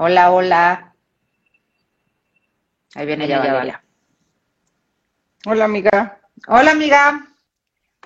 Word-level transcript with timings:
Hola, 0.00 0.30
hola. 0.30 0.94
Ahí 2.94 3.04
viene 3.04 3.26
ya, 3.26 3.40
Valeria. 3.40 3.82
Hola, 5.44 5.64
amiga. 5.64 6.20
Hola, 6.46 6.70
amiga. 6.70 7.26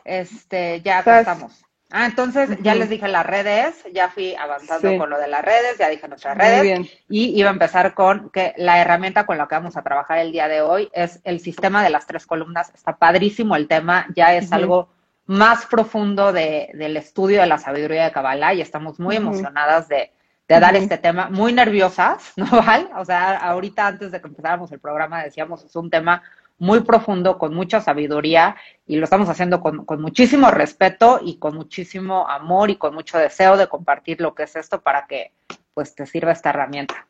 Este, 0.03 0.81
ya 0.81 1.01
estamos. 1.01 1.63
Ah, 1.91 2.07
entonces 2.07 2.49
ya 2.63 2.75
les 2.75 2.89
dije 2.89 3.07
las 3.09 3.27
redes, 3.27 3.85
ya 3.93 4.09
fui 4.09 4.35
avanzando 4.35 4.97
con 4.97 5.11
lo 5.11 5.19
de 5.19 5.29
las 5.29 5.45
redes, 5.45 5.77
ya 5.77 5.91
dije 5.91 6.09
nuestras 6.09 6.39
redes. 6.39 6.91
Y 7.11 7.39
iba 7.39 7.51
a 7.51 7.53
empezar 7.53 7.93
con 7.93 8.31
que 8.31 8.55
la 8.57 8.81
herramienta 8.81 9.27
con 9.27 9.37
la 9.37 9.47
que 9.47 9.57
vamos 9.57 9.77
a 9.77 9.83
trabajar 9.83 10.17
el 10.17 10.33
día 10.33 10.49
de 10.49 10.63
hoy 10.63 10.89
es 10.95 11.21
el 11.25 11.41
sistema 11.41 11.85
de 11.85 11.91
las 11.91 12.07
tres 12.07 12.25
columnas. 12.25 12.73
Está 12.75 12.97
padrísimo 12.97 13.55
el 13.55 13.69
tema, 13.69 14.07
ya 14.17 14.35
es 14.35 14.51
algo 14.51 14.89
más 15.27 15.67
profundo 15.67 16.33
de, 16.33 16.71
del 16.73 16.97
estudio 16.97 17.43
de 17.43 17.49
la 17.49 17.59
sabiduría 17.59 18.05
de 18.05 18.13
Kabbalah 18.13 18.55
y 18.55 18.63
estamos 18.63 18.99
muy 18.99 19.17
emocionadas 19.17 19.89
de, 19.89 20.11
de 20.49 20.61
dar 20.61 20.77
este 20.77 20.99
tema, 20.99 21.31
muy 21.31 21.53
nerviosas, 21.53 22.33
¿no, 22.37 22.47
Val? 22.51 22.91
O 22.97 23.05
sea, 23.05 23.37
ahorita 23.39 23.87
antes 23.87 24.11
de 24.11 24.21
que 24.21 24.29
empezáramos 24.29 24.71
el 24.73 24.81
programa 24.81 25.23
decíamos, 25.23 25.65
es 25.65 25.75
un 25.77 25.91
tema 25.91 26.23
muy 26.59 26.81
profundo, 26.81 27.39
con 27.39 27.55
mucha 27.55 27.81
sabiduría 27.81 28.55
y 28.87 28.97
lo 28.97 29.05
estamos 29.05 29.29
haciendo 29.29 29.61
con, 29.61 29.85
muchísimo 30.01 30.49
respeto 30.51 31.19
y 31.21 31.39
con 31.39 31.57
muchísimo 31.57 32.29
amor 32.29 32.71
y 32.71 32.77
con 32.77 32.95
mucho 32.95 33.19
deseo 33.19 33.57
de 33.57 33.67
compartir 33.67 34.21
lo 34.21 34.35
que 34.35 34.45
es 34.45 34.55
esto 34.55 34.81
para 34.81 35.07
que 35.07 35.33
pues 35.75 35.95
te 35.95 36.07
sirva 36.07 36.31
esta 36.31 36.51
herramienta. 36.51 37.09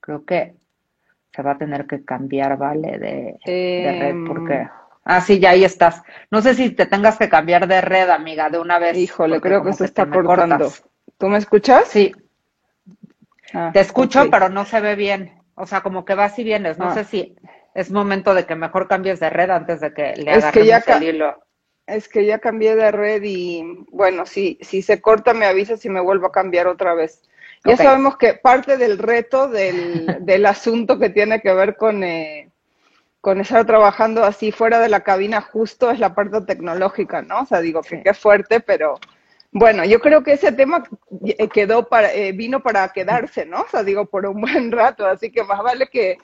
Creo 0.00 0.24
que 0.26 0.54
se 1.32 1.42
va 1.42 1.52
a 1.52 1.58
tener 1.58 1.86
que 1.86 2.04
cambiar, 2.04 2.58
¿vale? 2.58 2.98
De, 2.98 3.38
red 3.46 4.10
em, 4.10 4.26
porque... 4.26 4.68
Ah, 5.04 5.22
sí, 5.22 5.38
ya 5.40 5.50
ahí 5.50 5.64
estás. 5.64 6.02
No 6.30 6.42
sé 6.42 6.54
si 6.54 6.70
te 6.70 6.84
tengas 6.84 7.16
que 7.16 7.30
cambiar 7.30 7.66
de 7.66 7.80
red, 7.80 8.10
amiga, 8.10 8.50
de 8.50 8.58
una 8.58 8.78
vez. 8.78 8.98
Híjole, 8.98 9.40
creo 9.40 9.64
que 9.64 9.72
se 9.72 9.86
está 9.86 10.08
cortando. 10.10 10.70
¿Tú 11.20 11.28
me 11.28 11.36
escuchas? 11.36 11.86
Sí. 11.86 12.12
Ah, 13.52 13.70
te 13.74 13.80
escucho, 13.80 14.30
pero 14.30 14.48
no 14.48 14.64
se 14.64 14.80
ve 14.80 14.96
bien. 14.96 15.38
O 15.54 15.66
sea, 15.66 15.82
como 15.82 16.06
que 16.06 16.14
vas 16.14 16.38
y 16.38 16.44
vienes. 16.44 16.78
No 16.78 16.86
ah. 16.86 16.94
sé 16.94 17.04
si 17.04 17.36
es 17.74 17.90
momento 17.90 18.34
de 18.34 18.46
que 18.46 18.56
mejor 18.56 18.88
cambies 18.88 19.20
de 19.20 19.28
red 19.28 19.50
antes 19.50 19.80
de 19.80 19.92
que 19.92 20.14
le 20.16 20.40
ya 20.64 20.78
el 20.78 21.02
hilo. 21.02 21.44
Es 21.86 22.08
que 22.08 22.24
ya 22.24 22.38
cambié 22.38 22.74
de 22.74 22.90
red 22.90 23.22
y 23.22 23.84
bueno, 23.90 24.24
si, 24.24 24.58
si 24.62 24.80
se 24.80 25.02
corta 25.02 25.34
me 25.34 25.44
avisas 25.44 25.80
si 25.80 25.90
me 25.90 26.00
vuelvo 26.00 26.28
a 26.28 26.32
cambiar 26.32 26.66
otra 26.66 26.94
vez. 26.94 27.20
Ya 27.66 27.76
sabemos 27.76 28.16
que 28.16 28.34
parte 28.34 28.78
del 28.78 28.96
reto 28.96 29.46
del, 29.48 30.06
del 30.24 30.46
asunto 30.46 30.98
que 30.98 31.10
tiene 31.10 31.42
que 31.42 31.52
ver 31.52 31.76
con, 31.76 32.02
eh, 32.02 32.50
con 33.20 33.42
estar 33.42 33.66
trabajando 33.66 34.24
así 34.24 34.52
fuera 34.52 34.80
de 34.80 34.88
la 34.88 35.00
cabina 35.00 35.42
justo 35.42 35.90
es 35.90 35.98
la 35.98 36.14
parte 36.14 36.40
tecnológica, 36.40 37.20
¿no? 37.20 37.42
O 37.42 37.46
sea, 37.46 37.60
digo 37.60 37.82
que 37.82 38.02
qué 38.02 38.14
fuerte, 38.14 38.60
pero 38.60 38.98
bueno, 39.52 39.84
yo 39.84 40.00
creo 40.00 40.22
que 40.22 40.34
ese 40.34 40.52
tema 40.52 40.84
eh, 41.26 41.48
quedó 41.48 41.88
para, 41.88 42.12
eh, 42.14 42.32
vino 42.32 42.60
para 42.60 42.88
quedarse, 42.92 43.44
¿no? 43.46 43.62
O 43.62 43.68
sea, 43.68 43.82
digo, 43.82 44.06
por 44.06 44.26
un 44.26 44.40
buen 44.40 44.70
rato, 44.70 45.06
así 45.06 45.30
que 45.30 45.42
más 45.42 45.62
vale 45.62 45.88
que 45.88 46.18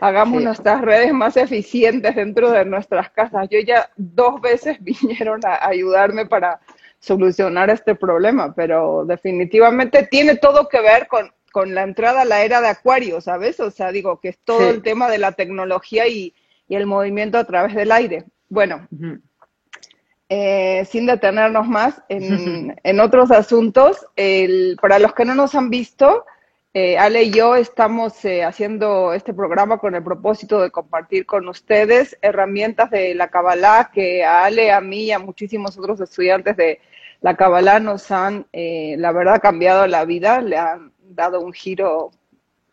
hagamos 0.00 0.42
nuestras 0.42 0.80
redes 0.80 1.12
más 1.12 1.36
eficientes 1.36 2.16
dentro 2.16 2.50
de 2.50 2.64
nuestras 2.64 3.10
casas. 3.10 3.48
Yo 3.50 3.60
ya 3.60 3.88
dos 3.96 4.40
veces 4.40 4.78
vinieron 4.80 5.40
a 5.44 5.66
ayudarme 5.66 6.26
para 6.26 6.60
solucionar 6.98 7.70
este 7.70 7.94
problema, 7.94 8.54
pero 8.54 9.04
definitivamente 9.04 10.06
tiene 10.08 10.36
todo 10.36 10.68
que 10.68 10.80
ver 10.80 11.08
con, 11.08 11.32
con 11.52 11.74
la 11.74 11.82
entrada 11.82 12.22
a 12.22 12.24
la 12.24 12.44
era 12.44 12.60
de 12.60 12.68
Acuario, 12.68 13.20
¿sabes? 13.20 13.60
O 13.60 13.70
sea, 13.70 13.92
digo 13.92 14.20
que 14.20 14.30
es 14.30 14.38
todo 14.38 14.70
el 14.70 14.82
tema 14.82 15.08
de 15.08 15.18
la 15.18 15.32
tecnología 15.32 16.06
y, 16.08 16.34
y, 16.68 16.74
el 16.76 16.86
movimiento 16.86 17.38
a 17.38 17.44
través 17.44 17.74
del 17.74 17.90
aire. 17.92 18.24
Bueno, 18.48 18.86
eh, 20.34 20.86
sin 20.86 21.04
detenernos 21.04 21.68
más 21.68 22.00
en, 22.08 23.00
otros 23.00 23.30
asuntos, 23.30 24.06
el, 24.16 24.78
para 24.80 24.98
los 24.98 25.12
que 25.12 25.26
no 25.26 25.34
nos 25.34 25.54
han 25.54 25.68
visto, 25.68 26.24
eh, 26.72 26.96
Ale 26.96 27.24
y 27.24 27.32
yo 27.32 27.54
estamos 27.54 28.24
eh, 28.24 28.42
haciendo 28.42 29.12
este 29.12 29.34
programa 29.34 29.76
con 29.76 29.94
el 29.94 30.02
propósito 30.02 30.62
de 30.62 30.70
compartir 30.70 31.26
con 31.26 31.46
ustedes 31.48 32.16
herramientas 32.22 32.88
de 32.88 33.14
la 33.14 33.28
Kabbalah 33.28 33.90
que 33.92 34.24
a 34.24 34.46
Ale, 34.46 34.72
a 34.72 34.80
mí 34.80 35.04
y 35.04 35.12
a 35.12 35.18
muchísimos 35.18 35.76
otros 35.76 36.00
estudiantes 36.00 36.56
de 36.56 36.80
la 37.20 37.36
Kabbalah 37.36 37.78
nos 37.78 38.10
han, 38.10 38.46
la 38.54 39.12
verdad, 39.12 39.42
cambiado 39.42 39.86
la 39.86 40.06
vida, 40.06 40.40
le 40.40 40.56
han 40.56 40.94
dado 41.10 41.42
un 41.42 41.52
giro 41.52 42.10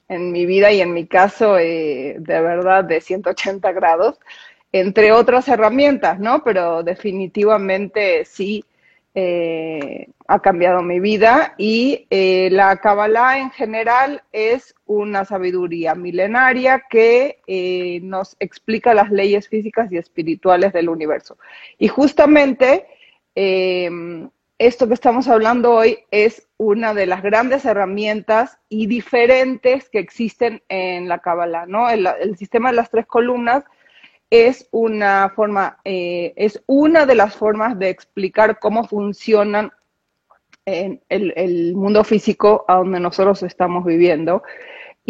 en 0.07 0.31
mi 0.31 0.45
vida 0.45 0.71
y 0.71 0.79
en 0.79 0.93
mi 0.93 1.07
caso, 1.07 1.55
de 1.55 2.15
verdad, 2.25 2.85
de 2.85 3.01
180 3.01 3.69
grados 3.73 4.17
entre 4.71 5.11
otras 5.11 5.47
herramientas, 5.47 6.19
¿no? 6.19 6.43
Pero 6.43 6.83
definitivamente 6.83 8.25
sí 8.25 8.63
eh, 9.15 10.07
ha 10.27 10.39
cambiado 10.39 10.83
mi 10.83 10.99
vida 10.99 11.55
y 11.57 12.05
eh, 12.11 12.49
la 12.51 12.77
Kabbalah 12.77 13.39
en 13.39 13.49
general 13.49 14.21
es 14.31 14.75
una 14.85 15.25
sabiduría 15.25 15.95
milenaria 15.95 16.83
que 16.87 17.39
eh, 17.47 17.99
nos 18.03 18.35
explica 18.39 18.93
las 18.93 19.09
leyes 19.09 19.49
físicas 19.49 19.91
y 19.91 19.97
espirituales 19.97 20.71
del 20.73 20.89
universo. 20.89 21.37
Y 21.79 21.87
justamente 21.87 22.85
esto 24.57 24.87
que 24.87 24.93
estamos 24.93 25.29
hablando 25.29 25.73
hoy 25.73 25.99
es 26.11 26.47
una 26.57 26.93
de 26.93 27.05
las 27.05 27.23
grandes 27.23 27.63
herramientas 27.63 28.59
y 28.67 28.87
diferentes 28.87 29.89
que 29.89 29.99
existen 29.99 30.61
en 30.67 31.07
la 31.07 31.19
Kabbalah, 31.19 31.65
¿no? 31.65 31.89
el 31.89 32.37
sistema 32.37 32.69
de 32.69 32.75
las 32.75 32.91
tres 32.91 33.05
columnas 33.05 33.63
es 34.29 34.67
una 34.71 35.31
forma, 35.35 35.79
eh, 35.83 36.33
es 36.35 36.61
una 36.67 37.05
de 37.05 37.15
las 37.15 37.35
formas 37.35 37.77
de 37.79 37.89
explicar 37.89 38.59
cómo 38.59 38.83
funcionan 38.87 39.71
en 40.65 41.01
el, 41.09 41.75
mundo 41.75 42.03
físico 42.03 42.65
a 42.67 42.75
donde 42.75 42.99
nosotros 42.99 43.41
estamos 43.43 43.85
viviendo. 43.85 44.43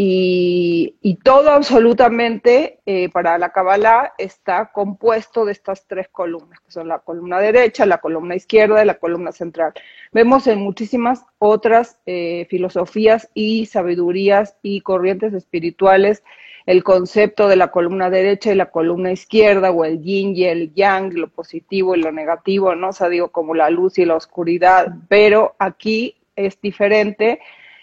Y, 0.01 1.19
todo 1.25 1.51
absolutamente 1.51 2.79
eh, 2.85 3.09
para 3.09 3.37
la 3.37 3.49
Kabbalah 3.49 4.13
está 4.17 4.71
compuesto 4.71 5.43
de 5.43 5.51
estas 5.51 5.85
tres 5.87 6.07
columnas, 6.07 6.61
que 6.61 6.71
son 6.71 6.87
la 6.87 6.99
columna 6.99 7.39
derecha, 7.39 7.85
la 7.85 7.97
columna 7.97 8.35
izquierda 8.35 8.81
y 8.81 8.85
la 8.85 8.97
columna 8.97 9.33
central. 9.33 9.73
Vemos 10.13 10.47
en 10.47 10.61
muchísimas 10.61 11.25
otras 11.37 11.99
eh, 12.05 12.47
filosofías 12.49 13.29
y 13.33 13.65
sabidurías 13.65 14.55
y 14.61 14.79
corrientes 14.79 15.33
espirituales 15.33 16.23
el 16.69 16.83
concepto 16.83 17.47
de 17.47 17.55
la 17.55 17.71
columna 17.71 18.11
derecha 18.11 18.51
y 18.51 18.55
la 18.55 18.69
columna 18.69 19.11
izquierda, 19.11 19.71
o 19.71 19.85
el 19.85 20.03
yin 20.03 20.35
y 20.35 20.45
el 20.45 20.71
yang, 20.75 21.11
lo 21.15 21.27
positivo 21.27 21.95
y 21.95 21.99
lo 21.99 22.11
negativo, 22.11 22.75
¿no? 22.75 22.89
O 22.89 22.93
sea, 22.93 23.09
digo, 23.09 23.29
como 23.29 23.55
la 23.55 23.71
luz 23.71 23.97
y 23.97 24.05
la 24.05 24.13
oscuridad, 24.15 24.93
pero 25.07 25.55
aquí 25.57 26.17
es 26.35 26.61
diferente 26.61 27.39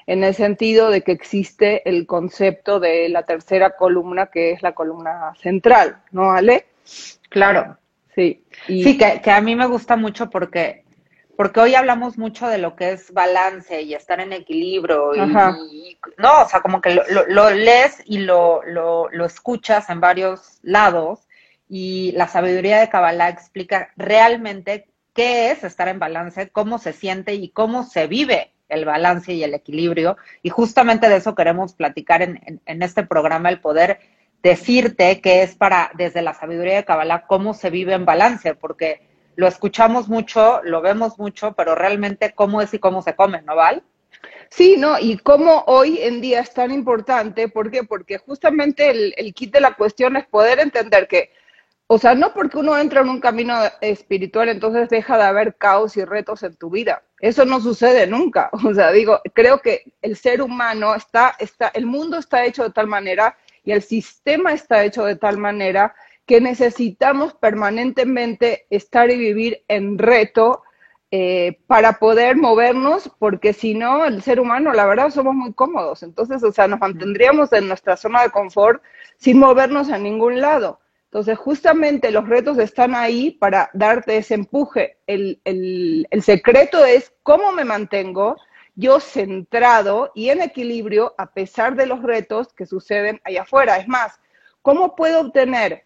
en 0.07 0.23
el 0.23 0.35
sentido 0.35 0.89
de 0.91 1.03
que 1.03 1.11
existe 1.11 1.83
el 1.89 2.07
concepto 2.07 2.79
de 2.79 3.09
la 3.09 3.25
tercera 3.25 3.71
columna, 3.71 4.27
que 4.27 4.53
es 4.53 4.63
la 4.63 4.73
columna 4.73 5.35
central, 5.43 5.97
¿no, 6.13 6.31
Ale? 6.31 6.67
Claro. 7.29 7.79
Sí. 8.15 8.45
Sí, 8.69 8.97
que, 8.97 9.21
que 9.21 9.33
a 9.33 9.41
mí 9.41 9.57
me 9.57 9.67
gusta 9.67 9.97
mucho 9.97 10.31
porque 10.31 10.85
porque 11.37 11.61
hoy 11.61 11.75
hablamos 11.75 12.19
mucho 12.19 12.49
de 12.49 12.59
lo 12.59 12.77
que 12.77 12.93
es 12.93 13.13
balance 13.13 13.83
y 13.83 13.95
estar 13.95 14.21
en 14.21 14.33
equilibrio 14.33 15.15
y, 15.15 15.99
no, 16.19 16.43
o 16.43 16.49
sea, 16.49 16.61
como 16.61 16.81
que 16.81 16.99
lo, 17.29 17.51
lees 17.51 18.03
y 18.07 18.19
lo, 18.19 18.63
lo, 18.65 19.25
escuchas 19.25 19.91
en 19.91 20.01
varios 20.01 20.59
lados 20.63 21.29
y 21.69 22.13
la 22.13 22.29
sabiduría 22.29 22.79
de 22.79 22.89
Kabbalah 22.89 23.29
explica 23.29 23.91
realmente 23.97 24.89
qué 25.15 25.51
es 25.51 25.65
estar 25.65 25.89
en 25.89 25.99
balance, 25.99 26.49
cómo 26.51 26.79
se 26.79 26.93
siente 26.93 27.35
y 27.35 27.51
cómo 27.51 27.85
se 27.85 28.07
vive 28.07 28.53
el 28.69 28.85
balance 28.85 29.33
y 29.33 29.45
el 29.45 29.55
equilibrio. 29.55 30.17
Y 30.43 30.49
justamente 30.49 31.09
de 31.09 31.17
eso 31.17 31.35
queremos 31.35 31.75
platicar 31.75 32.23
en, 32.23 32.61
en 32.65 32.83
este 32.83 33.05
programa, 33.05 33.49
el 33.49 33.61
poder 33.61 34.01
decirte 34.43 35.21
que 35.21 35.43
es 35.43 35.55
para, 35.55 35.91
desde 35.95 36.23
la 36.23 36.35
sabiduría 36.35 36.77
de 36.77 36.85
Kabbalah, 36.85 37.27
cómo 37.27 37.53
se 37.53 37.71
vive 37.71 37.95
en 37.95 38.05
balance, 38.05 38.55
porque 38.55 39.06
lo 39.37 39.47
escuchamos 39.47 40.09
mucho, 40.09 40.61
lo 40.65 40.81
vemos 40.81 41.19
mucho, 41.19 41.53
pero 41.53 41.75
realmente 41.75 42.33
cómo 42.35 42.61
es 42.61 42.75
y 42.75 42.79
cómo 42.79 43.03
se 43.03 43.15
come, 43.15 43.43
¿no, 43.43 43.55
Val? 43.55 43.83
Sí, 44.51 44.77
¿no? 44.79 44.99
Y 44.99 45.19
cómo 45.19 45.65
hoy 45.67 45.99
en 46.01 46.21
día 46.21 46.41
es 46.41 46.53
tan 46.53 46.71
importante, 46.71 47.49
¿por 47.49 47.71
qué? 47.71 47.85
Porque 47.85 48.19
justamente 48.19 48.91
el, 48.91 49.15
el 49.17 49.35
kit 49.35 49.53
de 49.53 49.61
la 49.61 49.75
cuestión 49.75 50.17
es 50.17 50.27
poder 50.27 50.59
entender 50.61 51.07
que, 51.07 51.31
o 51.87 51.99
sea, 51.99 52.15
no 52.15 52.33
porque 52.33 52.59
uno 52.59 52.79
entra 52.79 53.03
en 53.03 53.11
un 53.11 53.21
camino 53.21 53.57
espiritual, 53.81 54.49
entonces 54.49 54.89
deja 54.89 55.19
de 55.19 55.25
haber 55.25 55.57
caos 55.57 55.97
y 55.97 56.05
retos 56.05 56.43
en 56.43 56.57
tu 56.57 56.71
vida. 56.71 57.03
Eso 57.21 57.45
no 57.45 57.61
sucede 57.61 58.07
nunca. 58.07 58.51
O 58.65 58.75
sea, 58.75 58.91
digo, 58.93 59.21
creo 59.35 59.61
que 59.61 59.83
el 60.03 60.17
ser 60.17 60.43
humano 60.43 60.95
está, 60.95 61.37
está, 61.39 61.69
el 61.69 61.87
mundo 61.87 62.19
está 62.19 62.45
hecho 62.45 62.65
de 62.65 62.71
tal 62.71 62.87
manera 62.87 63.37
y 63.65 63.73
el 63.73 63.83
sistema 63.83 64.53
está 64.53 64.85
hecho 64.85 65.05
de 65.05 65.17
tal 65.17 65.39
manera 65.39 65.95
que 66.27 66.41
necesitamos 66.41 67.35
permanentemente 67.35 68.67
estar 68.71 69.11
y 69.11 69.17
vivir 69.17 69.65
en 69.69 69.97
reto 69.97 70.63
eh, 71.13 71.61
para 71.69 71.95
poder 72.01 72.37
movernos, 72.37 73.11
porque 73.21 73.53
si 73.53 73.75
no, 73.75 74.05
el 74.05 74.23
ser 74.23 74.41
humano, 74.41 74.73
la 74.73 74.87
verdad, 74.87 75.11
somos 75.11 75.35
muy 75.35 75.53
cómodos. 75.53 76.03
Entonces, 76.03 76.43
o 76.43 76.51
sea, 76.51 76.67
nos 76.67 76.81
mantendríamos 76.81 77.53
en 77.53 77.69
nuestra 77.69 77.97
zona 77.97 78.23
de 78.25 78.31
confort 78.31 78.83
sin 79.17 79.39
movernos 79.39 79.89
a 79.91 79.99
ningún 79.99 80.41
lado. 80.41 80.81
Entonces, 81.05 81.39
justamente 81.39 82.11
los 82.11 82.29
retos 82.29 82.59
están 82.59 82.97
ahí 82.97 83.31
para 83.31 83.71
darte 83.73 84.17
ese 84.17 84.35
empuje. 84.35 84.99
El, 85.07 85.41
el 85.45 86.23
secreto 86.23 86.85
es 86.85 87.15
cómo 87.23 87.53
me 87.53 87.65
mantengo 87.65 88.37
yo 88.75 89.01
centrado 89.01 90.11
y 90.15 90.29
en 90.29 90.43
equilibrio 90.43 91.15
a 91.17 91.33
pesar 91.33 91.77
de 91.77 91.87
los 91.87 92.03
retos 92.03 92.53
que 92.53 92.67
suceden 92.67 93.21
allá 93.25 93.43
afuera. 93.43 93.79
Es 93.79 93.89
más, 93.89 94.21
¿cómo 94.61 94.97
puedo 94.97 95.21
obtener 95.21 95.86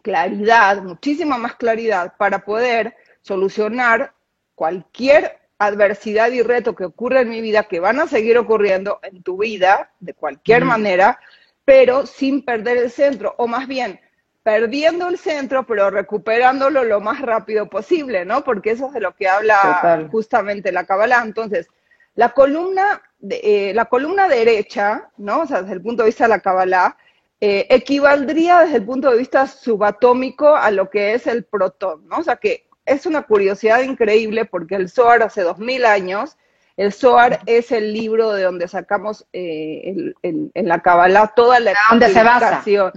claridad, 0.00 0.82
muchísima 0.82 1.38
más 1.38 1.56
claridad 1.56 2.14
para 2.16 2.44
poder 2.44 2.96
solucionar 3.22 4.14
cualquier 4.54 5.38
adversidad 5.58 6.30
y 6.30 6.42
reto 6.42 6.74
que 6.74 6.84
ocurre 6.84 7.20
en 7.20 7.30
mi 7.30 7.40
vida, 7.40 7.64
que 7.64 7.80
van 7.80 8.00
a 8.00 8.06
seguir 8.06 8.38
ocurriendo 8.38 9.00
en 9.02 9.22
tu 9.22 9.38
vida 9.38 9.90
de 10.00 10.14
cualquier 10.14 10.64
manera, 10.64 11.18
pero 11.64 12.06
sin 12.06 12.44
perder 12.44 12.78
el 12.78 12.90
centro, 12.90 13.34
o 13.38 13.46
más 13.46 13.66
bien 13.66 14.00
perdiendo 14.42 15.08
el 15.08 15.18
centro, 15.18 15.66
pero 15.66 15.90
recuperándolo 15.90 16.82
lo 16.82 17.00
más 17.00 17.20
rápido 17.20 17.68
posible, 17.68 18.24
¿no? 18.24 18.44
Porque 18.44 18.70
eso 18.70 18.86
es 18.86 18.94
de 18.94 19.00
lo 19.00 19.14
que 19.14 19.28
habla 19.28 20.08
justamente 20.10 20.72
la 20.72 20.86
Kabbalah. 20.86 21.22
Entonces, 21.22 21.68
la 22.14 22.30
columna, 22.30 23.02
eh, 23.28 23.72
la 23.74 23.84
columna 23.84 24.26
derecha, 24.26 25.10
¿no? 25.18 25.40
O 25.40 25.46
sea, 25.46 25.60
desde 25.60 25.74
el 25.74 25.82
punto 25.82 26.02
de 26.02 26.08
vista 26.08 26.24
de 26.24 26.30
la 26.30 26.40
Kabbalah, 26.40 26.96
eh, 27.40 27.66
equivaldría 27.70 28.60
desde 28.60 28.76
el 28.76 28.84
punto 28.84 29.10
de 29.10 29.18
vista 29.18 29.46
subatómico 29.46 30.54
a 30.54 30.70
lo 30.70 30.90
que 30.90 31.14
es 31.14 31.26
el 31.26 31.44
protón, 31.44 32.06
¿no? 32.08 32.18
O 32.18 32.22
sea, 32.22 32.36
que 32.36 32.66
es 32.84 33.06
una 33.06 33.22
curiosidad 33.22 33.82
increíble 33.82 34.44
porque 34.44 34.74
el 34.74 34.88
Zohar 34.88 35.22
hace 35.22 35.42
dos 35.42 35.58
mil 35.58 35.84
años 35.84 36.36
el 36.78 36.92
Zohar 36.92 37.40
es 37.46 37.72
el 37.72 37.92
libro 37.92 38.30
de 38.30 38.44
donde 38.44 38.68
sacamos 38.68 39.26
eh, 39.32 40.14
en 40.22 40.68
la 40.68 40.78
Kabbalah 40.78 41.32
toda 41.34 41.58
la 41.58 41.72
información. 41.72 42.92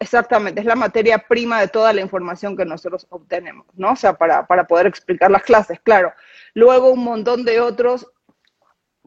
exactamente, 0.00 0.60
es 0.60 0.66
la 0.66 0.74
materia 0.74 1.18
prima 1.18 1.60
de 1.60 1.68
toda 1.68 1.92
la 1.92 2.00
información 2.00 2.56
que 2.56 2.64
nosotros 2.64 3.06
obtenemos, 3.10 3.64
¿no? 3.74 3.92
O 3.92 3.96
sea, 3.96 4.14
para, 4.14 4.44
para 4.48 4.66
poder 4.66 4.88
explicar 4.88 5.30
las 5.30 5.44
clases, 5.44 5.78
claro. 5.84 6.12
Luego 6.54 6.90
un 6.90 7.04
montón 7.04 7.44
de 7.44 7.60
otros 7.60 8.10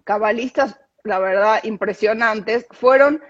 cabalistas, 0.05 0.79
la 1.03 1.19
verdad, 1.19 1.59
impresionantes, 1.63 2.67
fueron 2.71 3.21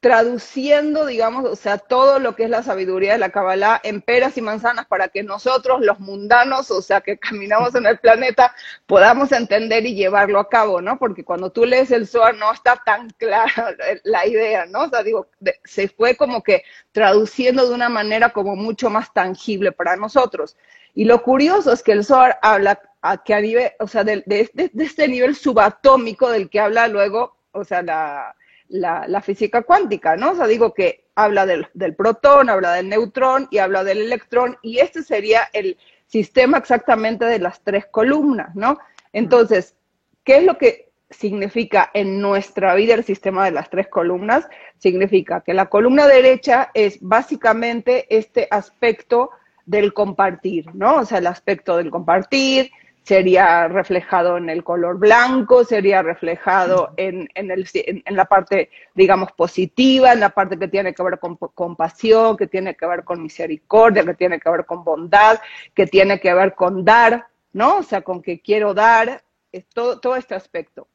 traduciendo, 0.00 1.04
digamos, 1.04 1.44
o 1.44 1.54
sea, 1.56 1.76
todo 1.76 2.18
lo 2.18 2.34
que 2.34 2.44
es 2.44 2.50
la 2.50 2.62
sabiduría 2.62 3.12
de 3.12 3.18
la 3.18 3.28
Kabbalah 3.28 3.80
en 3.84 4.00
peras 4.00 4.38
y 4.38 4.40
manzanas 4.40 4.86
para 4.86 5.08
que 5.08 5.22
nosotros, 5.22 5.82
los 5.82 6.00
mundanos, 6.00 6.70
o 6.70 6.80
sea, 6.80 7.02
que 7.02 7.18
caminamos 7.18 7.74
en 7.74 7.84
el 7.84 7.98
planeta, 7.98 8.54
podamos 8.86 9.30
entender 9.30 9.84
y 9.84 9.94
llevarlo 9.94 10.40
a 10.40 10.48
cabo, 10.48 10.80
¿no? 10.80 10.98
Porque 10.98 11.22
cuando 11.22 11.50
tú 11.50 11.66
lees 11.66 11.90
el 11.90 12.06
Zohar 12.06 12.34
no 12.36 12.50
está 12.50 12.76
tan 12.84 13.10
clara 13.10 13.76
la 14.04 14.26
idea, 14.26 14.64
¿no? 14.64 14.84
O 14.84 14.88
sea, 14.88 15.02
digo, 15.02 15.28
se 15.64 15.88
fue 15.88 16.16
como 16.16 16.42
que 16.42 16.64
traduciendo 16.92 17.68
de 17.68 17.74
una 17.74 17.90
manera 17.90 18.30
como 18.30 18.56
mucho 18.56 18.88
más 18.88 19.12
tangible 19.12 19.70
para 19.70 19.96
nosotros. 19.96 20.56
Y 20.94 21.04
lo 21.04 21.22
curioso 21.22 21.72
es 21.72 21.82
que 21.82 21.92
el 21.92 22.06
Zohar 22.06 22.38
habla 22.40 22.80
a 23.02 23.22
que 23.22 23.34
a 23.34 23.40
nivel, 23.40 23.72
o 23.78 23.86
sea, 23.86 24.02
de, 24.02 24.22
de 24.26 24.70
este 24.82 25.08
nivel 25.08 25.36
subatómico 25.36 26.30
del 26.30 26.48
que 26.48 26.60
habla 26.60 26.88
luego, 26.88 27.36
o 27.52 27.64
sea, 27.64 27.82
la 27.82 28.34
la, 28.70 29.20
física 29.20 29.62
cuántica, 29.62 30.16
¿no? 30.16 30.32
O 30.32 30.34
sea, 30.34 30.46
digo 30.46 30.72
que 30.72 31.04
habla 31.14 31.44
del, 31.44 31.66
del, 31.74 31.94
protón, 31.94 32.48
habla 32.48 32.72
del 32.74 32.88
neutrón 32.88 33.48
y 33.50 33.58
habla 33.58 33.84
del 33.84 33.98
electrón, 33.98 34.56
y 34.62 34.78
este 34.78 35.02
sería 35.02 35.48
el 35.52 35.76
sistema 36.06 36.58
exactamente 36.58 37.24
de 37.24 37.38
las 37.38 37.62
tres 37.62 37.86
columnas, 37.86 38.54
¿no? 38.54 38.78
Entonces, 39.12 39.76
¿qué 40.24 40.38
es 40.38 40.44
lo 40.44 40.56
que 40.56 40.90
significa 41.10 41.90
en 41.92 42.20
nuestra 42.20 42.74
vida 42.74 42.94
el 42.94 43.04
sistema 43.04 43.44
de 43.44 43.50
las 43.50 43.68
tres 43.70 43.88
columnas? 43.88 44.48
Significa 44.78 45.40
que 45.40 45.54
la 45.54 45.66
columna 45.66 46.06
derecha 46.06 46.70
es 46.74 46.98
básicamente 47.00 48.06
este 48.16 48.46
aspecto 48.50 49.30
del 49.66 49.92
compartir, 49.92 50.66
¿no? 50.74 50.96
O 50.96 51.04
sea, 51.04 51.18
el 51.18 51.26
aspecto 51.26 51.76
del 51.76 51.90
compartir, 51.90 52.70
sería 53.02 53.66
reflejado 53.68 54.36
en 54.36 54.50
el 54.50 54.62
color 54.62 54.98
blanco, 54.98 55.64
sería 55.64 56.02
reflejado 56.02 56.92
en, 56.96 57.28
el, 57.34 57.66
en, 57.74 58.16
la 58.16 58.26
parte, 58.26 58.70
digamos, 58.94 59.32
positiva, 59.32 60.12
en 60.12 60.20
la 60.20 60.30
parte 60.30 60.58
que 60.58 60.68
tiene 60.68 60.94
que 60.94 61.02
ver 61.02 61.18
con 61.18 61.36
compasión, 61.36 62.36
que 62.36 62.46
tiene 62.46 62.76
que 62.76 62.86
ver 62.86 63.04
con 63.04 63.22
misericordia, 63.22 64.04
que 64.04 64.14
tiene 64.14 64.38
que 64.38 64.50
ver 64.50 64.66
con 64.66 64.84
bondad, 64.84 65.40
que 65.74 65.86
tiene 65.86 66.20
que 66.20 66.32
ver 66.34 66.54
con 66.54 66.84
dar, 66.84 67.26
¿no? 67.52 67.78
O 67.78 67.82
sea, 67.82 68.02
con 68.02 68.22
que 68.22 68.40
quiero 68.40 68.74
dar, 68.74 69.22
es 69.50 69.66
todo, 69.68 69.98
todo 69.98 70.16
este 70.16 70.34
aspecto. 70.34 70.86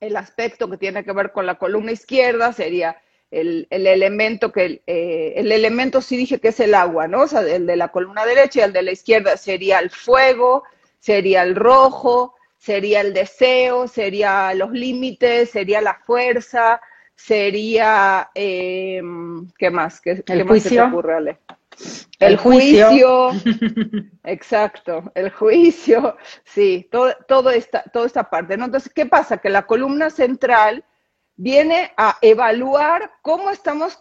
El 0.00 0.16
aspecto 0.16 0.68
que 0.68 0.76
tiene 0.76 1.04
que 1.04 1.12
ver 1.12 1.30
con 1.32 1.46
la 1.46 1.54
columna 1.54 1.92
izquierda 1.92 2.52
sería 2.52 3.00
el, 3.32 3.66
elemento 3.70 4.52
que, 4.52 4.82
eh, 4.86 5.32
el 5.36 5.50
elemento 5.50 6.02
sí 6.02 6.16
dije 6.16 6.38
que 6.38 6.48
es 6.48 6.60
el 6.60 6.74
agua, 6.74 7.08
¿no? 7.08 7.22
O 7.22 7.26
sea, 7.26 7.40
el 7.40 7.66
de 7.66 7.76
la 7.76 7.88
columna 7.88 8.26
derecha 8.26 8.60
y 8.60 8.62
el 8.64 8.72
de 8.72 8.82
la 8.82 8.92
izquierda 8.92 9.36
sería 9.38 9.78
el 9.78 9.90
fuego, 9.90 10.64
sería 11.02 11.42
el 11.42 11.56
rojo, 11.56 12.36
sería 12.56 13.00
el 13.00 13.12
deseo, 13.12 13.88
sería 13.88 14.54
los 14.54 14.70
límites, 14.70 15.50
sería 15.50 15.80
la 15.80 15.94
fuerza, 15.94 16.80
sería, 17.16 18.30
eh, 18.36 19.02
¿qué 19.58 19.70
más? 19.70 20.00
¿Qué, 20.00 20.22
el 20.28 20.46
juicio. 20.46 20.84
El, 22.20 22.36
juicio, 22.36 23.30
exacto, 24.22 25.10
el 25.16 25.30
juicio, 25.30 26.16
sí, 26.44 26.86
todo, 26.92 27.12
todo 27.26 27.50
esta, 27.50 27.82
toda 27.92 28.06
esta 28.06 28.30
parte. 28.30 28.56
¿no? 28.56 28.66
Entonces, 28.66 28.92
¿qué 28.94 29.06
pasa? 29.06 29.38
Que 29.38 29.50
la 29.50 29.66
columna 29.66 30.08
central 30.08 30.84
viene 31.34 31.92
a 31.96 32.18
evaluar 32.20 33.10
cómo 33.22 33.50
estamos 33.50 33.98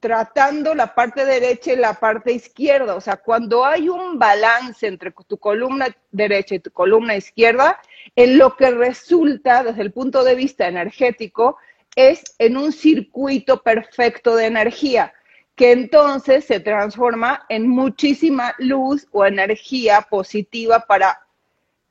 tratando 0.00 0.74
la 0.74 0.94
parte 0.94 1.24
derecha 1.24 1.72
y 1.72 1.76
la 1.76 1.94
parte 1.94 2.32
izquierda. 2.32 2.94
O 2.94 3.00
sea, 3.00 3.18
cuando 3.18 3.64
hay 3.64 3.88
un 3.88 4.18
balance 4.18 4.86
entre 4.86 5.12
tu 5.28 5.38
columna 5.38 5.88
derecha 6.10 6.54
y 6.54 6.60
tu 6.60 6.70
columna 6.70 7.16
izquierda, 7.16 7.78
en 8.16 8.38
lo 8.38 8.56
que 8.56 8.70
resulta 8.70 9.62
desde 9.62 9.82
el 9.82 9.92
punto 9.92 10.24
de 10.24 10.34
vista 10.34 10.66
energético 10.66 11.58
es 11.94 12.34
en 12.38 12.56
un 12.56 12.72
circuito 12.72 13.62
perfecto 13.62 14.36
de 14.36 14.46
energía, 14.46 15.12
que 15.54 15.72
entonces 15.72 16.44
se 16.44 16.60
transforma 16.60 17.44
en 17.48 17.68
muchísima 17.68 18.54
luz 18.58 19.06
o 19.12 19.26
energía 19.26 20.00
positiva 20.08 20.86
para 20.86 21.26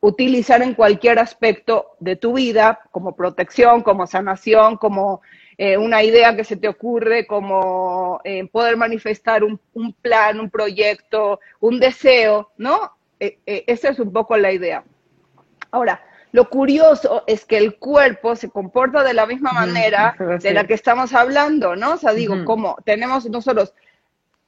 utilizar 0.01 0.62
en 0.62 0.73
cualquier 0.73 1.19
aspecto 1.19 1.97
de 2.00 2.15
tu 2.15 2.33
vida, 2.33 2.79
como 2.91 3.15
protección, 3.15 3.83
como 3.83 4.07
sanación, 4.07 4.77
como 4.77 5.21
eh, 5.61 5.75
una 5.75 6.01
idea 6.03 6.38
que 6.38 6.45
se 6.45 6.56
te 6.56 6.69
ocurre 6.69 7.27
como 7.27 8.21
eh, 8.23 8.47
poder 8.47 8.77
manifestar 8.77 9.44
un, 9.44 9.59
plan, 10.01 10.39
un 10.39 10.50
proyecto, 10.50 11.41
un 11.59 11.81
deseo, 11.81 12.50
¿no? 12.56 12.95
Eh, 13.19 13.39
esa 13.67 13.89
es 13.89 14.00
un 14.00 14.13
poco 14.13 14.38
la 14.38 14.53
idea. 14.53 14.85
Ahora, 15.69 16.01
lo 16.31 16.50
curioso 16.50 17.25
es 17.27 17.43
que 17.43 17.57
el 17.57 17.75
cuerpo 17.75 18.38
se 18.38 18.50
comporta 18.50 19.03
de 19.03 19.13
la 19.13 19.25
misma 19.25 19.51
manera 19.51 20.15
de 20.41 20.53
la 20.53 20.65
que 20.65 20.75
estamos 20.75 21.13
hablando, 21.13 21.75
¿no? 21.75 21.95
O 21.95 21.98
sea, 21.98 22.13
digo, 22.13 22.45
como 22.45 22.77
tenemos 22.86 23.29
nosotros 23.29 23.74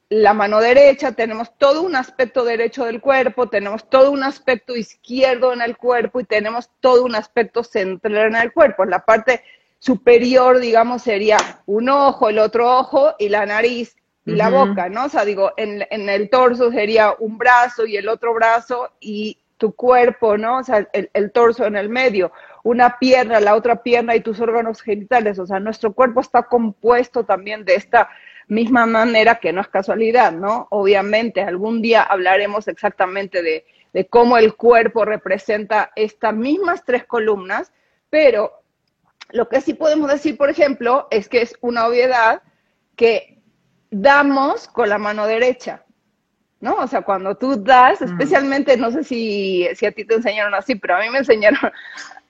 la 0.08 0.34
mano 0.34 0.62
derecha, 0.62 1.12
tenemos 1.12 1.58
todo 1.58 1.82
un 1.82 1.98
aspecto 1.98 2.46
derecho 2.46 2.86
del 2.86 3.02
cuerpo, 3.02 3.50
tenemos 3.50 3.90
todo 3.90 4.12
un 4.12 4.24
aspecto 4.24 4.78
izquierdo 4.78 5.52
en 5.52 5.62
el 5.62 5.76
cuerpo 5.76 6.22
y 6.22 6.24
tenemos 6.24 6.70
todo 6.80 7.04
un 7.04 7.16
aspecto 7.16 7.66
central 7.66 8.28
en 8.28 8.36
el 8.38 8.54
cuerpo. 8.54 8.86
La 8.86 9.04
parte 9.04 9.44
superior, 9.82 10.60
digamos, 10.60 11.02
sería 11.02 11.38
un 11.66 11.90
ojo, 11.90 12.30
el 12.30 12.38
otro 12.38 12.78
ojo 12.78 13.16
y 13.18 13.30
la 13.30 13.48
nariz 13.48 13.96
y 14.28 14.34
la 14.34 14.52
boca, 14.52 14.90
¿no? 14.90 15.06
O 15.06 15.10
sea, 15.10 15.26
digo, 15.26 15.54
en, 15.58 15.82
el 15.90 16.30
torso 16.30 16.72
sería 16.72 17.16
un 17.18 17.40
brazo 17.40 17.88
y 17.88 17.98
el 17.98 18.08
otro 18.08 18.36
brazo 18.36 18.92
y 19.00 19.40
tu 19.58 19.74
cuerpo, 19.74 20.38
¿no? 20.38 20.60
O 20.60 20.64
sea, 20.64 20.88
el, 20.94 21.10
el, 21.14 21.32
torso 21.32 21.66
en 21.66 21.76
el 21.76 21.90
medio, 21.90 22.32
una 22.62 23.00
pierna, 23.00 23.40
la 23.40 23.56
otra 23.56 23.82
pierna 23.82 24.16
y 24.16 24.22
tus 24.22 24.40
órganos 24.40 24.84
genitales. 24.84 25.40
O 25.40 25.48
sea, 25.48 25.60
nuestro 25.60 25.94
cuerpo 25.94 26.22
está 26.22 26.44
compuesto 26.44 27.26
también 27.26 27.66
de 27.66 27.74
esta 27.74 28.08
misma 28.48 28.86
manera 28.86 29.40
que 29.40 29.52
no 29.52 29.62
es 29.62 29.68
casualidad, 29.68 30.32
¿no? 30.32 30.68
Obviamente, 30.70 31.42
algún 31.42 31.82
día 31.82 32.04
hablaremos 32.04 32.68
exactamente 32.68 33.42
de, 33.42 33.66
de 33.94 34.06
cómo 34.06 34.38
el 34.38 34.54
cuerpo 34.54 35.06
representa 35.06 35.92
estas 35.96 36.36
mismas 36.36 36.84
tres 36.86 37.04
columnas, 37.06 37.74
pero 38.12 38.61
lo 39.32 39.50
que 39.50 39.62
sí 39.62 39.74
podemos 39.74 40.10
decir, 40.12 40.38
por 40.38 40.50
ejemplo, 40.50 41.08
es 41.12 41.30
que 41.30 41.42
es 41.42 41.56
una 41.62 41.88
obviedad 41.88 42.42
que 42.96 43.42
damos 43.90 44.68
con 44.68 44.90
la 44.90 44.98
mano 44.98 45.28
derecha, 45.28 45.84
¿no? 46.60 46.76
O 46.76 46.88
sea, 46.88 47.02
cuando 47.02 47.36
tú 47.36 47.62
das, 47.62 48.02
especialmente, 48.02 48.78
no 48.78 48.92
sé 48.92 49.04
si, 49.04 49.68
si 49.76 49.86
a 49.86 49.92
ti 49.92 50.06
te 50.06 50.16
enseñaron 50.16 50.54
así, 50.54 50.76
pero 50.76 50.96
a 50.96 51.00
mí 51.00 51.10
me 51.10 51.20
enseñaron 51.20 51.72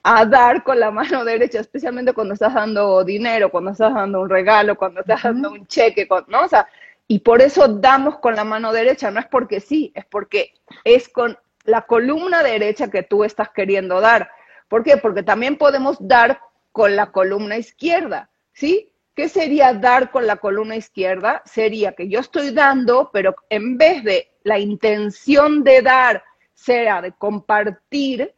a 0.04 0.26
dar 0.26 0.64
con 0.64 0.80
la 0.80 0.90
mano 0.92 1.24
derecha, 1.24 1.60
especialmente 1.60 2.14
cuando 2.14 2.34
estás 2.34 2.54
dando 2.54 3.04
dinero, 3.04 3.52
cuando 3.52 3.72
estás 3.72 3.94
dando 3.94 4.22
un 4.22 4.30
regalo, 4.30 4.76
cuando 4.76 5.02
estás 5.02 5.24
dando 5.24 5.52
un 5.52 5.68
cheque, 5.68 6.08
¿no? 6.28 6.42
O 6.42 6.48
sea, 6.48 6.68
y 7.08 7.20
por 7.20 7.42
eso 7.42 7.68
damos 7.68 8.20
con 8.20 8.36
la 8.36 8.44
mano 8.44 8.72
derecha, 8.72 9.12
no 9.12 9.20
es 9.20 9.28
porque 9.28 9.60
sí, 9.60 9.92
es 9.96 10.06
porque 10.06 10.54
es 10.84 11.10
con 11.10 11.38
la 11.66 11.82
columna 11.82 12.42
derecha 12.42 12.90
que 12.90 13.04
tú 13.04 13.24
estás 13.24 13.50
queriendo 13.50 14.02
dar. 14.02 14.30
¿Por 14.68 14.84
qué? 14.84 14.98
Porque 14.98 15.22
también 15.22 15.58
podemos 15.58 15.98
dar 16.00 16.40
con 16.72 16.96
la 16.96 17.12
columna 17.12 17.58
izquierda, 17.58 18.30
¿sí? 18.54 18.92
¿Qué 19.14 19.28
sería 19.28 19.74
dar 19.74 20.12
con 20.12 20.26
la 20.26 20.38
columna 20.38 20.76
izquierda? 20.76 21.42
Sería 21.46 21.94
que 21.94 22.08
yo 22.08 22.20
estoy 22.20 22.52
dando, 22.52 23.10
pero 23.12 23.36
en 23.50 23.78
vez 23.78 24.04
de 24.04 24.32
la 24.44 24.58
intención 24.58 25.64
de 25.64 25.82
dar 25.82 26.24
sea 26.54 27.02
de 27.02 27.12
compartir, 27.12 28.34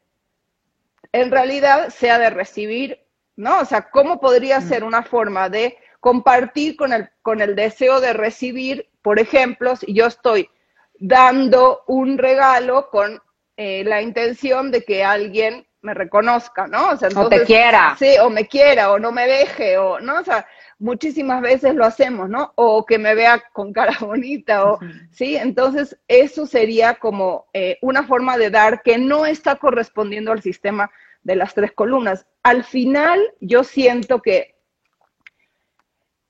en 1.11 1.29
realidad 1.29 1.89
sea 1.89 2.17
de 2.17 2.29
recibir, 2.31 2.99
¿no? 3.35 3.59
O 3.59 3.65
sea, 3.65 3.89
¿cómo 3.91 4.19
podría 4.19 4.59
mm. 4.59 4.67
ser 4.67 4.83
una 4.83 5.03
forma 5.03 5.49
de 5.49 5.77
compartir 5.99 6.75
con 6.75 6.91
el, 6.91 7.09
con 7.21 7.39
el 7.39 7.55
deseo 7.55 8.01
de 8.01 8.11
recibir, 8.11 8.89
por 9.01 9.19
ejemplo, 9.19 9.75
si 9.77 9.93
yo 9.93 10.07
estoy 10.07 10.49
dando 10.95 11.83
un 11.87 12.17
regalo 12.17 12.89
con 12.89 13.21
eh, 13.55 13.83
la 13.85 14.01
intención 14.01 14.71
de 14.71 14.83
que 14.83 15.03
alguien 15.03 15.65
me 15.83 15.93
reconozca, 15.93 16.65
¿no? 16.65 16.91
O, 16.91 16.97
sea, 16.97 17.09
entonces, 17.09 17.41
te 17.41 17.45
quiera. 17.45 17.95
Sí, 17.99 18.15
o 18.21 18.29
me 18.29 18.47
quiera, 18.47 18.91
o 18.91 18.99
no 18.99 19.11
me 19.11 19.27
deje, 19.27 19.77
o, 19.77 19.99
¿no? 19.99 20.19
O 20.19 20.23
sea, 20.23 20.47
muchísimas 20.79 21.41
veces 21.41 21.75
lo 21.75 21.85
hacemos, 21.85 22.29
¿no? 22.29 22.53
O 22.55 22.85
que 22.85 22.97
me 22.97 23.13
vea 23.13 23.43
con 23.51 23.73
cara 23.73 23.95
bonita, 23.99 24.65
o, 24.65 24.79
¿sí? 25.11 25.35
Entonces, 25.35 25.97
eso 26.07 26.47
sería 26.47 26.95
como 26.95 27.47
eh, 27.53 27.77
una 27.81 28.03
forma 28.03 28.37
de 28.37 28.49
dar 28.49 28.81
que 28.81 28.97
no 28.97 29.25
está 29.25 29.57
correspondiendo 29.57 30.31
al 30.31 30.41
sistema 30.41 30.89
de 31.21 31.35
las 31.35 31.53
tres 31.53 31.73
columnas. 31.73 32.25
Al 32.43 32.63
final, 32.63 33.21
yo 33.41 33.63
siento 33.63 34.21
que 34.21 34.55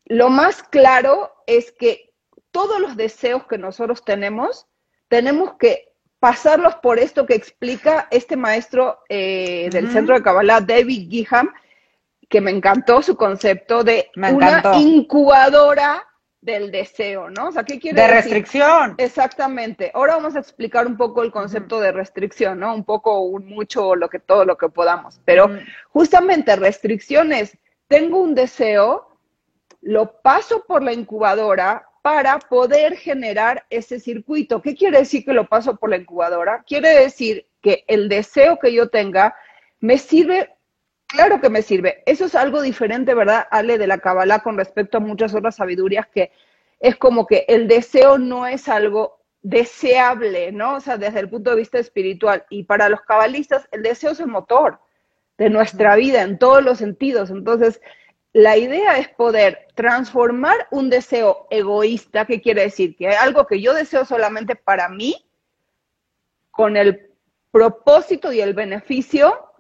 lo 0.06 0.30
más 0.30 0.64
claro 0.64 1.32
es 1.46 1.72
que 1.72 2.12
todos 2.52 2.80
los 2.80 2.98
deseos 2.98 3.46
que 3.46 3.58
nosotros 3.58 4.04
tenemos, 4.04 4.68
tenemos 5.08 5.54
que 5.58 5.93
pasarlos 6.24 6.76
por 6.76 7.00
esto 7.00 7.26
que 7.26 7.36
explica 7.36 8.08
este 8.10 8.38
maestro 8.38 9.00
eh, 9.10 9.68
del 9.74 9.92
Centro 9.92 10.16
de 10.16 10.24
Kabbalah, 10.24 10.62
David 10.62 11.10
Giham, 11.10 11.54
que 12.30 12.40
me 12.40 12.50
encantó 12.50 13.02
su 13.02 13.18
concepto 13.18 13.84
de 13.84 14.10
una 14.16 14.62
incubadora 14.78 16.08
del 16.40 16.72
deseo, 16.72 17.30
¿no? 17.30 17.50
O 17.50 17.52
sea, 17.52 17.66
¿qué 17.66 17.78
quiere 17.78 18.02
de 18.02 18.08
restricción. 18.08 18.96
Exactamente. 19.00 19.92
Ahora 19.94 20.16
vamos 20.16 20.38
a 20.38 20.40
explicar 20.40 20.88
un 20.88 20.96
poco 20.96 21.24
el 21.24 21.32
concepto 21.34 21.82
de 21.82 21.92
restricción, 21.92 22.58
¿no? 22.58 22.74
Un 22.74 22.86
poco, 22.86 23.20
un 23.20 23.46
mucho, 23.46 23.94
lo 23.94 24.08
que 24.08 24.20
todo 24.20 24.46
lo 24.46 24.58
que 24.58 24.70
podamos. 24.70 25.20
Pero 25.26 25.50
justamente 25.90 26.56
restricciones. 26.56 27.58
Tengo 27.90 28.22
un 28.22 28.34
deseo, 28.34 29.10
lo 29.82 30.22
paso 30.22 30.64
por 30.66 30.84
la 30.84 30.94
incubadora, 30.94 31.90
para 32.04 32.38
poder 32.38 32.98
generar 32.98 33.66
ese 33.70 33.98
circuito. 33.98 34.62
¿Qué 34.62 34.76
quiere 34.76 35.00
decir 35.00 35.24
que 35.24 35.32
lo 35.32 35.48
paso 35.48 35.78
por 35.78 35.90
la 35.90 35.96
incubadora? 35.96 36.62
Quiere 36.68 36.90
decir 36.90 37.48
que 37.62 37.86
el 37.88 38.10
deseo 38.10 38.60
que 38.60 38.74
yo 38.74 38.90
tenga 38.90 39.36
me 39.80 39.98
sirve, 39.98 40.54
claro 41.08 41.40
que 41.40 41.50
me 41.50 41.62
sirve. 41.62 42.04
Eso 42.06 42.26
es 42.26 42.36
algo 42.36 42.62
diferente, 42.62 43.14
¿verdad, 43.14 43.48
Ale, 43.50 43.78
de 43.78 43.88
la 43.88 44.00
Kabbalah 44.00 44.44
con 44.44 44.58
respecto 44.58 44.98
a 44.98 45.00
muchas 45.00 45.34
otras 45.34 45.56
sabidurías 45.56 46.06
que 46.08 46.34
es 46.82 46.98
como 46.98 47.26
que 47.26 47.46
el 47.48 47.70
deseo 47.70 48.18
no 48.18 48.48
es 48.48 48.68
algo 48.68 49.22
deseable, 49.42 50.52
¿no? 50.52 50.76
O 50.76 50.80
sea, 50.82 50.98
desde 50.98 51.22
el 51.22 51.30
punto 51.30 51.52
de 51.52 51.56
vista 51.56 51.80
espiritual. 51.80 52.46
Y 52.50 52.64
para 52.64 52.90
los 52.90 53.00
cabalistas, 53.04 53.70
el 53.72 53.82
deseo 53.82 54.12
es 54.12 54.20
el 54.20 54.28
motor 54.28 54.80
de 55.38 55.50
nuestra 55.50 55.96
vida 55.96 56.22
en 56.24 56.38
todos 56.38 56.62
los 56.62 56.80
sentidos. 56.80 57.30
Entonces, 57.30 57.80
la 58.34 58.58
idea 58.58 58.98
es 58.98 59.10
poder 59.10 59.68
transformar 59.76 60.68
un 60.72 60.90
deseo 60.90 61.48
egoísta, 61.52 62.26
que 62.26 62.42
quiere 62.42 62.64
decir 62.64 62.96
que 62.98 63.10
algo 63.10 63.46
que 63.46 63.62
yo 63.62 63.74
deseo 63.74 64.06
solamente 64.06 64.56
para 64.56 64.90
mí, 64.90 65.30
con 66.50 66.76
el 66.76 67.12
propósito 67.52 68.32
y 68.32 68.42
el 68.42 68.56
beneficio 68.56 69.52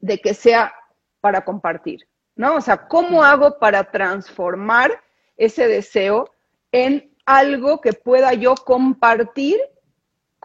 de 0.00 0.18
que 0.20 0.34
sea 0.34 0.74
para 1.20 1.44
compartir, 1.44 2.08
¿no? 2.34 2.56
O 2.56 2.60
sea, 2.60 2.88
¿cómo 2.88 3.22
hago 3.22 3.58
para 3.58 3.90
transformar 3.90 5.00
ese 5.36 5.68
deseo 5.68 6.30
en 6.72 7.14
algo 7.24 7.80
que 7.80 7.92
pueda 7.92 8.32
yo 8.34 8.54
compartir 8.56 9.58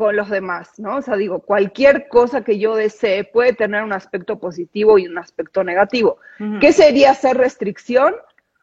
con 0.02 0.16
los 0.16 0.32
demás, 0.32 0.80
¿no? 0.80 0.96
O 0.96 1.02
sea, 1.04 1.16
digo, 1.16 1.42
cualquier 1.42 2.08
cosa 2.08 2.44
que 2.44 2.58
yo 2.58 2.76
desee 2.76 3.24
puede 3.24 3.54
tener 3.54 3.84
un 3.84 3.94
aspecto 3.94 4.40
positivo 4.40 4.98
y 4.98 5.06
un 5.06 5.20
aspecto 5.20 5.64
negativo. 5.64 6.18
¿Qué 6.60 6.74
sería 6.74 7.12
hacer 7.12 7.38
restricción? 7.38 8.16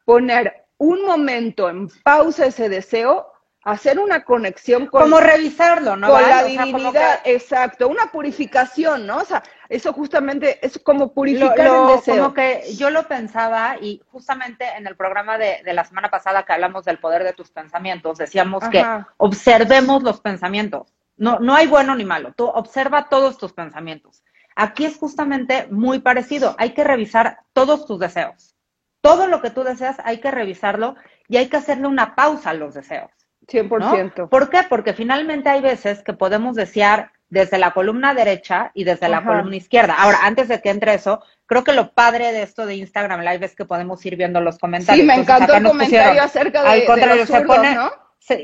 Poner 0.04 0.64
un 0.78 1.07
momento 1.07 1.71
en 1.71 1.88
pausa 2.02 2.47
ese 2.47 2.68
deseo, 2.68 3.30
hacer 3.62 4.00
una 4.00 4.25
conexión 4.25 4.88
con... 4.88 5.02
Como 5.02 5.21
revisarlo, 5.21 5.95
¿no? 5.97 6.09
Con 6.09 6.23
la 6.23 6.42
divinidad, 6.42 7.21
exacto, 7.23 7.87
una 7.87 8.11
purificación, 8.11 9.07
¿no? 9.07 9.18
O 9.18 9.25
sea, 9.25 9.45
eso 9.68 9.92
justamente 9.92 10.59
es 10.61 10.76
como 10.80 11.12
purificar 11.14 11.68
el 11.68 11.97
deseo. 11.99 12.16
Como 12.16 12.35
que 12.35 12.64
yo 12.76 12.90
lo 12.90 13.07
pensaba 13.07 13.76
y 13.80 14.02
justamente 14.11 14.64
en 14.76 14.88
el 14.88 14.97
programa 14.97 15.38
de, 15.38 15.61
la 15.73 15.85
semana 15.85 16.11
pasada 16.11 16.42
que 16.42 16.52
hablamos 16.52 16.85
del 16.85 16.99
poder 16.99 17.23
de 17.23 17.33
tus 17.33 17.52
pensamientos, 17.52 18.18
decíamos 18.18 18.64
que 18.71 18.85
observemos 19.18 20.02
los 20.02 20.21
pensamientos. 20.21 20.98
No, 21.18 21.38
no 21.40 21.54
hay 21.54 21.66
bueno 21.66 21.94
ni 21.94 22.04
malo. 22.04 22.32
Tú 22.37 22.46
observa 22.46 23.08
todos 23.08 23.37
tus 23.37 23.52
pensamientos. 23.52 24.22
Aquí 24.56 24.84
es 24.84 24.96
justamente 24.96 25.68
muy 25.70 26.00
parecido. 26.00 26.56
Hay 26.58 26.70
que 26.70 26.84
revisar 26.84 27.40
todos 27.52 27.87
tus 27.87 27.98
deseos. 27.98 28.56
Todo 29.00 29.28
lo 29.28 29.40
que 29.40 29.50
tú 29.50 29.62
deseas 29.62 29.98
hay 30.04 30.18
que 30.18 30.30
revisarlo 30.30 30.96
y 31.28 31.37
hay 31.37 31.48
que 31.48 31.56
hacerle 31.56 31.87
una 31.87 32.14
pausa 32.14 32.50
a 32.50 32.54
los 32.54 32.75
deseos. 32.75 33.10
100%. 33.46 34.28
¿Por 34.28 34.50
qué? 34.50 34.60
Porque 34.68 34.92
finalmente 34.92 35.48
hay 35.48 35.60
veces 35.60 36.02
que 36.02 36.12
podemos 36.12 36.56
desear 36.56 37.12
desde 37.30 37.58
la 37.58 37.72
columna 37.72 38.14
derecha 38.14 38.70
y 38.75 38.84
desde 38.84 39.08
la 39.08 39.22
columna 39.22 39.56
izquierda. 39.56 39.94
Ahora, 39.98 40.20
antes 40.22 40.48
de 40.48 40.60
que 40.60 40.70
entre 40.70 40.94
eso, 40.94 41.22
creo 41.46 41.62
que 41.62 41.72
lo 41.72 41.92
padre 41.92 42.32
de 42.32 42.42
esto 42.42 42.66
de 42.66 42.76
Instagram 42.76 43.20
Live 43.20 43.44
es 43.44 43.54
que 43.54 43.64
podemos 43.64 44.04
ir 44.06 44.16
viendo 44.16 44.40
los 44.40 44.58
comentarios. 44.58 45.02
Sí, 45.02 45.06
me 45.06 45.14
encantó 45.14 45.54
el 45.54 45.64
comentario 45.64 46.22
acerca 46.22 46.62
de, 46.62 46.87
los 47.16 47.30
¿no? 47.30 47.90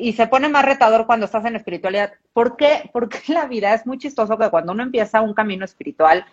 Y 0.00 0.12
se 0.12 0.26
pone 0.26 0.48
más 0.48 0.64
retador 0.64 1.06
cuando 1.06 1.26
estás 1.26 1.44
en 1.44 1.56
espiritualidad. 1.56 2.14
¿Por 2.32 2.56
qué? 2.56 2.90
Porque 2.92 3.18
la 3.32 3.46
vida 3.46 3.74
es 3.74 3.86
muy 3.86 3.98
chistoso 3.98 4.38
que 4.38 4.50
cuando 4.50 4.72
uno 4.72 4.82
empieza 4.82 5.20
un 5.20 5.34
camino 5.34 5.64
espiritual, 5.64 6.24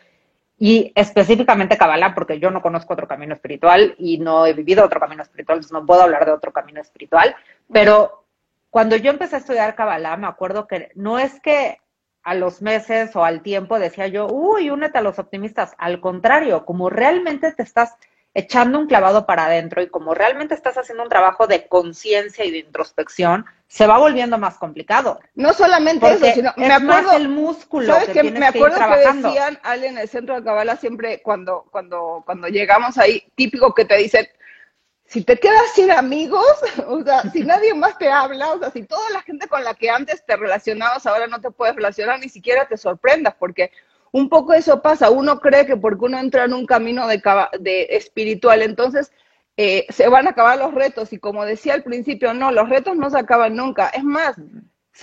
y 0.63 0.91
específicamente 0.93 1.75
Kabbalah, 1.75 2.13
porque 2.13 2.39
yo 2.39 2.51
no 2.51 2.61
conozco 2.61 2.93
otro 2.93 3.07
camino 3.07 3.33
espiritual 3.33 3.95
y 3.97 4.19
no 4.19 4.45
he 4.45 4.53
vivido 4.53 4.85
otro 4.85 4.99
camino 4.99 5.23
espiritual, 5.23 5.57
entonces 5.57 5.71
no 5.73 5.87
puedo 5.87 6.03
hablar 6.03 6.23
de 6.23 6.33
otro 6.33 6.53
camino 6.53 6.79
espiritual, 6.79 7.35
pero 7.73 8.25
cuando 8.69 8.95
yo 8.95 9.09
empecé 9.09 9.37
a 9.37 9.39
estudiar 9.39 9.73
Kabbalah, 9.73 10.17
me 10.17 10.27
acuerdo 10.27 10.67
que 10.67 10.91
no 10.93 11.17
es 11.17 11.39
que 11.39 11.79
a 12.21 12.35
los 12.35 12.61
meses 12.61 13.15
o 13.15 13.25
al 13.25 13.41
tiempo 13.41 13.79
decía 13.79 14.05
yo, 14.05 14.27
uy, 14.27 14.69
únete 14.69 14.99
a 14.99 15.01
los 15.01 15.17
optimistas, 15.17 15.73
al 15.79 15.99
contrario, 15.99 16.63
como 16.63 16.91
realmente 16.91 17.51
te 17.53 17.63
estás 17.63 17.95
echando 18.33 18.79
un 18.79 18.87
clavado 18.87 19.25
para 19.25 19.45
adentro 19.45 19.81
y 19.81 19.89
como 19.89 20.13
realmente 20.13 20.53
estás 20.55 20.77
haciendo 20.77 21.03
un 21.03 21.09
trabajo 21.09 21.47
de 21.47 21.67
conciencia 21.67 22.45
y 22.45 22.51
de 22.51 22.59
introspección, 22.59 23.45
se 23.67 23.87
va 23.87 23.97
volviendo 23.97 24.37
más 24.37 24.57
complicado. 24.57 25.19
No 25.35 25.53
solamente 25.53 26.09
eso, 26.11 26.25
sino 26.33 26.53
me 26.55 26.73
acuerdo 26.73 27.13
el 27.13 27.27
músculo 27.27 27.93
que, 28.11 28.23
me 28.23 28.45
acuerdo 28.45 28.77
que, 28.77 29.19
decían 29.19 29.59
Ale 29.63 29.87
en 29.87 29.97
el 29.97 30.07
centro 30.07 30.35
de 30.35 30.43
Cabala 30.43 30.77
siempre 30.77 31.21
cuando 31.21 31.65
cuando 31.71 32.23
cuando 32.25 32.47
llegamos 32.47 32.97
ahí, 32.97 33.23
típico 33.35 33.73
que 33.73 33.85
te 33.85 33.97
dicen 33.97 34.27
si 35.11 35.25
te 35.25 35.37
quedas 35.37 35.73
sin 35.75 35.91
amigos, 35.91 36.45
o 36.87 37.03
sea, 37.03 37.23
si 37.33 37.43
nadie 37.43 37.73
más 37.73 37.97
te 37.97 38.09
habla, 38.09 38.53
o 38.53 38.59
sea, 38.59 38.71
si 38.71 38.83
toda 38.83 39.09
la 39.09 39.21
gente 39.21 39.49
con 39.49 39.61
la 39.61 39.73
que 39.73 39.89
antes 39.89 40.25
te 40.25 40.37
relacionabas 40.37 41.05
ahora 41.05 41.27
no 41.27 41.41
te 41.41 41.51
puedes 41.51 41.75
relacionar, 41.75 42.19
ni 42.19 42.29
siquiera 42.29 42.65
te 42.65 42.77
sorprendas, 42.77 43.35
porque 43.37 43.71
un 44.11 44.29
poco 44.29 44.53
eso 44.53 44.81
pasa. 44.81 45.09
Uno 45.09 45.39
cree 45.39 45.65
que 45.65 45.77
porque 45.77 46.05
uno 46.05 46.19
entra 46.19 46.45
en 46.45 46.53
un 46.53 46.65
camino 46.65 47.07
de, 47.07 47.21
de 47.59 47.87
espiritual, 47.91 48.61
entonces 48.61 49.11
eh, 49.57 49.85
se 49.89 50.07
van 50.07 50.27
a 50.27 50.31
acabar 50.31 50.57
los 50.57 50.73
retos. 50.73 51.13
Y 51.13 51.19
como 51.19 51.45
decía 51.45 51.73
al 51.73 51.83
principio, 51.83 52.33
no, 52.33 52.51
los 52.51 52.69
retos 52.69 52.95
no 52.97 53.09
se 53.09 53.19
acaban 53.19 53.55
nunca. 53.55 53.89
Es 53.89 54.03
más, 54.03 54.35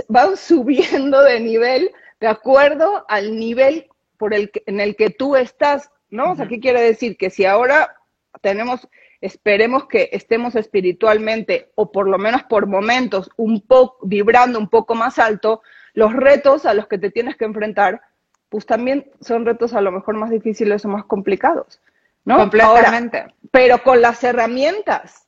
van 0.09 0.37
subiendo 0.37 1.23
de 1.23 1.41
nivel 1.41 1.91
de 2.21 2.27
acuerdo 2.27 3.05
al 3.09 3.37
nivel 3.37 3.89
por 4.17 4.35
el 4.35 4.51
en 4.67 4.81
el 4.81 4.97
que 4.97 5.11
tú 5.11 5.37
estás, 5.37 5.91
¿no? 6.11 6.33
O 6.33 6.37
sea, 6.37 6.49
¿qué 6.49 6.59
quiere 6.59 6.83
decir? 6.83 7.17
Que 7.17 7.31
si 7.31 7.45
ahora 7.45 7.97
tenemos, 8.41 8.89
esperemos 9.21 9.87
que 9.87 10.11
estemos 10.13 10.57
espiritualmente, 10.57 11.71
o 11.77 11.93
por 11.93 12.09
lo 12.09 12.19
menos 12.19 12.43
por 12.45 12.67
momentos, 12.67 13.31
un 13.37 13.61
poco, 13.61 14.05
vibrando 14.07 14.59
un 14.59 14.69
poco 14.69 14.95
más 14.95 15.19
alto, 15.19 15.63
los 15.95 16.13
retos 16.13 16.67
a 16.67 16.75
los 16.75 16.89
que 16.89 16.99
te 16.99 17.11
tienes 17.11 17.37
que 17.37 17.45
enfrentar 17.45 18.01
pues 18.49 18.67
también 18.67 19.11
son 19.21 19.45
retos 19.45 19.75
a 19.75 19.81
lo 19.81 19.93
mejor 19.93 20.17
más 20.17 20.31
difíciles 20.31 20.85
o 20.85 20.89
más 20.89 21.05
complicados, 21.05 21.81
¿no? 22.25 22.37
Completamente. 22.37 23.35
pero 23.51 23.83
con 23.83 24.01
las 24.01 24.23
herramientas. 24.25 25.25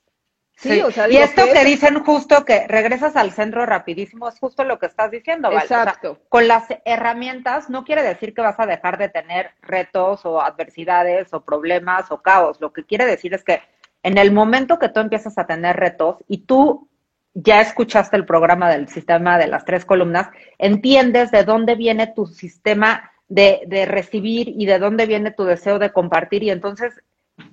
Sí, 0.56 0.82
O 0.82 0.90
sea, 0.90 1.08
y 1.08 1.16
esto 1.16 1.44
que, 1.50 1.64
dicen 1.64 2.04
justo 2.04 2.44
que 2.44 2.66
regresas 2.66 3.16
al 3.16 3.32
centro 3.32 3.64
rapidísimo 3.64 4.28
es 4.28 4.38
justo 4.38 4.62
lo 4.62 4.78
que 4.78 4.84
estás 4.84 5.10
diciendo, 5.10 5.48
¿vale? 5.48 5.62
Exacto. 5.62 6.18
con 6.28 6.48
las 6.48 6.66
herramientas 6.84 7.70
no 7.70 7.82
quiere 7.82 8.02
decir 8.02 8.34
que 8.34 8.42
vas 8.42 8.60
a 8.60 8.66
dejar 8.66 8.98
de 8.98 9.08
tener 9.08 9.52
retos 9.62 10.26
o 10.26 10.42
adversidades 10.42 11.32
o 11.32 11.40
problemas 11.40 12.10
o 12.10 12.20
caos. 12.20 12.60
Lo 12.60 12.74
que 12.74 12.84
quiere 12.84 13.06
decir 13.06 13.32
es 13.32 13.42
que 13.42 13.62
en 14.02 14.18
el 14.18 14.32
momento 14.32 14.78
que 14.78 14.90
tú 14.90 15.00
empiezas 15.00 15.38
a 15.38 15.46
tener 15.46 15.76
retos 15.76 16.16
y 16.28 16.44
tú 16.44 16.90
ya 17.34 17.60
escuchaste 17.60 18.16
el 18.16 18.26
programa 18.26 18.70
del 18.70 18.88
sistema 18.88 19.38
de 19.38 19.46
las 19.46 19.64
tres 19.64 19.84
columnas, 19.84 20.28
entiendes 20.58 21.30
de 21.30 21.44
dónde 21.44 21.74
viene 21.74 22.08
tu 22.08 22.26
sistema 22.26 23.12
de, 23.28 23.62
de, 23.66 23.86
recibir 23.86 24.48
y 24.48 24.66
de 24.66 24.78
dónde 24.78 25.06
viene 25.06 25.30
tu 25.30 25.44
deseo 25.44 25.78
de 25.78 25.92
compartir 25.92 26.42
y 26.42 26.50
entonces 26.50 27.00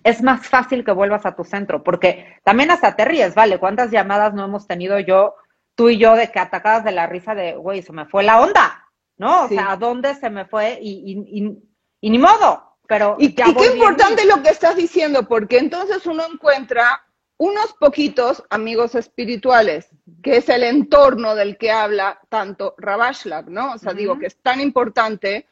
es 0.04 0.22
más 0.22 0.48
fácil 0.48 0.84
que 0.84 0.92
vuelvas 0.92 1.26
a 1.26 1.36
tu 1.36 1.44
centro, 1.44 1.84
porque 1.84 2.40
también 2.44 2.72
hasta 2.72 2.96
te 2.96 3.06
ríes, 3.06 3.36
¿vale? 3.36 3.60
¿Cuántas 3.60 3.92
llamadas 3.92 4.34
no 4.34 4.44
hemos 4.44 4.68
tenido 4.68 5.00
yo, 5.00 5.36
tú 5.76 5.90
y 5.90 5.98
yo, 5.98 6.16
de 6.16 6.32
que 6.32 6.40
atacadas 6.40 6.84
de 6.84 6.92
la 6.92 7.08
risa 7.08 7.36
de, 7.36 7.56
güey, 7.56 7.82
se 7.82 7.94
me 7.94 8.06
fue 8.06 8.24
la 8.24 8.42
onda, 8.42 8.90
¿no? 9.18 9.46
O 9.46 9.48
sea, 9.48 9.72
¿a 9.72 9.78
dónde 9.78 10.16
se 10.16 10.30
me 10.30 10.46
fue? 10.46 10.80
Y, 10.82 11.26
y, 11.30 11.58
y 12.02 12.10
ni 12.10 12.18
modo, 12.18 12.78
pero... 12.88 13.16
Y, 13.20 13.34
qué 13.34 13.44
importante 13.74 14.26
lo 14.26 14.42
que 14.42 14.50
estás 14.50 14.76
diciendo, 14.76 15.28
porque 15.28 15.60
entonces 15.60 16.06
uno 16.06 16.24
encuentra 16.32 17.02
unos 17.38 17.74
poquitos 17.74 18.44
amigos 18.50 18.96
espirituales, 18.96 19.90
que 20.24 20.38
es 20.38 20.50
el 20.50 20.64
entorno 20.64 21.36
del 21.36 21.58
que 21.58 21.72
habla 21.72 22.20
tanto 22.30 22.74
Ravashlag, 22.78 23.50
¿no? 23.50 23.74
O 23.74 23.78
sea, 23.78 23.94
digo 23.94 24.18
que 24.18 24.26
es 24.26 24.38
tan 24.38 24.60
importante 24.60 25.48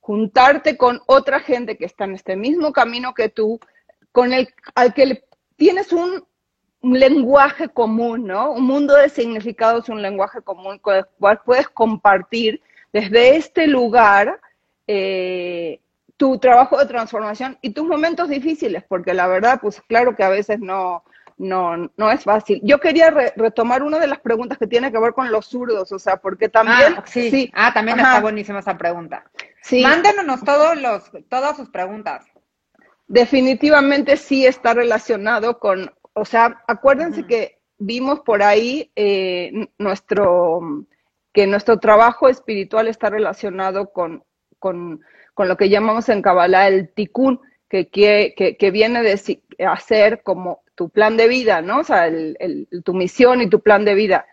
juntarte 0.00 0.76
con 0.76 1.00
otra 1.06 1.40
gente 1.40 1.76
que 1.76 1.84
está 1.84 2.04
en 2.04 2.14
este 2.14 2.36
mismo 2.36 2.72
camino 2.72 3.12
que 3.12 3.28
tú, 3.28 3.60
con 4.12 4.32
el 4.32 4.48
al 4.74 4.94
que 4.94 5.24
tienes 5.56 5.92
un, 5.92 6.24
lenguaje 6.82 7.68
común, 7.68 8.28
¿no? 8.28 8.52
Un 8.52 8.62
mundo 8.62 8.94
de 8.94 9.08
significados, 9.08 9.88
un 9.88 10.02
lenguaje 10.02 10.40
común 10.42 10.78
con 10.78 10.96
el 10.96 11.06
cual 11.18 11.40
puedes 11.44 11.68
compartir 11.68 12.62
desde 12.92 13.34
este 13.34 13.66
lugar 13.66 14.40
eh, 14.86 15.80
tu 16.16 16.38
trabajo 16.38 16.78
de 16.78 16.86
transformación 16.86 17.58
y 17.60 17.70
tus 17.70 17.84
momentos 17.86 18.28
difíciles, 18.28 18.84
porque 18.88 19.14
la 19.14 19.26
verdad, 19.26 19.58
pues 19.60 19.80
claro 19.88 20.14
que 20.14 20.22
a 20.22 20.28
veces 20.28 20.60
no, 20.60 21.02
no, 21.38 21.90
no 21.96 22.10
es 22.10 22.24
fácil. 22.24 22.60
Yo 22.62 22.78
quería 22.78 23.10
retomar 23.10 23.82
una 23.82 23.98
de 23.98 24.06
las 24.06 24.20
preguntas 24.20 24.58
que 24.58 24.66
tiene 24.66 24.90
que 24.90 24.98
ver 24.98 25.12
con 25.12 25.30
los 25.30 25.46
zurdos, 25.46 25.92
o 25.92 25.98
sea, 25.98 26.16
porque 26.16 26.48
también... 26.48 26.94
Ah, 26.96 27.04
sí. 27.06 27.50
Ah, 27.54 27.72
también 27.74 27.98
está 27.98 28.20
buenísima 28.20 28.60
esa 28.60 28.78
pregunta. 28.78 29.24
Sí. 29.62 29.82
Mándenos 29.82 30.42
todos 30.42 30.80
los, 30.80 31.10
todas 31.28 31.56
sus 31.56 31.68
preguntas. 31.68 32.24
Definitivamente 33.06 34.16
sí 34.16 34.46
está 34.46 34.74
relacionado 34.74 35.58
con, 35.58 35.92
o 36.14 36.24
sea, 36.24 36.62
acuérdense 36.66 37.26
que 37.26 37.58
vimos 37.78 38.20
por 38.20 38.42
ahí 38.42 38.90
eh, 38.96 39.68
nuestro, 39.78 40.86
que 41.32 41.46
nuestro 41.46 41.78
trabajo 41.78 42.28
espiritual 42.28 42.88
está 42.88 43.10
relacionado 43.10 43.92
con, 43.92 44.24
con, 44.58 45.02
con 45.34 45.48
lo 45.48 45.56
que 45.56 45.68
llamamos 45.68 46.08
en 46.08 46.22
Kabbalah 46.22 46.68
el 46.68 46.92
tikkun, 46.94 47.40
que, 47.84 48.34
que, 48.36 48.56
que, 48.56 48.70
viene 48.70 49.02
de 49.02 49.40
hacer 49.66 50.22
como 50.22 50.62
tu 50.74 50.88
plan 50.88 51.16
de 51.16 51.28
vida, 51.28 51.62
¿no? 51.62 51.80
O 51.80 51.84
sea, 51.84 52.10
tu 52.84 52.94
misión 52.94 53.42
y 53.42 53.48
tu 53.48 53.60
plan 53.60 53.84
de 53.84 53.94
vida. 53.94 54.26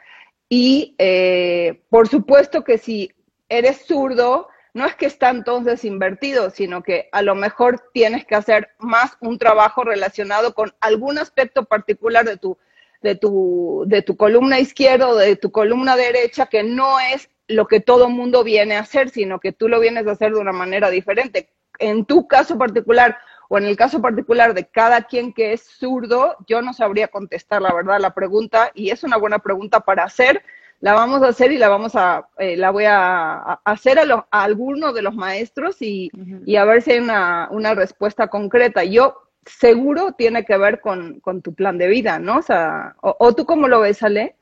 Y 0.50 0.96
eh, 0.98 1.82
por 1.90 2.08
supuesto 2.08 2.64
que 2.64 2.78
si 2.78 3.12
eres 3.50 3.86
zurdo, 3.86 4.50
no 4.74 4.86
es 4.86 4.96
que 4.96 5.06
están 5.06 5.44
todos 5.44 5.66
desinvertidos, 5.66 6.54
sino 6.54 6.84
que 6.84 7.10
a 7.12 7.22
lo 7.22 7.36
mejor 7.36 7.90
tienes 7.94 8.26
que 8.26 8.36
hacer 8.36 8.70
más 8.80 9.18
un 9.22 9.38
trabajo 9.38 9.84
relacionado 9.84 10.54
con 10.54 10.74
algún 10.82 11.18
aspecto 11.18 11.66
particular 11.66 12.26
de 12.26 12.38
tu, 12.38 12.58
de 13.02 13.16
tu, 13.16 13.84
de 13.88 14.02
tu 14.02 14.18
columna 14.18 14.60
izquierda 14.60 15.10
o 15.10 15.16
de 15.16 15.36
tu 15.36 15.52
columna 15.52 15.96
derecha 15.96 16.48
que 16.48 16.64
no 16.64 17.00
es 17.00 17.30
lo 17.48 17.68
que 17.68 17.80
todo 17.80 18.10
mundo 18.10 18.44
viene 18.44 18.76
a 18.76 18.82
hacer, 18.82 19.10
sino 19.10 19.40
que 19.40 19.52
tú 19.52 19.68
lo 19.68 19.80
vienes 19.80 20.08
a 20.08 20.12
hacer 20.12 20.34
de 20.34 20.40
una 20.40 20.54
manera 20.54 20.90
diferente. 20.90 21.50
En 21.80 22.06
tu 22.06 22.28
caso 22.28 22.58
particular, 22.58 23.18
o 23.54 23.60
en 23.60 23.66
el 23.66 23.78
caso 23.78 24.02
particular 24.02 24.56
de 24.56 24.66
cada 24.66 25.04
quien 25.04 25.32
que 25.32 25.54
es 25.54 25.62
zurdo, 25.62 26.38
yo 26.48 26.64
no 26.64 26.74
sabría 26.74 27.10
contestar 27.10 27.62
la 27.62 27.72
verdad 27.72 28.00
la 28.00 28.16
pregunta 28.16 28.72
y 28.74 28.90
es 28.90 29.04
una 29.04 29.18
buena 29.18 29.38
pregunta 29.38 29.82
para 29.82 30.06
hacer. 30.06 30.42
La 30.80 30.94
vamos 30.94 31.22
a 31.22 31.28
hacer 31.28 31.52
y 31.52 31.60
la 31.60 31.70
vamos 31.70 31.96
a, 31.96 32.28
eh, 32.40 32.58
la 32.58 32.72
voy 32.72 32.86
a, 32.86 33.60
hacer 33.64 34.00
a, 34.00 34.26
a, 34.32 34.44
alguno 34.44 34.92
de 34.92 35.04
los 35.04 35.14
maestros 35.14 35.84
y, 35.84 36.10
a 36.58 36.66
ver 36.66 36.82
si 36.82 36.94
hay 36.94 37.00
una, 37.00 37.76
respuesta 37.76 38.26
concreta. 38.28 38.84
Yo 38.86 39.22
seguro 39.46 40.14
tiene 40.14 40.46
que 40.46 40.58
ver 40.58 40.82
con, 40.82 41.22
tu 41.44 41.54
plan 41.54 41.78
de 41.78 41.90
vida, 41.90 42.18
¿no? 42.18 42.40
O 42.40 42.42
sea, 42.42 42.96
o, 43.02 43.36
tú 43.36 43.46
cómo 43.46 43.68
lo 43.68 43.82
ves, 43.82 44.02
Ale? 44.02 44.36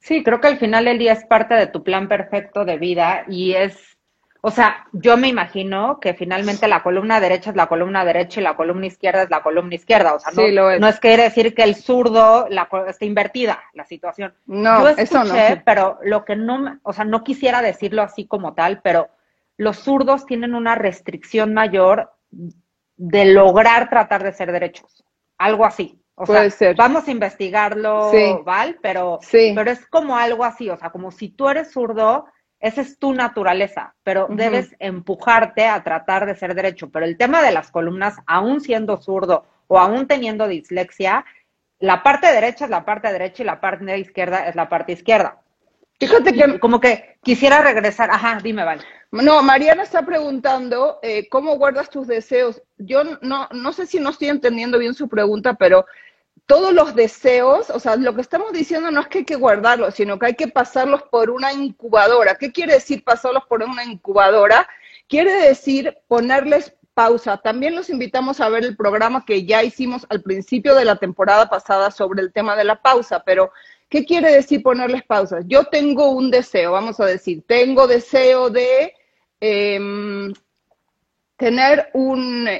Sí, 0.00 0.24
creo 0.24 0.40
que 0.40 0.48
al 0.48 0.58
final 0.58 0.88
el 0.88 0.98
día 0.98 1.12
es 1.12 1.24
parte 1.26 1.54
de 1.54 1.68
tu 1.68 1.84
plan 1.84 2.08
perfecto 2.08 2.64
de 2.64 2.76
vida 2.76 3.24
y 3.28 3.52
es 3.52 3.96
o 4.44 4.50
sea, 4.50 4.88
yo 4.90 5.16
me 5.16 5.28
imagino 5.28 6.00
que 6.00 6.14
finalmente 6.14 6.66
la 6.66 6.82
columna 6.82 7.20
derecha 7.20 7.50
es 7.50 7.56
la 7.56 7.68
columna 7.68 8.04
derecha 8.04 8.40
y 8.40 8.42
la 8.42 8.56
columna 8.56 8.86
izquierda 8.86 9.22
es 9.22 9.30
la 9.30 9.40
columna 9.40 9.76
izquierda. 9.76 10.14
O 10.14 10.18
sea, 10.18 10.32
no, 10.32 10.68
es. 10.68 10.80
no 10.80 10.88
es 10.88 10.98
quiere 10.98 11.22
decir 11.22 11.54
que 11.54 11.62
el 11.62 11.76
zurdo 11.76 12.48
la, 12.50 12.68
está 12.88 13.04
invertida 13.04 13.62
la 13.72 13.84
situación. 13.84 14.34
No, 14.46 14.88
eso 14.88 15.22
no. 15.22 15.34
Pero 15.64 16.00
lo 16.02 16.24
que 16.24 16.34
no, 16.34 16.80
o 16.82 16.92
sea, 16.92 17.04
no 17.04 17.22
quisiera 17.22 17.62
decirlo 17.62 18.02
así 18.02 18.26
como 18.26 18.52
tal, 18.52 18.80
pero 18.82 19.10
los 19.58 19.78
zurdos 19.78 20.26
tienen 20.26 20.56
una 20.56 20.74
restricción 20.74 21.54
mayor 21.54 22.10
de 22.96 23.26
lograr 23.26 23.90
tratar 23.90 24.24
de 24.24 24.32
ser 24.32 24.50
derechos. 24.50 25.04
Algo 25.38 25.64
así. 25.64 26.02
O 26.16 26.24
Puede 26.24 26.50
sea, 26.50 26.58
ser. 26.58 26.76
vamos 26.76 27.06
a 27.06 27.12
investigarlo, 27.12 28.10
Val, 28.44 28.76
pero, 28.82 29.20
pero 29.30 29.70
es 29.70 29.86
como 29.86 30.16
algo 30.16 30.44
así. 30.44 30.68
O 30.68 30.76
sea, 30.76 30.90
como 30.90 31.12
si 31.12 31.28
tú 31.28 31.48
eres 31.48 31.70
zurdo 31.70 32.26
esa 32.62 32.80
es 32.80 32.96
tu 32.96 33.12
naturaleza, 33.12 33.94
pero 34.04 34.28
debes 34.30 34.76
empujarte 34.78 35.66
a 35.66 35.82
tratar 35.82 36.26
de 36.26 36.36
ser 36.36 36.54
derecho. 36.54 36.90
Pero 36.90 37.04
el 37.04 37.18
tema 37.18 37.42
de 37.42 37.50
las 37.50 37.72
columnas, 37.72 38.18
aún 38.24 38.60
siendo 38.60 38.98
zurdo 38.98 39.44
o 39.66 39.80
aún 39.80 40.06
teniendo 40.06 40.46
dislexia, 40.46 41.24
la 41.80 42.04
parte 42.04 42.28
derecha 42.28 42.66
es 42.66 42.70
la 42.70 42.84
parte 42.84 43.12
derecha 43.12 43.42
y 43.42 43.46
la 43.46 43.60
parte 43.60 43.98
izquierda 43.98 44.46
es 44.48 44.54
la 44.54 44.68
parte 44.68 44.92
izquierda. 44.92 45.42
Fíjate 45.98 46.32
que 46.32 46.60
como 46.60 46.78
que 46.78 47.16
quisiera 47.24 47.62
regresar. 47.62 48.10
Ajá, 48.12 48.38
dime, 48.40 48.64
Val. 48.64 48.80
No, 49.10 49.42
Mariana 49.42 49.82
está 49.82 50.02
preguntando 50.02 51.00
eh, 51.02 51.28
cómo 51.28 51.58
guardas 51.58 51.90
tus 51.90 52.06
deseos. 52.06 52.62
Yo 52.78 53.02
no, 53.22 53.48
no 53.50 53.72
sé 53.72 53.86
si 53.86 53.98
no 53.98 54.10
estoy 54.10 54.28
entendiendo 54.28 54.78
bien 54.78 54.94
su 54.94 55.08
pregunta, 55.08 55.54
pero 55.54 55.84
todos 56.46 56.72
los 56.72 56.94
deseos, 56.94 57.70
o 57.70 57.78
sea, 57.78 57.96
lo 57.96 58.14
que 58.14 58.20
estamos 58.20 58.52
diciendo 58.52 58.90
no 58.90 59.00
es 59.00 59.08
que 59.08 59.18
hay 59.18 59.24
que 59.24 59.36
guardarlos, 59.36 59.94
sino 59.94 60.18
que 60.18 60.26
hay 60.26 60.34
que 60.34 60.48
pasarlos 60.48 61.02
por 61.04 61.30
una 61.30 61.52
incubadora. 61.52 62.36
¿Qué 62.36 62.52
quiere 62.52 62.74
decir 62.74 63.04
pasarlos 63.04 63.44
por 63.48 63.62
una 63.62 63.84
incubadora? 63.84 64.68
Quiere 65.08 65.32
decir 65.32 65.96
ponerles 66.08 66.74
pausa. 66.94 67.38
También 67.38 67.74
los 67.74 67.90
invitamos 67.90 68.40
a 68.40 68.48
ver 68.48 68.64
el 68.64 68.76
programa 68.76 69.24
que 69.24 69.44
ya 69.44 69.62
hicimos 69.62 70.06
al 70.10 70.22
principio 70.22 70.74
de 70.74 70.84
la 70.84 70.96
temporada 70.96 71.48
pasada 71.48 71.90
sobre 71.90 72.22
el 72.22 72.32
tema 72.32 72.56
de 72.56 72.64
la 72.64 72.82
pausa, 72.82 73.22
pero 73.24 73.52
¿qué 73.88 74.04
quiere 74.04 74.32
decir 74.32 74.62
ponerles 74.62 75.04
pausas? 75.04 75.44
Yo 75.46 75.64
tengo 75.64 76.10
un 76.10 76.30
deseo, 76.30 76.72
vamos 76.72 77.00
a 77.00 77.06
decir, 77.06 77.42
tengo 77.46 77.86
deseo 77.86 78.50
de... 78.50 78.94
Em, 79.40 80.32
tener 81.42 81.90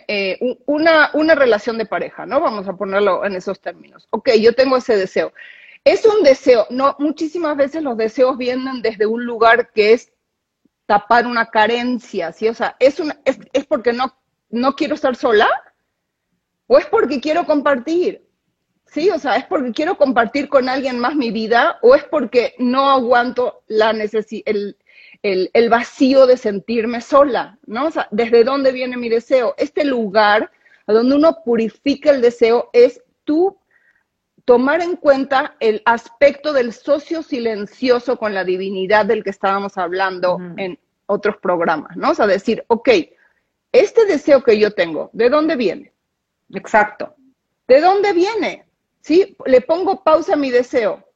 eh, 0.08 0.38
un, 0.40 0.58
una, 0.66 1.10
una 1.14 1.36
relación 1.36 1.78
de 1.78 1.86
pareja, 1.86 2.26
¿no? 2.26 2.40
Vamos 2.40 2.66
a 2.66 2.72
ponerlo 2.72 3.24
en 3.24 3.36
esos 3.36 3.60
términos. 3.60 4.08
Ok, 4.10 4.30
yo 4.40 4.56
tengo 4.56 4.76
ese 4.76 4.96
deseo. 4.96 5.32
Es 5.84 6.04
un 6.04 6.24
deseo, 6.24 6.66
no, 6.68 6.96
muchísimas 6.98 7.56
veces 7.56 7.84
los 7.84 7.96
deseos 7.96 8.36
vienen 8.36 8.82
desde 8.82 9.06
un 9.06 9.24
lugar 9.24 9.70
que 9.70 9.92
es 9.92 10.12
tapar 10.86 11.28
una 11.28 11.46
carencia, 11.46 12.32
¿sí? 12.32 12.48
O 12.48 12.54
sea, 12.54 12.74
¿es, 12.80 12.98
una, 12.98 13.20
es, 13.24 13.38
es 13.52 13.64
porque 13.66 13.92
no, 13.92 14.16
no 14.50 14.74
quiero 14.74 14.96
estar 14.96 15.14
sola? 15.14 15.48
¿O 16.66 16.76
es 16.76 16.86
porque 16.86 17.20
quiero 17.20 17.46
compartir? 17.46 18.26
Sí, 18.86 19.10
o 19.10 19.18
sea, 19.20 19.36
es 19.36 19.44
porque 19.44 19.70
quiero 19.70 19.96
compartir 19.96 20.48
con 20.48 20.68
alguien 20.68 20.98
más 20.98 21.14
mi 21.14 21.30
vida 21.30 21.78
o 21.82 21.94
es 21.94 22.02
porque 22.02 22.56
no 22.58 22.90
aguanto 22.90 23.62
la 23.68 23.92
necesidad, 23.92 24.42
el, 24.46 24.76
vacío 25.70 26.26
de 26.26 26.36
sentirme 26.36 27.00
sola, 27.00 27.58
¿no? 27.66 27.86
O 27.86 27.90
sea, 27.90 28.08
¿desde 28.10 28.44
dónde 28.44 28.72
viene 28.72 28.96
mi 28.96 29.08
deseo? 29.08 29.54
Este 29.56 29.84
lugar 29.84 30.50
a 30.86 30.92
donde 30.92 31.14
uno 31.16 31.42
purifica 31.44 32.10
el 32.10 32.20
deseo 32.20 32.70
es 32.72 33.00
tú 33.24 33.56
tomar 34.44 34.82
en 34.82 34.96
cuenta 34.96 35.56
el 35.60 35.82
aspecto 35.84 36.52
del 36.52 36.72
socio 36.72 37.22
silencioso 37.22 38.18
con 38.18 38.34
la 38.34 38.44
divinidad 38.44 39.06
del 39.06 39.22
que 39.22 39.30
estábamos 39.30 39.78
hablando 39.78 40.38
en 40.56 40.78
otros 41.06 41.36
programas, 41.36 41.96
¿no? 41.96 42.10
O 42.10 42.14
sea, 42.14 42.26
decir, 42.26 42.64
ok, 42.66 42.88
este 43.70 44.04
deseo 44.06 44.42
que 44.42 44.58
yo 44.58 44.72
tengo, 44.72 45.10
¿de 45.12 45.30
dónde 45.30 45.56
viene? 45.56 45.92
Exacto. 46.52 47.14
¿De 47.68 47.80
dónde 47.80 48.12
viene? 48.12 48.66
¿Sí? 49.00 49.36
Le 49.46 49.60
pongo 49.60 50.02
pausa 50.02 50.34
a 50.34 50.36
mi 50.36 50.50
deseo. 50.50 51.06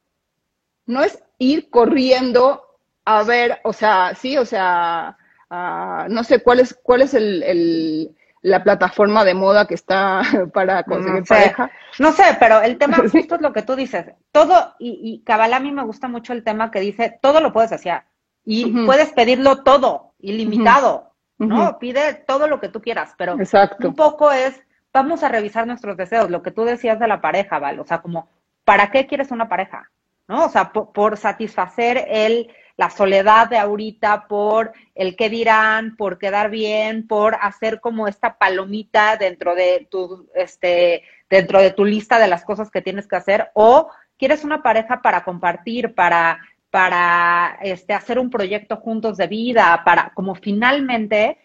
No 0.86 1.02
es 1.02 1.22
ir 1.38 1.68
corriendo 1.68 2.65
a 3.06 3.22
ver, 3.22 3.60
o 3.62 3.72
sea, 3.72 4.14
sí, 4.14 4.36
o 4.36 4.44
sea, 4.44 5.16
ah, 5.48 6.06
no 6.10 6.24
sé 6.24 6.42
cuál 6.42 6.60
es, 6.60 6.78
cuál 6.82 7.02
es 7.02 7.14
el, 7.14 8.14
la 8.42 8.64
plataforma 8.64 9.24
de 9.24 9.32
moda 9.32 9.66
que 9.66 9.74
está 9.74 10.22
para 10.52 10.82
conseguir 10.82 11.24
pareja. 11.24 11.70
No 12.00 12.12
sé, 12.12 12.24
pero 12.40 12.60
el 12.60 12.78
tema 12.78 12.96
justo 13.12 13.36
es 13.36 13.40
lo 13.40 13.52
que 13.52 13.62
tú 13.62 13.76
dices. 13.76 14.06
Todo, 14.32 14.74
y, 14.80 15.00
y 15.02 15.24
Cabal 15.24 15.54
a 15.54 15.60
mí 15.60 15.70
me 15.70 15.84
gusta 15.84 16.08
mucho 16.08 16.32
el 16.32 16.42
tema 16.42 16.72
que 16.72 16.80
dice, 16.80 17.18
todo 17.22 17.40
lo 17.40 17.52
puedes 17.52 17.72
hacer. 17.72 18.02
Y 18.44 18.86
puedes 18.86 19.12
pedirlo 19.12 19.64
todo, 19.64 20.12
ilimitado, 20.20 21.12
¿no? 21.38 21.80
Pide 21.80 22.14
todo 22.14 22.46
lo 22.46 22.60
que 22.60 22.68
tú 22.68 22.80
quieras, 22.80 23.12
pero 23.18 23.34
un 23.34 23.94
poco 23.96 24.30
es, 24.30 24.62
vamos 24.92 25.24
a 25.24 25.28
revisar 25.28 25.66
nuestros 25.66 25.96
deseos, 25.96 26.30
lo 26.30 26.42
que 26.42 26.52
tú 26.52 26.64
decías 26.64 27.00
de 27.00 27.08
la 27.08 27.20
pareja, 27.20 27.58
Val, 27.58 27.80
o 27.80 27.84
sea, 27.84 28.02
como, 28.02 28.28
¿para 28.64 28.92
qué 28.92 29.08
quieres 29.08 29.32
una 29.32 29.48
pareja? 29.48 29.90
¿No? 30.28 30.44
O 30.44 30.48
sea, 30.48 30.72
por 30.72 31.16
satisfacer 31.16 32.04
el 32.08 32.52
la 32.76 32.90
soledad 32.90 33.48
de 33.48 33.58
ahorita, 33.58 34.26
por 34.28 34.72
el 34.94 35.16
qué 35.16 35.30
dirán, 35.30 35.96
por 35.96 36.18
quedar 36.18 36.50
bien, 36.50 37.06
por 37.06 37.36
hacer 37.40 37.80
como 37.80 38.06
esta 38.06 38.36
palomita 38.36 39.16
dentro 39.16 39.54
de 39.54 39.88
tu, 39.90 40.28
este, 40.34 41.02
dentro 41.30 41.60
de 41.60 41.70
tu 41.70 41.84
lista 41.84 42.18
de 42.18 42.28
las 42.28 42.44
cosas 42.44 42.70
que 42.70 42.82
tienes 42.82 43.08
que 43.08 43.16
hacer, 43.16 43.50
o 43.54 43.88
quieres 44.18 44.44
una 44.44 44.62
pareja 44.62 45.00
para 45.00 45.24
compartir, 45.24 45.94
para, 45.94 46.38
para 46.70 47.58
este, 47.62 47.94
hacer 47.94 48.18
un 48.18 48.30
proyecto 48.30 48.76
juntos 48.76 49.16
de 49.16 49.26
vida, 49.26 49.82
para 49.84 50.12
como 50.14 50.34
finalmente 50.34 51.38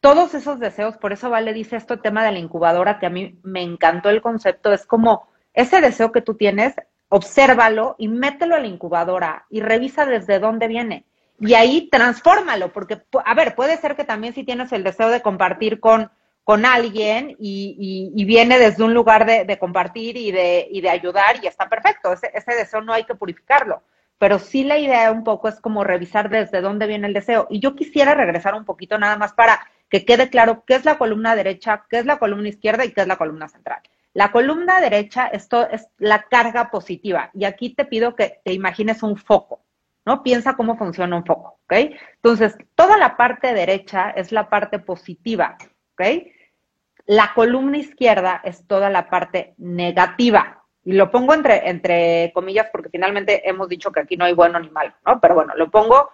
todos 0.00 0.34
esos 0.34 0.58
deseos, 0.58 0.96
por 0.96 1.12
eso 1.12 1.30
Vale 1.30 1.52
dice 1.52 1.76
esto, 1.76 2.00
tema 2.00 2.24
de 2.24 2.32
la 2.32 2.38
incubadora, 2.38 2.98
que 2.98 3.06
a 3.06 3.10
mí 3.10 3.38
me 3.42 3.62
encantó 3.62 4.10
el 4.10 4.20
concepto, 4.20 4.72
es 4.72 4.84
como 4.84 5.28
ese 5.54 5.80
deseo 5.80 6.12
que 6.12 6.22
tú 6.22 6.34
tienes, 6.34 6.74
obsérvalo 7.14 7.94
y 7.98 8.08
mételo 8.08 8.54
a 8.54 8.60
la 8.60 8.66
incubadora 8.66 9.44
y 9.50 9.60
revisa 9.60 10.06
desde 10.06 10.38
dónde 10.38 10.66
viene. 10.66 11.04
Y 11.38 11.52
ahí 11.52 11.90
transfórmalo, 11.90 12.72
porque, 12.72 13.02
a 13.24 13.34
ver, 13.34 13.54
puede 13.54 13.76
ser 13.76 13.96
que 13.96 14.04
también 14.04 14.32
si 14.32 14.44
tienes 14.44 14.72
el 14.72 14.82
deseo 14.82 15.10
de 15.10 15.20
compartir 15.20 15.78
con, 15.78 16.10
con 16.42 16.64
alguien 16.64 17.36
y, 17.38 18.24
viene 18.24 18.58
desde 18.58 18.82
un 18.82 18.94
lugar 18.94 19.26
de, 19.26 19.58
compartir 19.58 20.16
y 20.16 20.32
de, 20.32 20.66
y 20.70 20.80
de, 20.80 20.88
ayudar 20.88 21.36
y 21.42 21.46
está 21.46 21.68
perfecto, 21.68 22.14
ese, 22.14 22.30
ese 22.32 22.54
deseo 22.54 22.80
no 22.80 22.94
hay 22.94 23.04
que 23.04 23.14
purificarlo 23.14 23.82
pero 24.22 24.38
sí 24.38 24.62
la 24.62 24.78
idea 24.78 25.10
un 25.10 25.24
poco 25.24 25.48
es 25.48 25.60
como 25.60 25.82
revisar 25.82 26.30
desde 26.30 26.60
dónde 26.60 26.86
viene 26.86 27.08
el 27.08 27.12
deseo. 27.12 27.48
Y 27.50 27.58
yo 27.58 27.74
quisiera 27.74 28.14
regresar 28.14 28.54
un 28.54 28.64
poquito 28.64 28.96
nada 28.96 29.16
más 29.16 29.32
para 29.32 29.66
que 29.90 30.04
quede 30.04 30.30
claro 30.30 30.62
qué 30.64 30.76
es 30.76 30.84
la 30.84 30.96
columna 30.96 31.34
derecha, 31.34 31.86
qué 31.90 31.98
es 31.98 32.06
la 32.06 32.20
columna 32.20 32.48
izquierda 32.48 32.84
y 32.84 32.92
qué 32.92 33.00
es 33.00 33.08
la 33.08 33.16
columna 33.16 33.48
central. 33.48 33.80
La 34.14 34.30
columna 34.30 34.80
derecha 34.80 35.26
esto 35.26 35.68
es 35.68 35.88
la 35.98 36.22
carga 36.24 36.70
positiva 36.70 37.30
y 37.34 37.44
aquí 37.44 37.74
te 37.74 37.84
pido 37.84 38.14
que 38.14 38.40
te 38.44 38.52
imagines 38.52 39.02
un 39.02 39.16
foco, 39.16 39.64
¿no? 40.04 40.22
Piensa 40.22 40.54
cómo 40.54 40.76
funciona 40.76 41.16
un 41.16 41.24
foco, 41.24 41.58
¿ok? 41.64 41.72
Entonces, 42.16 42.56
toda 42.74 42.98
la 42.98 43.16
parte 43.16 43.54
derecha 43.54 44.10
es 44.10 44.32
la 44.32 44.48
parte 44.50 44.78
positiva, 44.78 45.56
¿ok? 45.94 46.02
La 47.06 47.32
columna 47.34 47.78
izquierda 47.78 48.40
es 48.44 48.66
toda 48.66 48.90
la 48.90 49.08
parte 49.08 49.54
negativa, 49.58 50.62
y 50.84 50.92
lo 50.92 51.10
pongo 51.10 51.34
entre, 51.34 51.68
entre 51.68 52.32
comillas 52.34 52.68
porque 52.72 52.90
finalmente 52.90 53.48
hemos 53.48 53.68
dicho 53.68 53.92
que 53.92 54.00
aquí 54.00 54.16
no 54.16 54.24
hay 54.24 54.34
bueno 54.34 54.58
ni 54.58 54.70
malo, 54.70 54.92
¿no? 55.06 55.20
Pero 55.20 55.34
bueno, 55.34 55.54
lo 55.56 55.70
pongo 55.70 56.10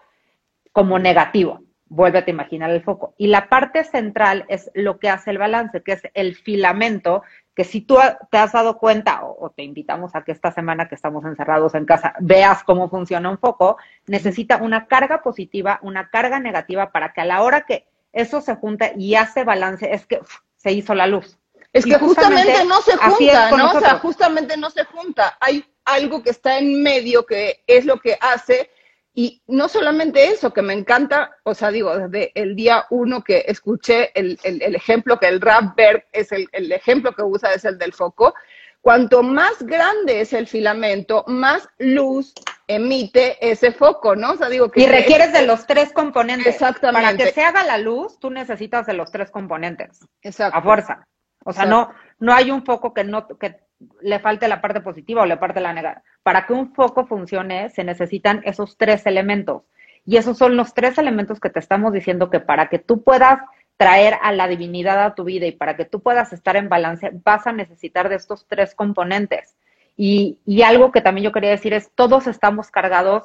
como 0.73 0.99
negativo. 0.99 1.63
Vuélvete 1.87 2.31
a 2.31 2.35
imaginar 2.35 2.71
el 2.71 2.83
foco. 2.83 3.15
Y 3.17 3.29
la 3.29 3.49
parte 3.49 3.83
central 3.83 4.45
es 4.49 4.71
lo 4.75 4.99
que 4.99 5.09
hace 5.09 5.31
el 5.31 5.39
balance, 5.39 5.83
que 5.83 5.93
es 5.93 6.03
el 6.13 6.37
filamento, 6.37 7.23
que 7.59 7.65
si 7.65 7.81
tú 7.81 7.97
te 8.31 8.39
has 8.39 8.53
dado 8.53 8.79
cuenta, 8.79 9.25
o, 9.25 9.51
te 9.51 9.65
invitamos 9.65 10.15
a 10.15 10.23
que 10.23 10.31
esta 10.31 10.53
semana 10.53 10.89
que 10.89 10.95
estamos 10.95 11.25
encerrados 11.25 11.75
en 11.75 11.87
casa 11.87 12.15
veas 12.21 12.63
cómo 12.63 12.89
funciona 12.89 13.29
un 13.29 13.37
foco, 13.37 13.79
necesita 14.07 14.59
una 14.59 14.87
carga 14.87 15.25
positiva, 15.25 15.81
una 15.83 16.09
carga 16.09 16.39
negativa 16.39 16.93
para 16.93 17.13
que 17.13 17.23
a 17.23 17.25
la 17.25 17.43
hora 17.43 17.63
que 17.63 17.89
eso 18.13 18.41
se 18.43 18.55
junta 18.55 18.93
y 18.97 19.17
hace 19.17 19.43
balance, 19.43 19.93
es 19.93 20.07
que 20.07 20.21
se 20.55 20.71
hizo 20.71 20.95
la 20.95 21.09
luz. 21.09 21.37
Es 21.73 21.85
que 21.85 21.99
justamente, 21.99 22.65
no 22.65 22.81
se 22.81 22.97
junta, 22.97 23.51
¿no? 23.51 23.73
O 23.73 23.81
sea, 23.81 23.99
justamente 23.99 24.57
no 24.57 24.71
se 24.71 24.85
junta. 24.85 25.37
Hay 25.41 25.65
algo 25.85 26.23
que 26.23 26.31
está 26.31 26.59
en 26.59 26.81
medio 26.81 27.27
que 27.27 27.65
es 27.67 27.85
lo 27.85 27.99
que 27.99 28.17
hace. 28.21 28.71
Y 29.19 29.43
no 29.49 29.67
solamente 29.67 30.29
eso, 30.29 30.53
que 30.53 30.63
me 30.63 30.75
encanta, 30.75 31.33
o 31.43 31.53
sea, 31.53 31.73
digo, 31.73 31.93
desde 31.99 32.31
el 32.41 32.55
día 32.55 32.87
uno 32.91 33.25
que 33.25 33.47
escuché 33.49 34.13
el, 34.15 34.39
ejemplo 34.45 35.19
que 35.19 35.27
el 35.27 35.41
rap 35.41 35.77
es 36.13 36.31
el, 36.31 36.49
el 36.53 36.71
ejemplo 36.71 37.13
que 37.13 37.25
usa 37.25 37.53
es 37.53 37.65
el 37.65 37.79
del 37.79 37.93
foco, 37.93 38.33
cuanto 38.81 39.25
más 39.25 39.61
grande 39.65 40.21
es 40.21 40.33
el 40.33 40.47
filamento, 40.47 41.25
más 41.27 41.69
luz 41.79 42.33
emite 42.69 43.39
ese 43.41 43.73
foco, 43.73 44.15
¿no? 44.15 44.35
O 44.35 44.37
sea, 44.37 44.49
digo 44.49 44.71
que... 44.71 44.83
Y 44.83 44.87
requieres 44.87 45.33
de 45.33 45.45
los 45.45 45.67
tres 45.67 45.93
componentes. 45.93 46.55
Exactamente. 46.55 47.05
Para 47.05 47.17
que 47.17 47.33
se 47.33 47.43
haga 47.43 47.65
la 47.65 47.79
luz, 47.79 48.21
tú 48.21 48.31
necesitas 48.31 48.87
de 48.87 48.93
los 48.93 49.11
tres 49.11 49.33
componentes. 49.33 49.99
Exacto. 50.23 50.57
A 50.57 50.63
fuerza. 50.63 51.09
O 51.45 51.53
sea, 51.53 51.67
no, 51.67 51.93
no 52.21 52.33
hay 52.33 52.53
un 52.53 52.65
foco 52.65 52.95
que 52.95 53.03
no 53.03 53.27
que 53.27 53.57
le 54.01 54.19
falte 54.19 54.49
la 54.49 54.61
parte 54.61 54.81
positiva 54.81 55.23
o 55.23 55.27
le 55.27 55.37
parte 55.37 55.61
la 55.61 55.73
negativa. 55.73 56.03
Para 56.23 56.47
que 56.47 56.53
un 56.53 56.75
foco 56.75 57.07
funcione, 57.07 57.71
se 57.71 57.85
necesitan 57.85 58.43
esos 58.45 58.77
tres 58.77 59.07
elementos. 59.07 59.63
Y 60.05 60.17
esos 60.17 60.39
son 60.39 60.57
los 60.57 60.75
tres 60.75 60.99
elementos 60.99 61.41
que 61.41 61.51
te 61.51 61.59
estamos 61.59 61.93
diciendo 61.93 62.31
que 62.31 62.41
para 62.41 62.69
que 62.69 62.79
tú 62.79 63.03
puedas 63.03 63.41
traer 63.77 64.15
a 64.23 64.33
la 64.33 64.49
divinidad 64.49 65.05
a 65.05 65.15
tu 65.15 65.25
vida 65.25 65.47
y 65.47 65.53
para 65.53 65.77
que 65.77 65.85
tú 65.85 66.01
puedas 66.01 66.33
estar 66.33 66.57
en 66.57 66.69
balance, 66.69 67.11
vas 67.25 67.47
a 67.47 67.53
necesitar 67.53 68.09
de 68.09 68.17
estos 68.17 68.47
tres 68.49 68.75
componentes. 68.75 69.57
Y, 69.97 70.39
y 70.45 70.63
algo 70.63 70.91
que 70.93 71.01
también 71.01 71.27
yo 71.27 71.33
quería 71.33 71.51
decir 71.51 71.75
es, 71.75 71.91
todos 71.95 72.27
estamos 72.27 72.71
cargados 72.71 73.25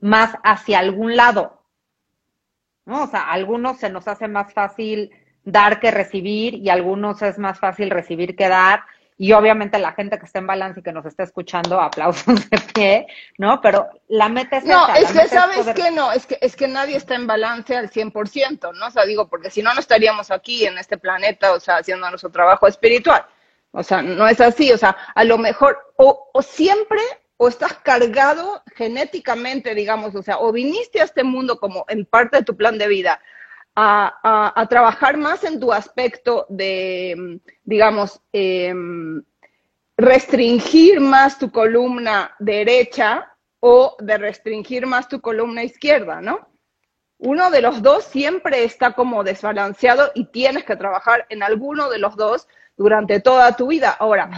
más 0.00 0.36
hacia 0.42 0.80
algún 0.80 1.16
lado. 1.16 1.62
¿no? 2.84 3.04
O 3.04 3.06
sea, 3.06 3.20
a 3.20 3.32
algunos 3.32 3.78
se 3.78 3.90
nos 3.90 4.08
hace 4.08 4.28
más 4.28 4.52
fácil 4.52 5.10
dar 5.44 5.80
que 5.80 5.90
recibir 5.90 6.54
y 6.54 6.70
algunos 6.70 7.22
es 7.22 7.38
más 7.38 7.58
fácil 7.58 7.90
recibir 7.90 8.36
que 8.36 8.48
dar. 8.48 8.80
Y 9.16 9.32
obviamente 9.32 9.78
la 9.78 9.92
gente 9.92 10.18
que 10.18 10.26
está 10.26 10.40
en 10.40 10.48
balance 10.48 10.80
y 10.80 10.82
que 10.82 10.92
nos 10.92 11.06
está 11.06 11.22
escuchando, 11.22 11.80
aplausos 11.80 12.50
de 12.50 12.58
pie, 12.74 13.06
¿no? 13.38 13.60
Pero 13.60 13.88
la 14.08 14.28
meta 14.28 14.56
es 14.56 14.64
No, 14.64 14.88
es 14.94 15.12
que 15.12 15.28
sabes 15.28 15.66
que 15.74 15.90
no, 15.92 16.10
es 16.10 16.26
que, 16.26 16.36
es 16.40 16.56
que 16.56 16.66
nadie 16.66 16.96
está 16.96 17.14
en 17.14 17.26
balance 17.26 17.76
al 17.76 17.90
100%, 17.90 18.74
¿no? 18.74 18.86
O 18.86 18.90
sea, 18.90 19.04
digo, 19.04 19.28
porque 19.28 19.50
si 19.50 19.62
no, 19.62 19.72
no 19.72 19.80
estaríamos 19.80 20.32
aquí 20.32 20.66
en 20.66 20.78
este 20.78 20.98
planeta, 20.98 21.52
o 21.52 21.60
sea, 21.60 21.76
haciendo 21.76 22.10
nuestro 22.10 22.30
trabajo 22.30 22.66
espiritual. 22.66 23.24
O 23.70 23.82
sea, 23.82 24.02
no 24.02 24.26
es 24.26 24.40
así, 24.40 24.72
o 24.72 24.78
sea, 24.78 24.96
a 25.14 25.24
lo 25.24 25.38
mejor, 25.38 25.78
o, 25.96 26.30
o 26.32 26.42
siempre, 26.42 27.00
o 27.36 27.48
estás 27.48 27.74
cargado 27.74 28.62
genéticamente, 28.74 29.74
digamos, 29.74 30.14
o 30.14 30.22
sea, 30.22 30.38
o 30.38 30.52
viniste 30.52 31.00
a 31.00 31.04
este 31.04 31.24
mundo 31.24 31.58
como 31.58 31.84
en 31.88 32.04
parte 32.04 32.38
de 32.38 32.44
tu 32.44 32.56
plan 32.56 32.78
de 32.78 32.88
vida, 32.88 33.20
a, 33.76 34.66
trabajar 34.68 35.16
más 35.16 35.44
en 35.44 35.58
tu 35.60 35.72
aspecto 35.72 36.46
de, 36.48 37.40
digamos, 37.64 38.20
em, 38.32 39.22
restringir 39.96 41.00
más 41.00 41.38
tu 41.38 41.50
columna 41.50 42.34
derecha 42.38 43.32
o 43.60 43.96
de 44.00 44.18
restringir 44.18 44.86
más 44.86 45.08
tu 45.08 45.20
columna 45.20 45.64
izquierda, 45.64 46.20
¿no? 46.20 46.48
Uno 47.18 47.50
de 47.50 47.62
los 47.62 47.80
dos 47.82 48.04
siempre 48.04 48.64
está 48.64 48.92
como 48.92 49.24
desbalanceado 49.24 50.10
y 50.14 50.26
tienes 50.26 50.64
que 50.64 50.76
trabajar 50.76 51.26
en 51.30 51.42
alguno 51.42 51.88
de 51.88 51.98
los 51.98 52.16
dos 52.16 52.48
durante 52.76 53.20
toda 53.20 53.56
tu 53.56 53.68
vida. 53.68 53.90
Ahora, 53.90 54.28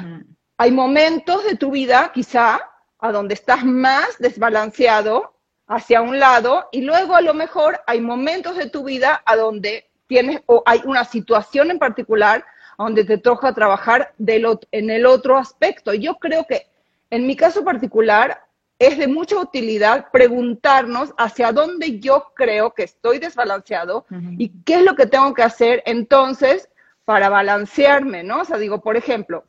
hay 0.59 0.71
momentos 0.71 1.45
de 1.45 1.57
tu 1.57 1.71
vida 1.71 2.13
quizá 2.15 2.61
a 2.99 3.13
donde 3.13 3.35
estás 3.35 3.65
más 3.65 4.19
desbalanceado 4.19 5.36
hacia 5.67 6.03
un 6.03 6.19
lado 6.19 6.69
y 6.73 6.83
luego 6.83 7.17
a 7.17 7.21
lo 7.21 7.35
mejor 7.35 7.81
hay 7.87 8.01
momentos 8.01 8.57
de 8.57 8.71
tu 8.71 8.85
vida 8.85 9.23
a 9.25 9.37
donde 9.37 9.89
tienes 10.07 10.41
o 10.47 10.63
hay 10.67 10.81
una 10.85 11.05
situación 11.05 11.71
en 11.71 11.79
particular 11.79 12.45
donde 12.79 13.05
te 13.05 13.19
toca 13.19 13.55
trabajar 13.55 14.13
en 14.19 14.91
el 14.91 15.07
otro 15.07 15.39
aspecto. 15.39 15.95
Yo 15.95 16.17
creo 16.17 16.47
que 16.47 16.67
en 17.11 17.27
mi 17.27 17.37
caso 17.37 17.65
particular 17.65 18.43
es 18.79 18.99
de 18.99 19.09
mucha 19.09 19.37
utilidad 19.39 20.11
preguntarnos 20.13 21.15
hacia 21.17 21.53
dónde 21.53 21.99
yo 21.99 22.33
creo 22.35 22.75
que 22.75 22.83
estoy 22.83 23.19
desbalanceado 23.19 24.05
y 24.39 24.51
qué 24.65 24.75
es 24.77 24.83
lo 24.83 24.95
que 24.95 25.07
tengo 25.07 25.33
que 25.33 25.43
hacer 25.43 25.83
entonces 25.87 26.69
para 27.05 27.29
balancearme, 27.29 28.23
¿no? 28.23 28.43
O 28.43 28.45
sea, 28.45 28.59
digo, 28.59 28.83
por 28.83 28.97
ejemplo, 28.97 29.45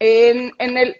en, 0.00 0.52
en 0.58 0.76
el, 0.76 0.96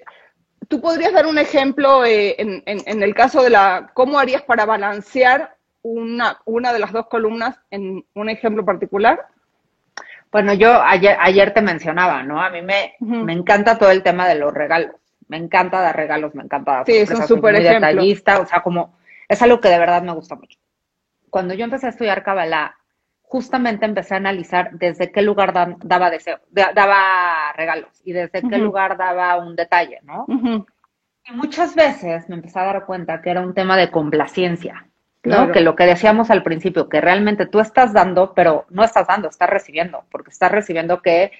¿Tú 0.69 0.81
podrías 0.81 1.13
dar 1.13 1.27
un 1.27 1.39
ejemplo 1.39 2.05
eh, 2.05 2.37
en, 2.39 3.03
el 3.03 3.15
caso 3.15 3.43
de 3.43 3.51
la, 3.51 3.91
cómo 3.95 4.19
harías 4.19 4.43
para 4.43 4.65
balancear 4.65 5.57
una, 5.83 6.39
una 6.45 6.73
de 6.73 6.79
las 6.79 6.93
dos 6.93 7.07
columnas 7.09 7.59
en 7.71 8.05
un 8.15 8.29
ejemplo 8.29 8.65
particular? 8.65 9.27
Bueno, 10.31 10.53
yo 10.55 10.83
ayer, 10.83 11.17
ayer 11.21 11.55
te 11.55 11.63
mencionaba, 11.63 12.23
¿no? 12.23 12.43
A 12.43 12.51
mí 12.51 12.63
me, 12.63 12.95
me 13.01 13.33
encanta 13.33 13.79
todo 13.79 13.91
el 13.91 14.03
tema 14.03 14.27
de 14.27 14.35
los 14.35 14.53
regalos. 14.53 14.97
Me 15.29 15.37
encanta 15.37 15.81
dar 15.81 15.97
regalos, 15.97 16.35
me 16.35 16.43
encanta 16.43 16.73
dar 16.73 16.87
Sí, 16.87 16.97
es 16.97 17.11
un 17.11 17.27
súper 17.27 17.63
detallista, 17.63 18.41
o 18.41 18.47
sea, 18.47 18.63
como 18.63 18.97
es 19.29 19.41
algo 19.43 19.61
que 19.61 19.69
de 19.69 19.79
verdad 19.79 20.03
me 20.03 20.13
gusta 20.13 20.35
mucho. 20.35 20.59
Cuando 21.31 21.55
yo 21.55 21.65
empecé 21.65 21.87
a 21.87 21.91
estudiar 21.91 22.23
Kabbalah, 22.23 22.77
justamente 23.35 23.85
empecé 23.85 24.15
a 24.15 24.19
analizar 24.19 24.71
desde 24.75 25.11
qué 25.11 25.21
lugar 25.21 25.53
daba 25.83 26.09
deseo, 26.09 26.39
daba 26.53 27.53
regalos 27.57 28.01
y 28.05 28.13
desde 28.13 28.49
qué 28.49 28.59
lugar 28.59 28.97
daba 28.97 29.39
un 29.39 29.57
detalle, 29.57 29.99
¿no? 30.05 30.25
Y 30.29 31.33
muchas 31.33 31.75
veces 31.75 32.29
me 32.29 32.37
empecé 32.37 32.61
a 32.61 32.67
dar 32.67 32.87
cuenta 32.87 33.21
que 33.21 33.31
era 33.31 33.41
un 33.41 33.53
tema 33.53 33.77
de 33.77 33.91
complacencia, 33.91 34.87
¿no? 35.25 35.51
Que 35.51 35.63
lo 35.63 35.75
que 35.75 35.85
decíamos 35.85 36.31
al 36.31 36.45
principio, 36.45 36.89
que 36.89 37.01
realmente 37.01 37.47
tú 37.47 37.59
estás 37.59 37.93
dando, 37.93 38.35
pero 38.35 38.67
no 38.71 38.85
estás 38.85 39.09
dando, 39.09 39.29
estás 39.29 39.51
recibiendo, 39.51 40.05
porque 40.13 40.31
estás 40.31 40.53
recibiendo 40.53 41.03
que 41.03 41.33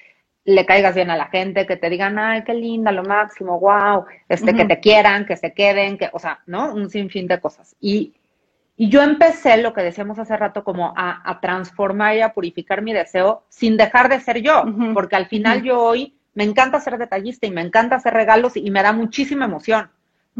le 0.43 0.65
caigas 0.65 0.95
bien 0.95 1.11
a 1.11 1.15
la 1.15 1.27
gente, 1.27 1.65
que 1.65 1.77
te 1.77 1.89
digan, 1.89 2.19
ay, 2.19 2.43
qué 2.43 2.53
linda, 2.53 2.91
lo 2.91 3.03
máximo, 3.03 3.57
wow, 3.57 4.03
este, 4.27 4.53
que 4.53 4.65
te 4.65 4.81
quieran, 4.81 5.25
que 5.25 5.37
se 5.37 5.53
queden, 5.53 5.97
que, 5.97 6.09
o 6.11 6.19
sea, 6.19 6.39
¿no? 6.45 6.73
Un 6.73 6.89
sinfín 6.89 7.25
de 7.25 7.39
cosas. 7.39 7.77
Y 7.79 8.15
y 8.77 8.89
yo 8.89 9.01
empecé, 9.01 9.57
lo 9.57 9.73
que 9.73 9.83
decíamos 9.83 10.19
hace 10.19 10.35
rato, 10.35 10.63
como 10.63 10.93
a, 10.97 11.39
transformar 11.41 12.15
y 12.15 12.21
a 12.21 12.33
purificar 12.33 12.81
mi 12.81 12.91
deseo 12.91 13.43
sin 13.47 13.77
dejar 13.77 14.09
de 14.09 14.19
ser 14.19 14.41
yo, 14.41 14.65
porque 14.93 15.15
al 15.15 15.27
final 15.27 15.63
yo 15.63 15.81
hoy 15.81 16.17
me 16.33 16.43
encanta 16.43 16.81
ser 16.81 16.97
detallista 16.97 17.47
y 17.47 17.51
me 17.51 17.61
encanta 17.61 17.95
hacer 17.95 18.13
regalos 18.13 18.57
y 18.57 18.69
me 18.71 18.83
da 18.83 18.91
muchísima 18.91 19.45
emoción, 19.45 19.89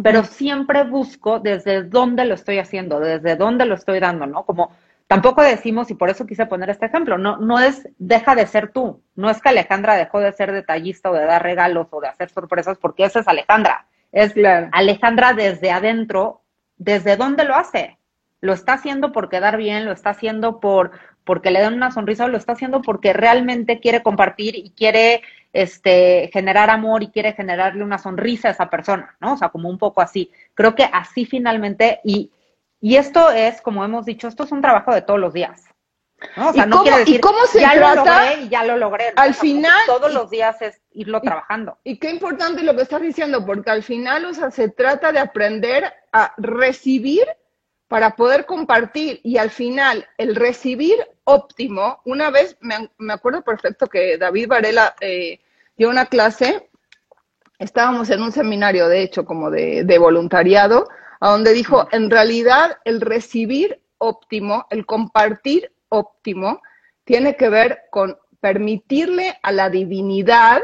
pero 0.04 0.26
siempre 0.26 0.84
busco 0.84 1.40
desde 1.40 1.84
dónde 1.84 2.26
lo 2.26 2.34
estoy 2.34 2.60
haciendo, 2.60 3.00
desde 3.00 3.38
dónde 3.38 3.66
lo 3.66 3.76
estoy 3.76 4.02
dando, 4.02 4.26
¿no? 4.26 4.44
Como 4.46 4.72
tampoco 5.08 5.42
decimos, 5.42 5.90
y 5.90 5.94
por 5.94 6.10
eso 6.10 6.26
quise 6.26 6.46
poner 6.46 6.70
este 6.70 6.88
ejemplo, 6.88 7.18
no, 7.18 7.38
no 7.38 7.62
es 7.62 7.88
deja 7.98 8.36
de 8.36 8.48
ser 8.48 8.74
tú, 8.74 9.02
no 9.16 9.30
es 9.30 9.42
que 9.42 9.48
Alejandra 9.48 9.96
dejó 9.96 10.20
de 10.20 10.34
ser 10.34 10.52
detallista 10.52 11.10
o 11.10 11.14
de 11.14 11.24
dar 11.24 11.42
regalos 11.42 11.88
o 11.92 12.02
de 12.02 12.10
hacer 12.10 12.30
sorpresas, 12.30 12.78
porque 12.80 13.06
esa 13.06 13.22
es 13.22 13.28
Alejandra, 13.30 13.88
es 14.12 14.34
Alejandra 14.74 15.32
desde 15.32 15.72
adentro, 15.72 16.42
desde 16.76 17.16
dónde 17.16 17.46
lo 17.46 17.56
hace 17.56 17.98
lo 18.46 18.54
está 18.54 18.74
haciendo 18.74 19.12
por 19.12 19.30
quedar 19.30 19.58
bien, 19.58 19.86
lo 19.86 19.92
está 19.92 20.12
haciendo 20.12 20.60
por 20.60 20.92
porque 21.26 21.50
le 21.50 21.60
den 21.60 21.74
una 21.74 21.92
sonrisa, 21.92 22.26
o 22.26 22.28
lo 22.28 22.38
está 22.38 22.54
haciendo 22.54 22.84
porque 22.84 23.12
realmente 23.12 23.80
quiere 23.80 24.04
compartir 24.04 24.56
y 24.56 24.70
quiere 24.70 25.24
este, 25.54 26.30
generar 26.32 26.70
amor 26.70 27.02
y 27.02 27.08
quiere 27.08 27.34
generarle 27.34 27.84
una 27.84 27.98
sonrisa 27.98 28.50
a 28.50 28.52
esa 28.52 28.70
persona, 28.70 29.18
¿no? 29.20 29.34
O 29.34 29.38
sea, 29.38 29.50
como 29.50 29.68
un 29.68 29.80
poco 29.80 30.02
así. 30.02 30.32
Creo 30.54 30.76
que 30.76 30.84
así 30.84 31.26
finalmente, 31.26 32.00
y, 32.04 32.32
y 32.80 32.98
esto 32.98 33.32
es, 33.32 33.60
como 33.62 33.84
hemos 33.84 34.06
dicho, 34.06 34.28
esto 34.28 34.44
es 34.44 34.52
un 34.52 34.62
trabajo 34.62 34.94
de 34.94 35.02
todos 35.02 35.20
los 35.20 35.34
días. 35.34 35.64
¿no? 36.38 36.50
O 36.50 36.54
sea, 36.54 36.68
no 36.68 36.84
quiere 36.84 37.00
decir, 37.00 37.20
cómo 37.20 37.40
se 37.48 37.60
ya 37.60 37.74
trata? 37.74 37.96
lo 37.96 38.06
logré 38.06 38.44
y 38.44 38.50
ya 38.50 38.64
lo 38.64 38.78
logré. 38.78 39.06
Al 39.16 39.34
final. 39.34 39.82
Todos 39.88 40.14
los 40.14 40.30
días 40.30 40.62
es 40.62 40.80
irlo 40.92 41.22
trabajando. 41.22 41.80
Y 41.84 41.98
qué 41.98 42.12
importante 42.12 42.64
lo 42.64 42.76
que 42.76 42.84
estás 42.84 43.02
diciendo, 43.02 43.44
porque 43.46 43.72
al 43.72 43.82
final, 43.82 44.26
o 44.26 44.34
sea, 44.34 44.52
se 44.52 44.70
trata 44.70 45.12
de 45.12 45.20
aprender 45.20 45.92
a 46.12 46.34
recibir 46.38 47.26
para 47.88 48.16
poder 48.16 48.46
compartir 48.46 49.20
y 49.24 49.38
al 49.38 49.50
final 49.50 50.08
el 50.18 50.36
recibir 50.36 50.96
óptimo, 51.24 52.02
una 52.06 52.30
vez 52.30 52.58
me, 52.62 53.14
acuerdo 53.14 53.44
perfecto 53.44 53.88
que 53.88 54.18
David 54.18 54.48
Varela 54.48 54.96
eh, 55.02 55.42
dio 55.78 55.90
una 55.90 56.08
clase, 56.08 56.70
estábamos 57.60 58.10
en 58.10 58.22
un 58.22 58.32
seminario 58.32 58.88
de 58.88 59.02
hecho 59.02 59.26
como 59.26 59.52
de, 59.52 59.84
de 59.84 59.98
voluntariado, 59.98 60.88
a 61.20 61.30
donde 61.30 61.54
dijo, 61.54 61.88
en 61.92 62.10
realidad 62.10 62.80
el 62.86 63.02
recibir 63.02 63.82
óptimo, 63.98 64.66
el 64.70 64.86
compartir 64.86 65.72
óptimo, 65.90 66.62
tiene 67.04 67.36
que 67.36 67.50
ver 67.50 67.84
con 67.92 68.18
permitirle 68.40 69.38
a 69.42 69.52
la 69.52 69.70
divinidad 69.70 70.62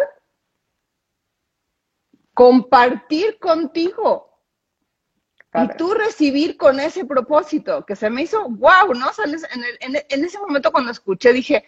compartir 2.33 3.39
contigo, 3.39 4.30
y 5.53 5.67
tú 5.77 5.93
recibir 5.93 6.57
con 6.57 6.79
ese 6.79 7.05
propósito, 7.05 7.85
que 7.85 7.95
se 7.95 8.09
me 8.09 8.23
hizo, 8.23 8.47
wow, 8.49 8.93
¿no? 8.93 9.07
en, 9.81 10.25
ese 10.25 10.39
momento 10.39 10.71
cuando 10.71 10.91
escuché 10.91 11.33
dije, 11.33 11.65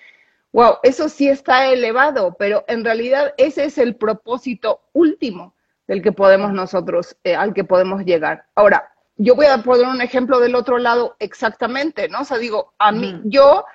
wow, 0.54 0.78
eso 0.84 1.10
sí 1.10 1.28
está 1.28 1.67
elevado, 1.67 2.36
pero 2.39 2.63
en 2.67 2.86
realidad 2.86 3.34
ese 3.38 3.65
es 3.65 3.78
el 3.78 3.96
propósito 3.96 4.82
último 4.93 5.54
del 5.88 6.02
que 6.02 6.13
podemos 6.13 6.54
nosotros, 6.54 7.17
eh, 7.24 7.36
al 7.36 7.54
que 7.54 7.65
podemos 7.65 8.06
llegar. 8.06 8.46
Ahora, 8.56 8.93
yo 9.17 9.36
voy 9.36 9.48
a 9.48 9.58
poner 9.58 9.88
un 9.88 10.02
ejemplo 10.02 10.39
del 10.39 10.56
otro 10.56 10.78
lado 10.78 11.15
exactamente, 11.19 12.08
¿no? 12.08 12.22
O 12.22 12.26
sea, 12.26 12.38
digo, 12.38 12.74
a 12.80 12.91
mí, 12.91 13.22
yo 13.26 13.65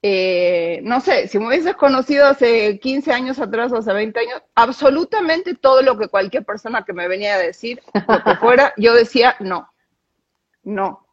eh, 0.00 0.80
no 0.84 1.00
sé, 1.00 1.26
si 1.26 1.38
me 1.38 1.48
hubieses 1.48 1.74
conocido 1.74 2.26
hace 2.26 2.78
15 2.78 3.12
años 3.12 3.38
atrás 3.40 3.72
o 3.72 3.78
hace 3.78 3.92
20 3.92 4.20
años, 4.20 4.42
absolutamente 4.54 5.54
todo 5.54 5.82
lo 5.82 5.98
que 5.98 6.08
cualquier 6.08 6.44
persona 6.44 6.84
que 6.84 6.92
me 6.92 7.08
venía 7.08 7.34
a 7.34 7.38
decir, 7.38 7.82
lo 8.06 8.22
que 8.22 8.36
fuera, 8.40 8.72
yo 8.76 8.94
decía 8.94 9.36
no, 9.40 9.72
no. 10.62 11.06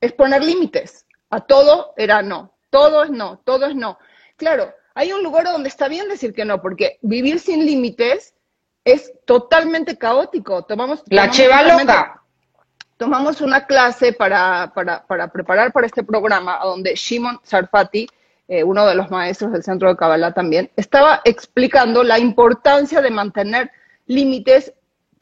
Es 0.00 0.12
poner 0.12 0.44
límites. 0.44 1.06
A 1.30 1.40
todo 1.40 1.94
era 1.96 2.22
no. 2.22 2.52
Todo 2.68 3.04
es 3.04 3.10
no, 3.10 3.38
todo 3.44 3.66
es 3.66 3.74
no. 3.74 3.98
Claro, 4.36 4.74
hay 4.94 5.12
un 5.12 5.22
lugar 5.22 5.44
donde 5.44 5.68
está 5.68 5.88
bien 5.88 6.08
decir 6.08 6.34
que 6.34 6.44
no, 6.44 6.60
porque 6.60 6.98
vivir 7.00 7.40
sin 7.40 7.64
límites 7.64 8.34
es 8.84 9.12
totalmente 9.24 9.96
caótico. 9.96 10.64
Tomamos, 10.64 11.02
la 11.06 11.30
chiva 11.30 11.62
loca 11.62 12.25
tomamos 12.96 13.40
una 13.40 13.66
clase 13.66 14.12
para, 14.12 14.72
preparar 15.32 15.72
para 15.72 15.86
este 15.86 16.02
programa, 16.02 16.60
donde 16.62 16.94
Shimon 16.94 17.40
Sarfati, 17.42 18.08
eh, 18.48 18.62
uno 18.62 18.86
de 18.86 18.94
los 18.94 19.10
maestros 19.10 19.52
del 19.52 19.62
Centro 19.62 19.88
de 19.88 19.96
Kabbalah 19.96 20.32
también, 20.32 20.70
estaba 20.76 21.20
explicando 21.24 22.02
la 22.02 22.18
importancia 22.18 23.00
de 23.00 23.10
mantener 23.10 23.70
límites 24.06 24.72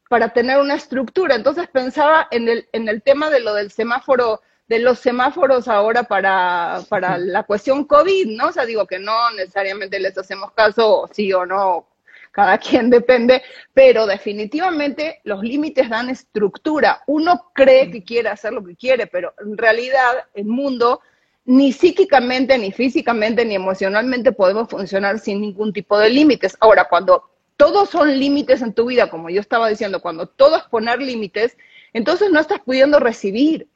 para 0.08 0.32
tener 0.32 0.60
una 0.60 0.74
estructura. 0.74 1.34
Entonces 1.34 1.66
pensaba 1.68 2.28
en 2.30 2.48
el, 2.48 2.68
en 2.72 2.88
el 2.88 3.02
tema 3.02 3.30
de 3.30 3.40
lo 3.40 3.54
del 3.54 3.70
semáforo, 3.70 4.42
de 4.68 4.78
los 4.78 4.98
semáforos 4.98 5.68
ahora 5.68 6.04
para, 6.04 6.80
para 6.88 7.18
la 7.18 7.42
cuestión 7.42 7.84
COVID, 7.84 8.36
¿no? 8.36 8.48
O 8.48 8.52
sea, 8.52 8.64
digo 8.66 8.86
que 8.86 8.98
no 8.98 9.30
necesariamente 9.32 9.98
les 9.98 10.16
hacemos 10.16 10.52
caso, 10.52 11.08
sí 11.12 11.32
o 11.32 11.44
no, 11.44 11.88
cada 12.34 12.58
quien 12.66 12.90
depende, 12.90 13.42
pero 13.72 14.06
definitivamente 14.06 15.20
los 15.22 15.42
límites 15.42 15.88
dan 15.88 16.10
estructura. 16.10 17.02
Uno 17.06 17.50
cree 17.54 17.90
que 17.90 18.02
quiere 18.02 18.28
hacer 18.28 18.52
lo 18.52 18.64
que 18.64 18.74
quiere, 18.74 19.06
pero 19.06 19.32
en 19.38 19.56
realidad 19.56 20.26
el 20.34 20.46
mundo 20.46 21.00
ni 21.46 21.72
psíquicamente, 21.72 22.58
ni 22.58 22.72
físicamente, 22.72 23.44
ni 23.44 23.54
emocionalmente 23.54 24.32
podemos 24.32 24.68
funcionar 24.68 25.18
sin 25.18 25.42
ningún 25.42 25.72
tipo 25.72 25.98
de 25.98 26.10
límites. 26.10 26.56
Ahora, 26.58 26.86
cuando 26.88 27.30
todos 27.56 27.90
son 27.90 28.18
límites 28.18 28.62
en 28.62 28.72
tu 28.72 28.86
vida, 28.86 29.10
como 29.10 29.30
yo 29.30 29.40
estaba 29.40 29.68
diciendo, 29.68 30.00
cuando 30.00 30.26
todo 30.26 30.56
es 30.56 30.64
poner 30.64 31.00
límites, 31.00 31.56
entonces 31.92 32.30
no 32.30 32.40
estás 32.40 32.60
pudiendo 32.60 32.98
recibir 32.98 33.68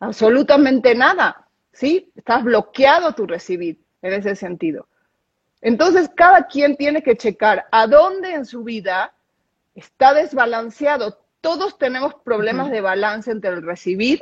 absolutamente 0.00 0.94
nada, 0.94 1.46
¿sí? 1.72 2.10
Estás 2.16 2.42
bloqueado 2.42 3.12
tu 3.12 3.26
recibir 3.26 3.78
en 4.02 4.12
ese 4.14 4.34
sentido. 4.34 4.86
Entonces, 5.62 6.10
cada 6.14 6.46
quien 6.46 6.76
tiene 6.76 7.02
que 7.02 7.16
checar 7.16 7.66
a 7.70 7.86
dónde 7.86 8.32
en 8.32 8.46
su 8.46 8.64
vida 8.64 9.12
está 9.74 10.14
desbalanceado. 10.14 11.18
Todos 11.40 11.78
tenemos 11.78 12.14
problemas 12.24 12.70
de 12.70 12.80
balance 12.80 13.30
entre 13.30 13.50
el 13.50 13.62
recibir 13.62 14.20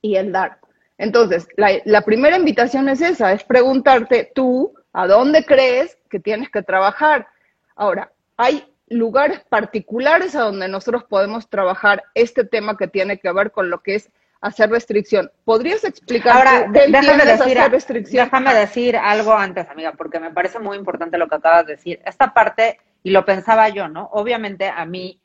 y 0.00 0.16
el 0.16 0.32
dar. 0.32 0.58
Entonces, 0.98 1.46
la, 1.56 2.02
primera 2.02 2.36
invitación 2.36 2.88
es 2.88 3.00
esa, 3.00 3.32
es 3.32 3.44
preguntarte 3.44 4.30
tú 4.34 4.74
a 4.92 5.06
dónde 5.06 5.44
crees 5.44 5.96
que 6.10 6.18
tienes 6.18 6.50
que 6.50 6.62
trabajar. 6.62 7.28
Ahora, 7.76 8.12
hay 8.36 8.66
lugares 8.88 9.40
particulares 9.48 10.34
a 10.34 10.42
donde 10.42 10.68
nosotros 10.68 11.04
podemos 11.04 11.48
trabajar 11.48 12.02
este 12.14 12.44
tema 12.44 12.76
que 12.76 12.88
tiene 12.88 13.18
que 13.18 13.32
ver 13.32 13.52
con 13.52 13.70
lo 13.70 13.82
que 13.82 13.96
es 13.96 14.10
hacer 14.40 14.70
restricción. 14.70 15.30
¿Podrías 15.44 15.84
explicar 15.84 16.36
Ahora, 16.36 16.68
déjame 16.70 17.24
decir, 17.24 17.58
hacer 17.58 17.72
restricción? 17.72 18.24
Déjame 18.24 18.54
decir 18.54 18.96
algo 18.96 19.32
antes, 19.32 19.68
amiga, 19.68 19.92
porque 19.92 20.20
me 20.20 20.30
parece 20.30 20.58
muy 20.58 20.76
importante 20.76 21.18
lo 21.18 21.28
que 21.28 21.36
acabas 21.36 21.66
de 21.66 21.72
decir. 21.76 22.00
Esta 22.04 22.32
parte, 22.32 22.78
y 23.02 23.10
lo 23.10 23.24
pensaba 23.24 23.68
yo, 23.68 23.88
¿no? 23.88 24.08
Obviamente 24.12 24.68
a 24.68 24.84
mí 24.84 25.20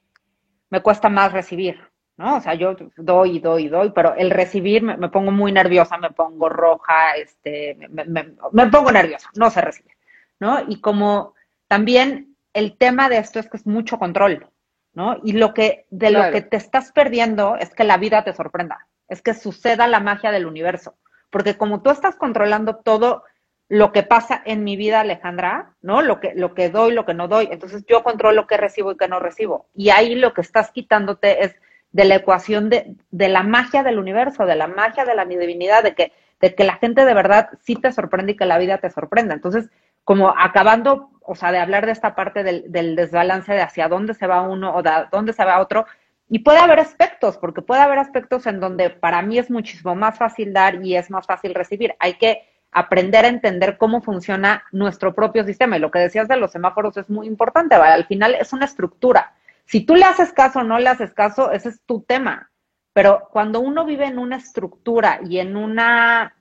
me 0.69 0.81
cuesta 0.81 1.09
más 1.09 1.31
recibir, 1.31 1.79
¿no? 2.17 2.37
O 2.37 2.41
sea, 2.41 2.55
yo 2.55 2.75
doy 2.97 3.37
y 3.37 3.39
doy 3.39 3.65
y 3.65 3.69
doy, 3.69 3.91
pero 3.91 4.15
el 4.15 4.31
recibir 4.31 4.81
me, 4.81 5.09
pongo 5.09 5.31
muy 5.31 5.51
nerviosa, 5.51 5.97
me 5.97 6.11
pongo 6.11 6.49
roja, 6.49 7.15
este, 7.15 7.77
me, 7.89 8.67
pongo 8.67 8.91
nerviosa, 8.91 9.29
no 9.35 9.51
se 9.51 9.61
recibe, 9.61 9.95
¿no? 10.39 10.63
Y 10.67 10.81
como 10.81 11.35
también 11.67 12.35
el 12.53 12.77
tema 12.77 13.09
de 13.09 13.17
esto 13.17 13.39
es 13.39 13.49
que 13.49 13.57
es 13.57 13.67
mucho 13.67 13.99
control, 13.99 14.47
¿no? 14.93 15.17
Y 15.23 15.33
lo 15.33 15.53
que, 15.53 15.85
de 15.91 16.09
lo 16.09 16.31
que 16.31 16.41
te 16.41 16.57
estás 16.57 16.91
perdiendo 16.91 17.55
es 17.55 17.73
que 17.75 17.83
la 17.83 17.97
vida 17.97 18.23
te 18.23 18.33
sorprenda 18.33 18.87
es 19.13 19.21
que 19.21 19.35
suceda 19.35 19.87
la 19.87 19.99
magia 19.99 20.31
del 20.31 20.47
universo. 20.47 20.95
Porque 21.29 21.55
como 21.55 21.81
tú 21.81 21.91
estás 21.91 22.15
controlando 22.15 22.77
todo 22.77 23.23
lo 23.69 23.91
que 23.91 24.03
pasa 24.03 24.41
en 24.43 24.63
mi 24.63 24.75
vida, 24.75 25.01
Alejandra, 25.01 25.73
¿no? 25.81 26.01
Lo 26.01 26.19
que, 26.19 26.33
lo 26.35 26.53
que 26.53 26.69
doy, 26.69 26.93
lo 26.93 27.05
que 27.05 27.13
no 27.13 27.27
doy. 27.27 27.47
Entonces 27.51 27.85
yo 27.87 28.03
controlo 28.03 28.47
qué 28.47 28.57
recibo 28.57 28.91
y 28.91 28.97
qué 28.97 29.07
no 29.07 29.19
recibo. 29.19 29.67
Y 29.75 29.91
ahí 29.91 30.15
lo 30.15 30.33
que 30.33 30.41
estás 30.41 30.71
quitándote 30.71 31.45
es 31.45 31.55
de 31.91 32.05
la 32.05 32.15
ecuación 32.15 32.69
de, 32.69 32.95
de 33.11 33.29
la 33.29 33.43
magia 33.43 33.83
del 33.83 33.99
universo, 33.99 34.45
de 34.45 34.55
la 34.55 34.67
magia 34.67 35.05
de 35.05 35.15
la 35.15 35.25
divinidad, 35.25 35.83
de 35.83 35.93
que, 35.93 36.11
de 36.41 36.55
que 36.55 36.63
la 36.63 36.75
gente 36.77 37.05
de 37.05 37.13
verdad 37.13 37.49
sí 37.61 37.75
te 37.75 37.91
sorprende 37.91 38.33
y 38.33 38.35
que 38.35 38.45
la 38.45 38.57
vida 38.57 38.79
te 38.79 38.89
sorprenda. 38.89 39.35
Entonces, 39.35 39.69
como 40.03 40.33
acabando, 40.35 41.11
o 41.21 41.35
sea, 41.35 41.51
de 41.51 41.59
hablar 41.59 41.85
de 41.85 41.91
esta 41.91 42.15
parte 42.15 42.43
del, 42.43 42.71
del 42.71 42.95
desbalance 42.95 43.53
de 43.53 43.61
hacia 43.61 43.87
dónde 43.87 44.15
se 44.15 44.25
va 44.25 44.41
uno 44.41 44.75
o 44.75 44.81
de 44.81 44.91
dónde 45.11 45.33
se 45.33 45.45
va 45.45 45.61
otro, 45.61 45.85
y 46.29 46.39
puede 46.39 46.59
haber 46.59 46.79
aspectos, 46.79 47.37
porque 47.37 47.61
puede 47.61 47.81
haber 47.81 47.99
aspectos 47.99 48.47
en 48.47 48.59
donde 48.59 48.89
para 48.89 49.21
mí 49.21 49.37
es 49.37 49.51
muchísimo 49.51 49.95
más 49.95 50.17
fácil 50.17 50.53
dar 50.53 50.83
y 50.83 50.95
es 50.95 51.09
más 51.09 51.25
fácil 51.25 51.53
recibir. 51.53 51.95
Hay 51.99 52.15
que 52.15 52.41
aprender 52.71 53.25
a 53.25 53.29
entender 53.29 53.77
cómo 53.77 54.01
funciona 54.01 54.63
nuestro 54.71 55.13
propio 55.13 55.43
sistema. 55.43 55.77
Y 55.77 55.79
lo 55.79 55.91
que 55.91 55.99
decías 55.99 56.27
de 56.27 56.37
los 56.37 56.51
semáforos 56.51 56.97
es 56.97 57.09
muy 57.09 57.27
importante, 57.27 57.75
Al 57.75 58.05
final 58.05 58.35
es 58.35 58.51
una 58.53 58.65
estructura. 58.65 59.33
Si 59.65 59.81
tú 59.81 59.95
le 59.95 60.05
haces 60.05 60.33
caso 60.33 60.59
o 60.59 60.63
no 60.63 60.79
le 60.79 60.89
haces 60.89 61.13
caso, 61.13 61.51
ese 61.51 61.69
es 61.69 61.81
tu 61.85 62.01
tema. 62.01 62.51
Pero 62.93 63.27
cuando 63.31 63.59
uno 63.59 63.85
vive 63.85 64.05
en 64.05 64.19
una 64.19 64.37
estructura 64.37 65.19
y 65.27 65.39
en 65.39 65.55
una 65.55 66.35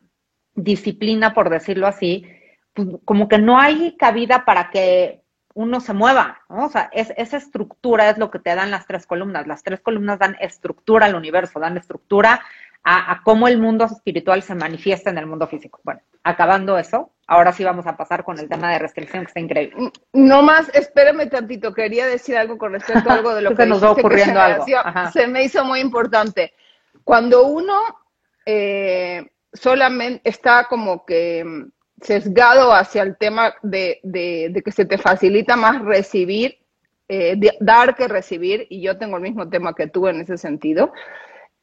disciplina, 0.55 1.33
por 1.33 1.51
decirlo 1.51 1.87
así, 1.87 2.27
pues 2.75 2.88
como 3.05 3.29
que 3.29 3.38
no 3.38 3.59
hay 3.59 3.97
cabida 3.97 4.45
para 4.45 4.71
que 4.71 5.21
uno 5.54 5.80
se 5.80 5.92
mueva, 5.92 6.40
¿no? 6.48 6.66
O 6.66 6.68
sea, 6.70 6.88
es, 6.92 7.12
esa 7.16 7.36
estructura 7.36 8.10
es 8.10 8.18
lo 8.18 8.30
que 8.30 8.38
te 8.38 8.54
dan 8.54 8.70
las 8.70 8.86
tres 8.86 9.06
columnas. 9.06 9.46
Las 9.46 9.62
tres 9.62 9.80
columnas 9.80 10.18
dan 10.18 10.36
estructura 10.40 11.06
al 11.06 11.14
universo, 11.14 11.60
dan 11.60 11.76
estructura 11.76 12.40
a, 12.84 13.20
cómo 13.22 13.46
el 13.46 13.58
mundo 13.58 13.84
espiritual 13.84 14.42
se 14.42 14.54
manifiesta 14.54 15.10
en 15.10 15.18
el 15.18 15.26
mundo 15.26 15.46
físico. 15.46 15.80
Bueno, 15.84 16.00
acabando 16.24 16.78
eso, 16.78 17.12
ahora 17.26 17.52
sí 17.52 17.62
vamos 17.62 17.86
a 17.86 17.96
pasar 17.96 18.24
con 18.24 18.38
el 18.38 18.48
tema 18.48 18.72
de 18.72 18.78
restricción, 18.80 19.22
que 19.22 19.28
está 19.28 19.40
increíble. 19.40 19.92
No 20.12 20.42
más, 20.42 20.68
espérame 20.74 21.28
tantito, 21.28 21.72
quería 21.72 22.06
decir 22.06 22.36
algo 22.36 22.58
con 22.58 22.72
respecto 22.72 23.08
a 23.08 23.14
algo 23.14 23.34
de 23.34 23.42
lo 23.42 23.54
que, 23.54 23.66
nos 23.66 23.82
va 23.82 23.92
ocurriendo 23.92 24.40
algo. 24.40 24.66
Se 25.12 25.28
me 25.28 25.44
hizo 25.44 25.64
muy 25.64 25.80
importante. 25.80 26.54
Cuando 27.04 27.46
uno 27.46 27.78
eh, 28.44 29.30
solamente 29.52 30.20
está 30.28 30.66
como 30.68 31.04
que 31.04 31.70
sesgado 32.02 32.72
hacia 32.72 33.02
el 33.02 33.16
tema 33.16 33.54
de, 33.62 34.00
que 34.64 34.72
se 34.72 34.84
te 34.84 34.98
facilita 34.98 35.56
más 35.56 35.82
recibir, 35.82 36.58
eh, 37.08 37.38
dar 37.60 37.94
que 37.94 38.08
recibir, 38.08 38.66
y 38.68 38.82
yo 38.82 38.98
tengo 38.98 39.16
el 39.16 39.22
mismo 39.22 39.48
tema 39.48 39.74
que 39.74 39.86
tú 39.86 40.08
en 40.08 40.20
ese 40.20 40.36
sentido. 40.36 40.92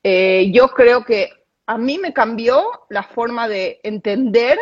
Eh, 0.04 0.50
yo 0.52 0.70
creo 0.70 1.04
que 1.04 1.30
a 1.66 1.78
mí 1.78 1.98
me 1.98 2.14
cambió 2.14 2.64
la 2.90 3.04
forma 3.04 3.48
de 3.48 3.80
entender 3.84 4.58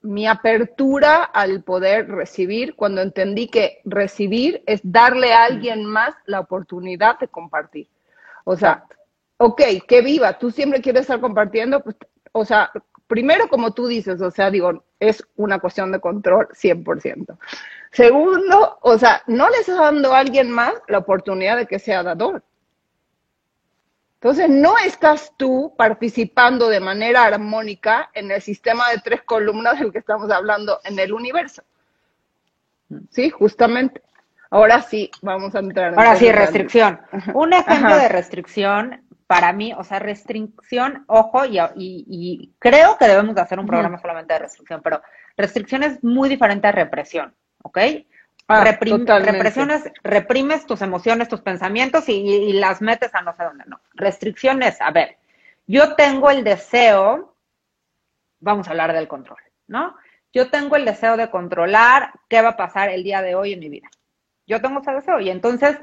mi 0.00 0.26
apertura 0.26 1.22
al 1.22 1.62
poder 1.62 2.08
recibir 2.08 2.74
cuando 2.74 3.00
entendí 3.00 3.48
que 3.48 3.80
recibir 3.84 4.62
es 4.66 4.80
darle 4.82 5.32
a 5.32 5.44
alguien 5.44 5.84
más 5.84 6.14
la 6.26 6.40
oportunidad 6.40 7.18
de 7.20 7.28
compartir. 7.28 7.88
O 8.44 8.56
sea, 8.56 8.84
ok, 9.36 9.62
que 9.86 10.00
viva, 10.00 10.38
tú 10.38 10.50
siempre 10.50 10.80
quieres 10.80 11.02
estar 11.02 11.20
compartiendo, 11.20 11.80
pues, 11.80 11.96
o 12.32 12.44
sea, 12.44 12.72
primero 13.06 13.48
como 13.48 13.72
tú 13.72 13.86
dices, 13.86 14.20
o 14.20 14.30
sea, 14.30 14.50
digo, 14.50 14.84
es 15.02 15.26
una 15.36 15.58
cuestión 15.58 15.90
de 15.90 16.00
control 16.00 16.48
100%. 16.52 17.36
Segundo, 17.90 18.78
o 18.80 18.96
sea, 18.96 19.22
no 19.26 19.50
le 19.50 19.58
estás 19.58 19.78
dando 19.78 20.14
a 20.14 20.20
alguien 20.20 20.50
más 20.50 20.72
la 20.86 20.98
oportunidad 20.98 21.56
de 21.56 21.66
que 21.66 21.80
sea 21.80 22.04
dador. 22.04 22.42
Entonces, 24.14 24.48
no 24.48 24.78
estás 24.78 25.32
tú 25.36 25.74
participando 25.76 26.68
de 26.68 26.78
manera 26.78 27.24
armónica 27.24 28.10
en 28.14 28.30
el 28.30 28.40
sistema 28.40 28.90
de 28.90 28.98
tres 28.98 29.22
columnas 29.22 29.80
del 29.80 29.90
que 29.90 29.98
estamos 29.98 30.30
hablando 30.30 30.78
en 30.84 30.96
el 31.00 31.12
universo. 31.12 31.64
Sí, 33.10 33.30
justamente. 33.30 34.00
Ahora 34.50 34.82
sí, 34.82 35.10
vamos 35.20 35.54
a 35.56 35.58
entrar. 35.58 35.94
Ahora 35.96 36.14
sí, 36.14 36.30
restricción. 36.30 37.00
Un 37.34 37.52
ejemplo 37.52 37.96
de 37.96 38.08
restricción 38.08 39.01
para 39.32 39.54
mí, 39.54 39.72
o 39.72 39.82
sea, 39.82 39.98
restricción, 39.98 41.04
ojo, 41.06 41.46
y, 41.46 42.52
creo 42.58 42.98
que 42.98 43.08
debemos 43.08 43.34
de 43.34 43.40
hacer 43.40 43.58
un 43.58 43.66
programa 43.66 43.98
solamente 43.98 44.34
de 44.34 44.40
restricción, 44.40 44.82
pero 44.82 45.00
restricción 45.38 45.82
es 45.84 46.04
muy 46.04 46.28
diferente 46.28 46.66
a 46.66 46.72
represión, 46.72 47.34
¿ok? 47.62 47.78
Ah, 48.46 48.62
represiones, 48.62 49.90
reprimes 50.04 50.66
tus 50.66 50.82
emociones, 50.82 51.30
tus 51.30 51.40
pensamientos 51.40 52.10
y, 52.10 52.52
las 52.52 52.82
metes 52.82 53.14
a 53.14 53.22
no 53.22 53.34
sé 53.34 53.44
dónde. 53.44 53.64
No. 53.66 53.80
Restricciones, 53.94 54.82
a 54.82 54.90
ver, 54.90 55.16
yo 55.66 55.94
tengo 55.94 56.28
el 56.28 56.44
deseo, 56.44 57.34
vamos 58.38 58.68
a 58.68 58.72
hablar 58.72 58.92
del 58.92 59.08
control, 59.08 59.40
¿no? 59.66 59.96
Yo 60.34 60.50
tengo 60.50 60.76
el 60.76 60.84
deseo 60.84 61.16
de 61.16 61.30
controlar 61.30 62.12
qué 62.28 62.42
va 62.42 62.50
a 62.50 62.56
pasar 62.58 62.90
el 62.90 63.02
día 63.02 63.22
de 63.22 63.34
hoy 63.34 63.54
en 63.54 63.60
mi 63.60 63.70
vida. 63.70 63.88
Yo 64.46 64.60
tengo 64.60 64.80
ese 64.80 64.92
deseo 64.92 65.20
y 65.20 65.30
entonces 65.30 65.78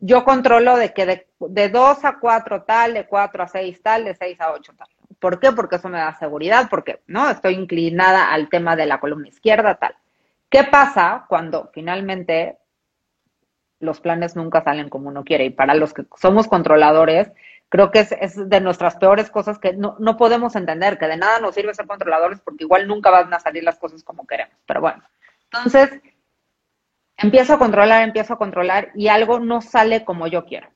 yo 0.00 0.24
controlo 0.24 0.76
de 0.76 0.92
que 0.92 1.06
de, 1.06 1.26
de 1.40 1.68
2 1.68 2.04
a 2.04 2.18
4 2.18 2.62
tal, 2.62 2.94
de 2.94 3.06
4 3.06 3.42
a 3.42 3.48
6 3.48 3.82
tal, 3.82 4.04
de 4.04 4.14
6 4.14 4.40
a 4.40 4.52
8 4.52 4.72
tal. 4.76 4.88
¿Por 5.18 5.40
qué? 5.40 5.52
Porque 5.52 5.76
eso 5.76 5.88
me 5.88 5.98
da 5.98 6.14
seguridad, 6.18 6.68
porque 6.70 7.02
no 7.06 7.28
estoy 7.28 7.54
inclinada 7.54 8.32
al 8.32 8.48
tema 8.48 8.76
de 8.76 8.86
la 8.86 9.00
columna 9.00 9.28
izquierda 9.28 9.74
tal. 9.74 9.96
¿Qué 10.48 10.64
pasa 10.64 11.26
cuando 11.28 11.70
finalmente 11.74 12.58
los 13.80 14.00
planes 14.00 14.36
nunca 14.36 14.62
salen 14.62 14.88
como 14.88 15.08
uno 15.08 15.24
quiere? 15.24 15.46
Y 15.46 15.50
para 15.50 15.74
los 15.74 15.92
que 15.92 16.04
somos 16.16 16.46
controladores, 16.46 17.32
creo 17.68 17.90
que 17.90 18.00
es, 18.00 18.48
de 18.48 18.60
nuestras 18.60 18.96
peores 18.96 19.30
cosas 19.30 19.58
que 19.58 19.72
no, 19.72 19.96
no, 19.98 20.16
podemos 20.16 20.54
entender, 20.56 20.98
que 20.98 21.06
de 21.06 21.16
nada 21.16 21.40
nos 21.40 21.54
sirve 21.54 21.74
ser 21.74 21.86
controladores 21.86 22.40
porque 22.40 22.64
igual 22.64 22.86
nunca 22.86 23.10
van 23.10 23.32
a 23.34 23.40
salir 23.40 23.64
las 23.64 23.78
cosas 23.78 24.04
como 24.04 24.26
queremos. 24.26 24.54
Pero 24.66 24.80
bueno, 24.80 25.02
entonces 25.44 26.00
empiezo 27.18 27.54
a 27.54 27.58
controlar, 27.58 28.02
empiezo 28.02 28.34
a 28.34 28.38
controlar 28.38 28.90
y 28.94 29.08
algo 29.08 29.40
no 29.40 29.60
sale 29.60 30.04
como 30.04 30.26
yo 30.26 30.46
quiero. 30.46 30.68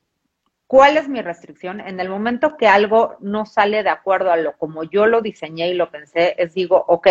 ¿Cuál 0.67 0.97
es 0.97 1.07
mi 1.07 1.21
restricción? 1.21 1.79
En 1.79 1.99
el 1.99 2.09
momento 2.09 2.57
que 2.57 2.67
algo 2.67 3.15
no 3.19 3.45
sale 3.45 3.83
de 3.83 3.89
acuerdo 3.89 4.31
a 4.31 4.37
lo 4.37 4.57
como 4.57 4.83
yo 4.83 5.07
lo 5.07 5.21
diseñé 5.21 5.69
y 5.69 5.73
lo 5.73 5.89
pensé, 5.89 6.35
es 6.37 6.53
digo, 6.53 6.83
ok, 6.87 7.07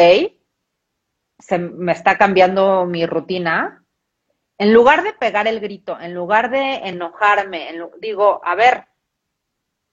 se 1.39 1.59
me 1.59 1.93
está 1.93 2.19
cambiando 2.19 2.87
mi 2.87 3.07
rutina, 3.07 3.85
en 4.59 4.73
lugar 4.73 5.03
de 5.03 5.13
pegar 5.13 5.49
el 5.49 5.61
grito, 5.61 5.99
en 6.01 6.15
lugar 6.15 6.51
de 6.51 6.75
enojarme, 6.85 7.69
digo, 8.01 8.41
a 8.45 8.55
ver, 8.55 8.87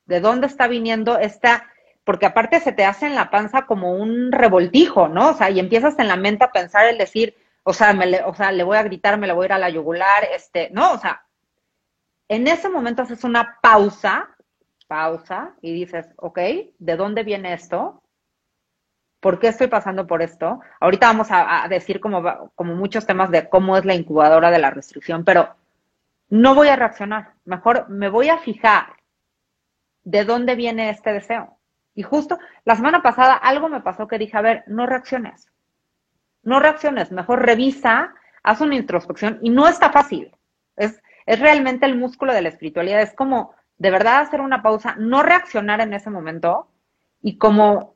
¿de 0.06 0.20
dónde 0.20 0.48
está 0.48 0.68
viniendo 0.68 1.18
esta? 1.18 1.68
Porque 2.04 2.26
aparte 2.26 2.60
se 2.60 2.72
te 2.72 2.86
hace 2.86 3.08
en 3.08 3.16
la 3.16 3.30
panza 3.30 3.66
como 3.66 3.94
un 3.94 4.32
revoltijo, 4.32 5.08
¿no? 5.08 5.30
O 5.30 5.34
sea, 5.34 5.50
y 5.50 5.60
empiezas 5.60 5.98
en 6.00 6.08
la 6.08 6.18
mente 6.18 6.44
a 6.44 6.52
pensar 6.52 6.88
el 6.88 6.98
decir, 6.98 7.36
o 7.70 7.74
sea, 7.74 7.94
me 7.94 8.08
le, 8.08 8.24
o 8.24 8.34
sea, 8.34 8.52
le 8.52 8.64
voy 8.64 8.78
a 8.78 8.84
gritar, 8.84 9.20
me 9.20 9.28
le 9.28 9.34
voy 9.34 9.44
a 9.44 9.46
ir 9.46 9.54
a 9.54 9.60
la 9.60 9.70
yugular, 9.70 10.24
este, 10.34 10.72
¿no? 10.72 10.94
O 10.94 10.98
sea, 10.98 11.24
en 12.28 12.48
ese 12.48 12.68
momento 12.68 13.04
haces 13.04 13.24
una 13.24 13.60
pausa, 13.62 14.36
pausa, 14.88 15.54
y 15.62 15.72
dices, 15.72 16.08
ok, 16.16 16.40
¿de 16.80 16.98
dónde 16.98 17.22
viene 17.24 17.54
esto? 17.54 18.02
¿Por 19.20 19.38
qué 19.38 19.50
estoy 19.50 19.68
pasando 19.68 20.08
por 20.08 20.24
esto? 20.24 20.62
Ahorita 20.80 21.06
vamos 21.06 21.28
a, 21.30 21.68
decir 21.70 22.00
como, 22.00 22.50
como 22.56 22.74
muchos 22.74 23.06
temas 23.06 23.30
de 23.30 23.48
cómo 23.48 23.78
es 23.78 23.86
la 23.86 23.94
incubadora 23.94 24.50
de 24.50 24.58
la 24.58 24.72
restricción, 24.72 25.24
pero 25.24 25.56
no 26.28 26.56
voy 26.56 26.70
a 26.70 26.76
reaccionar. 26.76 27.34
Mejor 27.46 27.88
me 27.88 28.10
voy 28.10 28.30
a 28.30 28.40
fijar 28.40 28.94
de 30.04 30.26
dónde 30.26 30.56
viene 30.56 30.90
este 30.90 31.14
deseo. 31.14 31.60
Y 31.94 32.02
justo 32.02 32.40
la 32.66 32.76
semana 32.76 33.04
pasada 33.04 33.36
algo 33.36 33.70
me 33.70 33.82
pasó 33.82 34.08
que 34.08 34.18
dije, 34.18 34.36
a 34.38 34.42
ver, 34.42 34.64
no 34.66 34.88
reacciones. 34.88 35.52
No 36.44 36.60
reacciones, 36.60 37.12
mejor 37.12 37.46
revisa, 37.46 38.14
haz 38.44 38.62
una 38.62 38.76
introspección 38.76 39.40
y 39.42 39.50
no 39.50 39.68
está 39.68 39.92
fácil. 39.92 40.36
Es, 40.76 41.02
es 41.26 41.40
realmente 41.40 41.86
el 41.86 41.98
músculo 41.98 42.34
de 42.34 42.42
la 42.42 42.50
espiritualidad. 42.50 43.02
Es 43.02 43.14
como 43.14 43.54
de 43.78 43.92
verdad 43.92 44.20
hacer 44.20 44.42
una 44.42 44.62
pausa, 44.62 44.96
no 44.98 45.24
reaccionar 45.24 45.82
en 45.82 45.94
ese 45.94 46.10
momento 46.10 46.70
y 47.22 47.38
como 47.38 47.96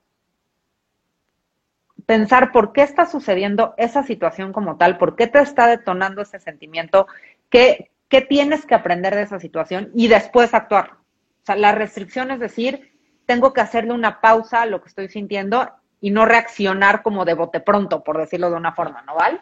pensar 2.06 2.52
por 2.52 2.74
qué 2.74 2.82
está 2.82 3.06
sucediendo 3.06 3.74
esa 3.78 4.04
situación 4.04 4.54
como 4.54 4.78
tal, 4.78 4.98
por 4.98 5.16
qué 5.16 5.28
te 5.28 5.40
está 5.40 5.68
detonando 5.68 6.22
ese 6.22 6.40
sentimiento, 6.40 7.08
qué, 7.50 7.92
qué 8.10 8.22
tienes 8.22 8.66
que 8.66 8.76
aprender 8.76 9.16
de 9.16 9.24
esa 9.24 9.40
situación 9.40 9.92
y 9.94 10.08
después 10.08 10.54
actuar. 10.54 10.94
O 10.94 11.46
sea, 11.46 11.56
la 11.56 11.72
restricción 11.72 12.32
es 12.32 12.40
decir, 12.40 12.94
tengo 13.26 13.54
que 13.54 13.62
hacerle 13.62 13.94
una 13.94 14.22
pausa 14.22 14.62
a 14.62 14.66
lo 14.66 14.82
que 14.82 14.90
estoy 14.90 15.08
sintiendo 15.10 15.70
y 16.04 16.12
no 16.12 16.26
reaccionar 16.26 17.02
como 17.02 17.24
de 17.24 17.34
bote 17.34 17.62
pronto, 17.62 18.04
por 18.04 18.18
decirlo 18.18 18.50
de 18.50 18.58
una 18.58 18.74
forma, 18.74 19.04
¿no, 19.04 19.16
Val? 19.16 19.40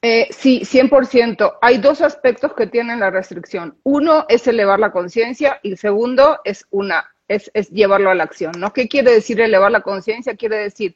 Eh, 0.00 0.28
sí, 0.30 0.60
100%. 0.64 1.58
Hay 1.60 1.78
dos 1.78 2.00
aspectos 2.00 2.52
que 2.54 2.68
tienen 2.68 3.00
la 3.00 3.10
restricción. 3.10 3.76
Uno 3.82 4.24
es 4.28 4.46
elevar 4.46 4.78
la 4.78 4.92
conciencia 4.92 5.58
y 5.64 5.72
el 5.72 5.78
segundo 5.78 6.38
es, 6.44 6.64
una, 6.70 7.12
es, 7.26 7.50
es 7.54 7.70
llevarlo 7.70 8.10
a 8.10 8.14
la 8.14 8.22
acción, 8.22 8.52
¿no? 8.56 8.72
¿Qué 8.72 8.86
quiere 8.86 9.10
decir 9.10 9.40
elevar 9.40 9.72
la 9.72 9.80
conciencia? 9.80 10.36
Quiere 10.36 10.58
decir 10.58 10.94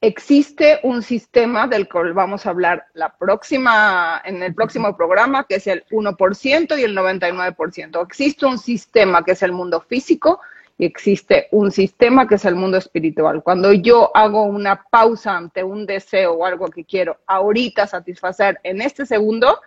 existe 0.00 0.78
un 0.84 1.02
sistema 1.02 1.66
del 1.66 1.88
cual 1.88 2.12
vamos 2.12 2.46
a 2.46 2.50
hablar 2.50 2.86
la 2.94 3.16
próxima, 3.16 4.22
en 4.24 4.40
el 4.40 4.54
próximo 4.54 4.96
programa, 4.96 5.46
que 5.48 5.56
es 5.56 5.66
el 5.66 5.84
1% 5.90 6.78
y 6.78 6.82
el 6.84 6.96
99%. 6.96 8.04
Existe 8.04 8.46
un 8.46 8.58
sistema 8.58 9.24
que 9.24 9.32
es 9.32 9.42
el 9.42 9.50
mundo 9.50 9.80
físico 9.80 10.40
y 10.78 10.84
existe 10.84 11.48
un 11.52 11.70
sistema 11.70 12.28
que 12.28 12.34
es 12.34 12.44
el 12.44 12.54
mundo 12.54 12.76
espiritual. 12.76 13.42
Cuando 13.42 13.72
yo 13.72 14.10
hago 14.14 14.42
una 14.42 14.84
pausa 14.90 15.36
ante 15.36 15.64
un 15.64 15.86
deseo 15.86 16.34
o 16.34 16.44
algo 16.44 16.66
que 16.68 16.84
quiero 16.84 17.18
ahorita 17.26 17.86
satisfacer 17.86 18.60
en 18.62 18.82
este 18.82 19.06
segundo, 19.06 19.60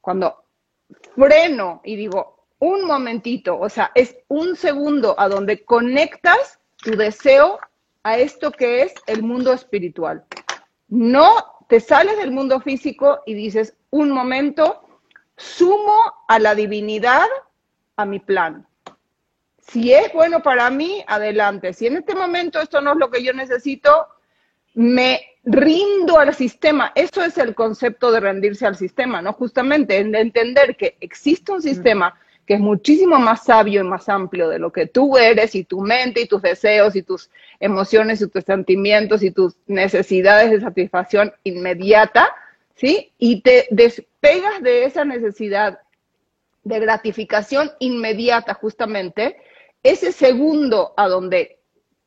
cuando 0.00 0.44
freno 1.14 1.80
y 1.84 1.96
digo, 1.96 2.44
un 2.58 2.86
momentito, 2.86 3.58
o 3.58 3.68
sea, 3.68 3.92
es 3.94 4.16
un 4.28 4.56
segundo 4.56 5.14
a 5.18 5.28
donde 5.28 5.64
conectas 5.64 6.58
tu 6.76 6.96
deseo 6.96 7.58
a 8.02 8.18
esto 8.18 8.50
que 8.50 8.82
es 8.82 8.94
el 9.06 9.22
mundo 9.22 9.52
espiritual. 9.52 10.24
No 10.88 11.56
te 11.68 11.80
sales 11.80 12.16
del 12.18 12.30
mundo 12.30 12.60
físico 12.60 13.20
y 13.26 13.34
dices, 13.34 13.76
un 13.90 14.10
momento, 14.10 14.82
sumo 15.36 15.96
a 16.28 16.38
la 16.38 16.54
divinidad 16.54 17.26
a 17.96 18.04
mi 18.04 18.20
plan. 18.20 18.66
Si 19.68 19.92
es 19.92 20.12
bueno 20.12 20.42
para 20.42 20.70
mí, 20.70 21.04
adelante. 21.06 21.72
Si 21.72 21.86
en 21.86 21.96
este 21.96 22.14
momento 22.14 22.60
esto 22.60 22.80
no 22.80 22.92
es 22.92 22.98
lo 22.98 23.10
que 23.10 23.22
yo 23.22 23.32
necesito, 23.32 24.06
me 24.74 25.20
rindo 25.44 26.18
al 26.18 26.34
sistema. 26.34 26.92
Eso 26.94 27.22
es 27.22 27.38
el 27.38 27.54
concepto 27.54 28.12
de 28.12 28.20
rendirse 28.20 28.66
al 28.66 28.76
sistema, 28.76 29.22
¿no? 29.22 29.32
Justamente 29.32 29.98
en 29.98 30.14
entender 30.14 30.76
que 30.76 30.96
existe 31.00 31.52
un 31.52 31.62
sistema 31.62 32.18
que 32.46 32.54
es 32.54 32.60
muchísimo 32.60 33.18
más 33.18 33.44
sabio 33.44 33.80
y 33.80 33.84
más 33.84 34.08
amplio 34.08 34.48
de 34.48 34.60
lo 34.60 34.70
que 34.70 34.86
tú 34.86 35.18
eres 35.18 35.54
y 35.56 35.64
tu 35.64 35.80
mente 35.80 36.20
y 36.20 36.28
tus 36.28 36.42
deseos 36.42 36.94
y 36.94 37.02
tus 37.02 37.28
emociones 37.58 38.20
y 38.22 38.28
tus 38.28 38.44
sentimientos 38.44 39.22
y 39.24 39.32
tus 39.32 39.56
necesidades 39.66 40.52
de 40.52 40.60
satisfacción 40.60 41.32
inmediata, 41.42 42.32
¿sí? 42.76 43.10
Y 43.18 43.40
te 43.40 43.66
despegas 43.70 44.62
de 44.62 44.84
esa 44.84 45.04
necesidad 45.04 45.80
de 46.62 46.80
gratificación 46.80 47.72
inmediata, 47.80 48.54
justamente, 48.54 49.36
ese 49.88 50.12
segundo 50.12 50.94
a 50.96 51.08
donde 51.08 51.58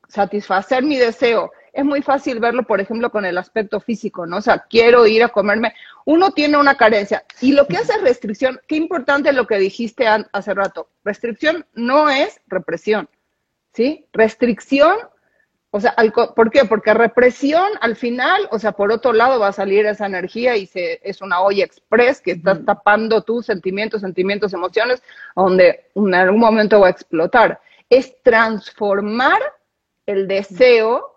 satisfacer 0.07 0.84
mi 0.84 0.97
deseo 0.97 1.51
es 1.73 1.86
muy 1.86 2.01
fácil 2.01 2.39
verlo, 2.39 2.63
por 2.63 2.82
ejemplo, 2.82 3.11
con 3.11 3.25
el 3.25 3.38
aspecto 3.38 3.80
físico, 3.80 4.25
¿no? 4.25 4.38
O 4.38 4.41
sea, 4.41 4.65
quiero 4.69 5.05
ir 5.05 5.23
a 5.23 5.30
comerme. 5.30 5.73
Uno 6.05 6.32
tiene 6.32 6.57
una 6.57 6.75
carencia. 6.75 7.23
Y 7.41 7.53
lo 7.53 7.67
que 7.67 7.77
hace 7.77 7.97
restricción, 7.99 8.59
qué 8.67 8.75
importante 8.75 9.32
lo 9.34 9.47
que 9.47 9.57
dijiste 9.57 10.07
hace 10.07 10.53
rato. 10.53 10.89
Restricción 11.03 11.65
no 11.73 12.09
es 12.09 12.41
represión, 12.47 13.07
¿sí? 13.73 14.07
Restricción, 14.13 14.97
o 15.71 15.80
sea, 15.80 15.95
¿por 16.36 16.49
qué? 16.49 16.65
Porque 16.65 16.93
represión 16.93 17.69
al 17.82 17.95
final, 17.95 18.47
o 18.51 18.57
sea, 18.57 18.71
por 18.71 18.91
otro 18.91 19.13
lado 19.13 19.39
va 19.39 19.49
a 19.49 19.53
salir 19.53 19.86
esa 19.86 20.07
energía 20.07 20.57
y 20.57 20.65
se, 20.65 20.99
es 21.03 21.21
una 21.21 21.41
olla 21.41 21.63
express 21.63 22.19
que 22.19 22.32
está 22.32 22.59
tapando 22.65 23.21
tus 23.21 23.45
sentimientos, 23.45 24.01
sentimientos, 24.01 24.53
emociones, 24.53 25.03
donde 25.36 25.86
en 25.93 26.15
algún 26.15 26.39
momento 26.39 26.80
va 26.80 26.88
a 26.88 26.91
explotar. 26.91 27.61
Es 27.89 28.21
transformar 28.23 29.41
el 30.05 30.27
deseo 30.27 31.15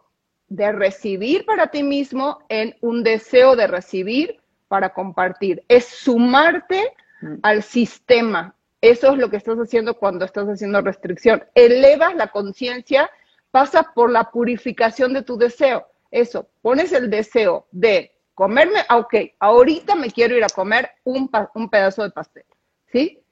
de 0.48 0.72
recibir 0.72 1.46
para 1.46 1.68
ti 1.68 1.82
mismo 1.82 2.40
en 2.48 2.76
un 2.80 3.02
deseo 3.02 3.56
de 3.56 3.66
recibir 3.66 4.40
para 4.68 4.92
compartir. 4.92 5.64
Es 5.68 5.86
sumarte 5.86 6.92
mm. 7.20 7.34
al 7.42 7.62
sistema. 7.62 8.54
Eso 8.80 9.12
es 9.12 9.18
lo 9.18 9.30
que 9.30 9.36
estás 9.36 9.56
haciendo 9.58 9.94
cuando 9.94 10.24
estás 10.24 10.48
haciendo 10.48 10.80
restricción. 10.80 11.44
Elevas 11.54 12.14
la 12.16 12.28
conciencia, 12.28 13.10
pasa 13.50 13.92
por 13.94 14.10
la 14.10 14.30
purificación 14.30 15.12
de 15.12 15.22
tu 15.22 15.38
deseo. 15.38 15.86
Eso, 16.10 16.48
pones 16.60 16.92
el 16.92 17.08
deseo 17.08 17.66
de 17.70 18.12
comerme, 18.34 18.80
ah, 18.88 18.98
ok, 18.98 19.14
ahorita 19.38 19.94
me 19.94 20.10
quiero 20.10 20.36
ir 20.36 20.44
a 20.44 20.48
comer 20.48 20.90
un, 21.04 21.30
un 21.54 21.70
pedazo 21.70 22.02
de 22.02 22.10
pastel, 22.10 22.44
¿sí? 22.90 23.22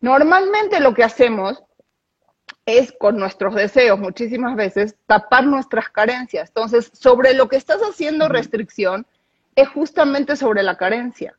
Normalmente 0.00 0.80
lo 0.80 0.94
que 0.94 1.04
hacemos 1.04 1.62
es 2.66 2.92
con 2.92 3.16
nuestros 3.16 3.54
deseos 3.54 3.98
muchísimas 3.98 4.54
veces 4.56 4.96
tapar 5.06 5.44
nuestras 5.44 5.88
carencias. 5.90 6.48
Entonces, 6.50 6.90
sobre 6.94 7.34
lo 7.34 7.48
que 7.48 7.56
estás 7.56 7.80
haciendo 7.80 8.28
restricción 8.28 9.06
es 9.56 9.68
justamente 9.68 10.36
sobre 10.36 10.62
la 10.62 10.76
carencia. 10.76 11.36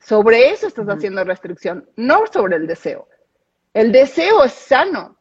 Sobre 0.00 0.50
eso 0.50 0.66
estás 0.66 0.88
haciendo 0.88 1.24
restricción, 1.24 1.88
no 1.96 2.24
sobre 2.32 2.56
el 2.56 2.66
deseo. 2.66 3.08
El 3.74 3.92
deseo 3.92 4.44
es 4.44 4.52
sano. 4.52 5.16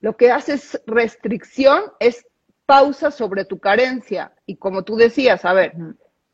Lo 0.00 0.16
que 0.16 0.30
haces 0.30 0.80
restricción 0.86 1.84
es 2.00 2.26
pausa 2.66 3.10
sobre 3.10 3.44
tu 3.44 3.58
carencia. 3.58 4.32
Y 4.46 4.56
como 4.56 4.84
tú 4.84 4.96
decías, 4.96 5.44
a 5.44 5.52
ver, 5.52 5.74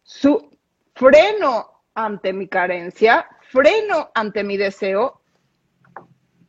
su 0.03 0.57
freno 0.95 1.83
ante 1.95 2.33
mi 2.33 2.49
carencia, 2.49 3.29
freno 3.51 4.11
ante 4.15 4.45
mi 4.45 4.57
deseo, 4.57 5.21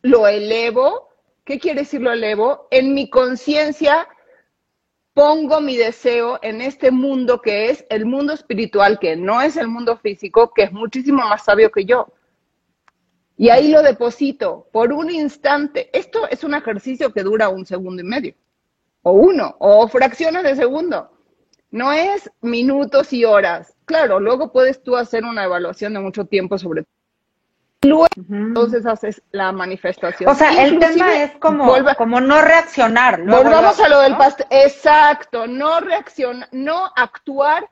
lo 0.01 0.27
elevo. 0.27 1.10
¿Qué 1.43 1.59
quiere 1.59 1.81
decir 1.81 2.01
lo 2.01 2.11
elevo? 2.11 2.67
En 2.71 2.93
mi 2.93 3.09
conciencia 3.09 4.07
pongo 5.13 5.59
mi 5.59 5.75
deseo 5.75 6.39
en 6.41 6.61
este 6.61 6.91
mundo 6.91 7.41
que 7.41 7.69
es 7.69 7.85
el 7.89 8.05
mundo 8.05 8.33
espiritual, 8.33 8.99
que 8.99 9.15
no 9.15 9.41
es 9.41 9.57
el 9.57 9.67
mundo 9.67 9.97
físico, 9.97 10.53
que 10.53 10.63
es 10.63 10.71
muchísimo 10.71 11.23
más 11.27 11.43
sabio 11.43 11.71
que 11.71 11.85
yo. 11.85 12.13
Y 13.37 13.49
ahí 13.49 13.71
lo 13.71 13.81
deposito 13.81 14.67
por 14.71 14.93
un 14.93 15.09
instante. 15.09 15.89
Esto 15.97 16.27
es 16.29 16.43
un 16.43 16.53
ejercicio 16.53 17.11
que 17.11 17.23
dura 17.23 17.49
un 17.49 17.65
segundo 17.65 18.01
y 18.01 18.05
medio, 18.05 18.35
o 19.01 19.13
uno, 19.13 19.55
o 19.59 19.87
fracciones 19.87 20.43
de 20.43 20.55
segundo. 20.55 21.11
No 21.71 21.91
es 21.91 22.29
minutos 22.41 23.13
y 23.13 23.25
horas. 23.25 23.75
Claro, 23.85 24.19
luego 24.19 24.51
puedes 24.51 24.83
tú 24.83 24.95
hacer 24.95 25.23
una 25.23 25.45
evaluación 25.45 25.93
de 25.93 26.01
mucho 26.01 26.25
tiempo 26.25 26.57
sobre 26.57 26.85
Luego, 27.83 28.07
entonces 28.15 28.85
haces 28.85 29.23
la 29.31 29.51
manifestación. 29.51 30.29
O 30.29 30.35
sea, 30.35 30.63
el 30.63 30.77
tema 30.77 31.23
es 31.23 31.31
como, 31.37 31.73
como 31.97 32.21
no 32.21 32.39
reaccionar. 32.41 33.23
volvamos 33.23 33.79
a 33.79 33.89
lo 33.89 34.01
del 34.01 34.15
pastel. 34.17 34.45
Exacto, 34.51 35.47
no 35.47 35.79
reaccionar, 35.79 36.47
no 36.51 36.91
actuar, 36.95 37.67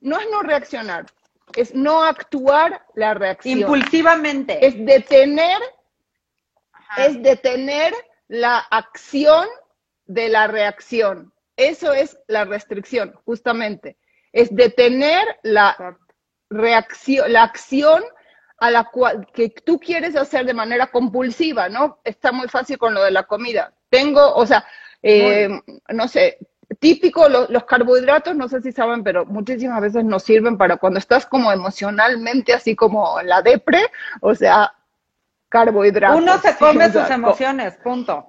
no 0.00 0.18
es 0.18 0.26
no 0.32 0.42
reaccionar, 0.42 1.06
es 1.54 1.74
no 1.76 2.02
actuar 2.02 2.84
la 2.96 3.14
reacción. 3.14 3.60
Impulsivamente. 3.60 4.66
Es 4.66 4.74
detener, 4.84 5.58
es 6.96 7.22
detener 7.22 7.94
la 8.26 8.58
acción 8.58 9.46
de 10.06 10.28
la 10.28 10.48
reacción. 10.48 11.32
Eso 11.56 11.92
es 11.92 12.18
la 12.26 12.44
restricción, 12.44 13.14
justamente. 13.24 13.96
Es 14.32 14.52
detener 14.52 15.24
la 15.44 15.96
reacción, 16.50 17.32
la 17.32 17.44
acción 17.44 18.02
a 18.62 18.70
la 18.70 18.84
cual 18.84 19.26
que 19.34 19.48
tú 19.48 19.80
quieres 19.80 20.14
hacer 20.14 20.46
de 20.46 20.54
manera 20.54 20.86
compulsiva, 20.86 21.68
¿no? 21.68 21.98
Está 22.04 22.30
muy 22.30 22.46
fácil 22.46 22.78
con 22.78 22.94
lo 22.94 23.02
de 23.02 23.10
la 23.10 23.24
comida. 23.24 23.72
Tengo, 23.90 24.34
o 24.34 24.46
sea, 24.46 24.64
eh, 25.02 25.48
no 25.88 26.06
sé, 26.06 26.38
típico 26.78 27.28
los 27.28 27.64
carbohidratos, 27.64 28.36
no 28.36 28.46
sé 28.46 28.62
si 28.62 28.70
saben, 28.70 29.02
pero 29.02 29.26
muchísimas 29.26 29.80
veces 29.80 30.04
nos 30.04 30.22
sirven 30.22 30.56
para 30.58 30.76
cuando 30.76 31.00
estás 31.00 31.26
como 31.26 31.50
emocionalmente 31.50 32.52
así 32.54 32.76
como 32.76 33.18
en 33.18 33.30
la 33.30 33.42
depre, 33.42 33.80
o 34.20 34.32
sea, 34.32 34.72
carbohidratos. 35.48 36.22
Uno 36.22 36.38
se 36.38 36.56
come 36.56 36.88
sus 36.92 37.10
emociones, 37.10 37.74
punto. 37.82 38.28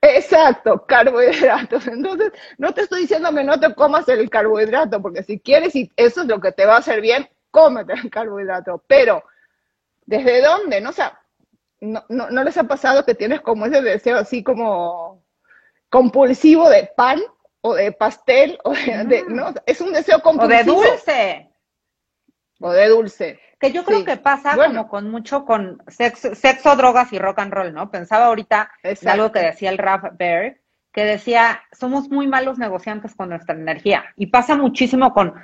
Exacto, 0.00 0.86
carbohidratos. 0.86 1.86
Entonces, 1.88 2.32
no 2.56 2.72
te 2.72 2.80
estoy 2.80 3.02
diciendo 3.02 3.34
que 3.34 3.44
no 3.44 3.60
te 3.60 3.74
comas 3.74 4.08
el 4.08 4.30
carbohidrato, 4.30 5.02
porque 5.02 5.22
si 5.22 5.38
quieres 5.40 5.76
y 5.76 5.92
eso 5.96 6.22
es 6.22 6.26
lo 6.26 6.40
que 6.40 6.52
te 6.52 6.64
va 6.64 6.76
a 6.76 6.78
hacer 6.78 7.02
bien, 7.02 7.28
cómete 7.50 7.92
el 7.92 8.08
carbohidrato. 8.08 8.82
Pero 8.86 9.22
¿Desde 10.06 10.42
dónde? 10.42 10.80
No, 10.80 10.90
o 10.90 10.92
sea, 10.92 11.20
no, 11.80 12.04
no, 12.08 12.44
les 12.44 12.56
ha 12.56 12.64
pasado 12.64 13.04
que 13.04 13.14
tienes 13.14 13.40
como 13.40 13.66
ese 13.66 13.82
deseo 13.82 14.18
así 14.18 14.42
como 14.42 15.24
compulsivo 15.90 16.68
de 16.68 16.90
pan 16.96 17.20
o 17.60 17.74
de 17.74 17.92
pastel 17.92 18.58
o 18.64 18.72
de, 18.72 19.24
no, 19.28 19.52
es 19.66 19.80
un 19.80 19.92
deseo 19.92 20.20
compulsivo. 20.20 20.76
O 20.76 20.80
de 20.80 20.88
dulce. 20.88 21.50
O 22.60 22.72
de 22.72 22.88
dulce. 22.88 23.40
Que 23.58 23.72
yo 23.72 23.84
creo 23.84 24.04
que 24.04 24.16
pasa 24.16 24.56
como 24.56 24.88
con 24.88 25.10
mucho 25.10 25.44
con 25.44 25.80
sexo, 25.86 26.34
sexo, 26.34 26.74
drogas 26.74 27.12
y 27.12 27.18
rock 27.18 27.38
and 27.38 27.52
roll, 27.52 27.72
¿no? 27.72 27.90
Pensaba 27.90 28.26
ahorita 28.26 28.72
en 28.82 29.08
algo 29.08 29.30
que 29.30 29.38
decía 29.38 29.70
el 29.70 29.78
Raf 29.78 30.02
Berg, 30.18 30.60
que 30.92 31.04
decía, 31.04 31.62
somos 31.72 32.08
muy 32.10 32.26
malos 32.26 32.58
negociantes 32.58 33.14
con 33.14 33.28
nuestra 33.28 33.54
energía. 33.54 34.04
Y 34.16 34.26
pasa 34.26 34.56
muchísimo 34.56 35.14
con 35.14 35.34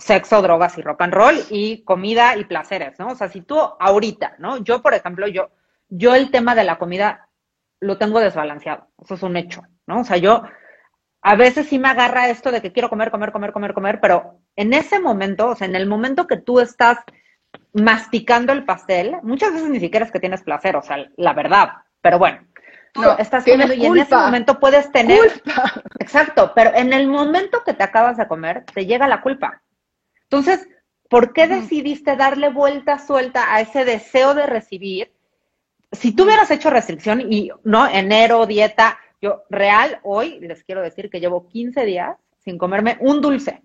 sexo, 0.00 0.42
drogas 0.42 0.76
y 0.78 0.82
rock 0.82 1.02
and 1.02 1.14
roll 1.14 1.36
y 1.50 1.84
comida 1.84 2.36
y 2.36 2.44
placeres, 2.44 2.98
¿no? 2.98 3.08
O 3.08 3.14
sea, 3.14 3.28
si 3.28 3.42
tú 3.42 3.58
ahorita, 3.58 4.34
¿no? 4.38 4.58
Yo, 4.58 4.82
por 4.82 4.94
ejemplo, 4.94 5.28
yo, 5.28 5.50
yo 5.88 6.14
el 6.14 6.30
tema 6.30 6.54
de 6.54 6.64
la 6.64 6.78
comida 6.78 7.28
lo 7.80 7.98
tengo 7.98 8.20
desbalanceado, 8.20 8.88
eso 9.02 9.14
es 9.14 9.22
un 9.22 9.36
hecho, 9.36 9.62
¿no? 9.86 10.00
O 10.00 10.04
sea, 10.04 10.16
yo 10.16 10.42
a 11.22 11.36
veces 11.36 11.68
sí 11.68 11.78
me 11.78 11.88
agarra 11.88 12.28
esto 12.28 12.50
de 12.50 12.62
que 12.62 12.72
quiero 12.72 12.88
comer, 12.88 13.10
comer, 13.10 13.32
comer, 13.32 13.52
comer, 13.52 13.74
comer, 13.74 14.00
pero 14.00 14.40
en 14.56 14.72
ese 14.72 15.00
momento, 15.00 15.48
o 15.48 15.54
sea, 15.54 15.66
en 15.66 15.76
el 15.76 15.86
momento 15.86 16.26
que 16.26 16.36
tú 16.36 16.60
estás 16.60 16.98
masticando 17.72 18.52
el 18.52 18.64
pastel, 18.64 19.16
muchas 19.22 19.52
veces 19.52 19.68
ni 19.68 19.80
siquiera 19.80 20.04
es 20.04 20.12
que 20.12 20.20
tienes 20.20 20.42
placer, 20.42 20.76
o 20.76 20.82
sea, 20.82 21.08
la 21.16 21.32
verdad, 21.34 21.70
pero 22.00 22.18
bueno, 22.18 22.40
tú 22.92 23.02
estás 23.18 23.44
comiendo 23.44 23.74
y 23.74 23.86
en 23.86 23.98
ese 23.98 24.16
momento 24.16 24.58
puedes 24.58 24.90
tener... 24.92 25.18
Culpa. 25.18 25.72
Exacto, 25.98 26.52
pero 26.54 26.74
en 26.74 26.92
el 26.92 27.06
momento 27.06 27.62
que 27.64 27.74
te 27.74 27.82
acabas 27.82 28.16
de 28.16 28.26
comer, 28.26 28.64
te 28.72 28.86
llega 28.86 29.06
la 29.06 29.20
culpa. 29.20 29.62
Entonces, 30.30 30.68
¿por 31.08 31.32
qué 31.32 31.48
decidiste 31.48 32.14
darle 32.14 32.50
vuelta 32.50 33.04
suelta 33.04 33.52
a 33.52 33.60
ese 33.60 33.84
deseo 33.84 34.32
de 34.34 34.46
recibir? 34.46 35.12
Si 35.90 36.14
tú 36.14 36.22
hubieras 36.22 36.52
hecho 36.52 36.70
restricción 36.70 37.20
y, 37.32 37.50
¿no? 37.64 37.88
Enero, 37.88 38.46
dieta, 38.46 38.96
yo 39.20 39.42
real, 39.50 39.98
hoy 40.04 40.38
les 40.38 40.62
quiero 40.62 40.82
decir 40.82 41.10
que 41.10 41.18
llevo 41.18 41.48
15 41.48 41.84
días 41.84 42.16
sin 42.38 42.58
comerme 42.58 42.96
un 43.00 43.20
dulce, 43.20 43.64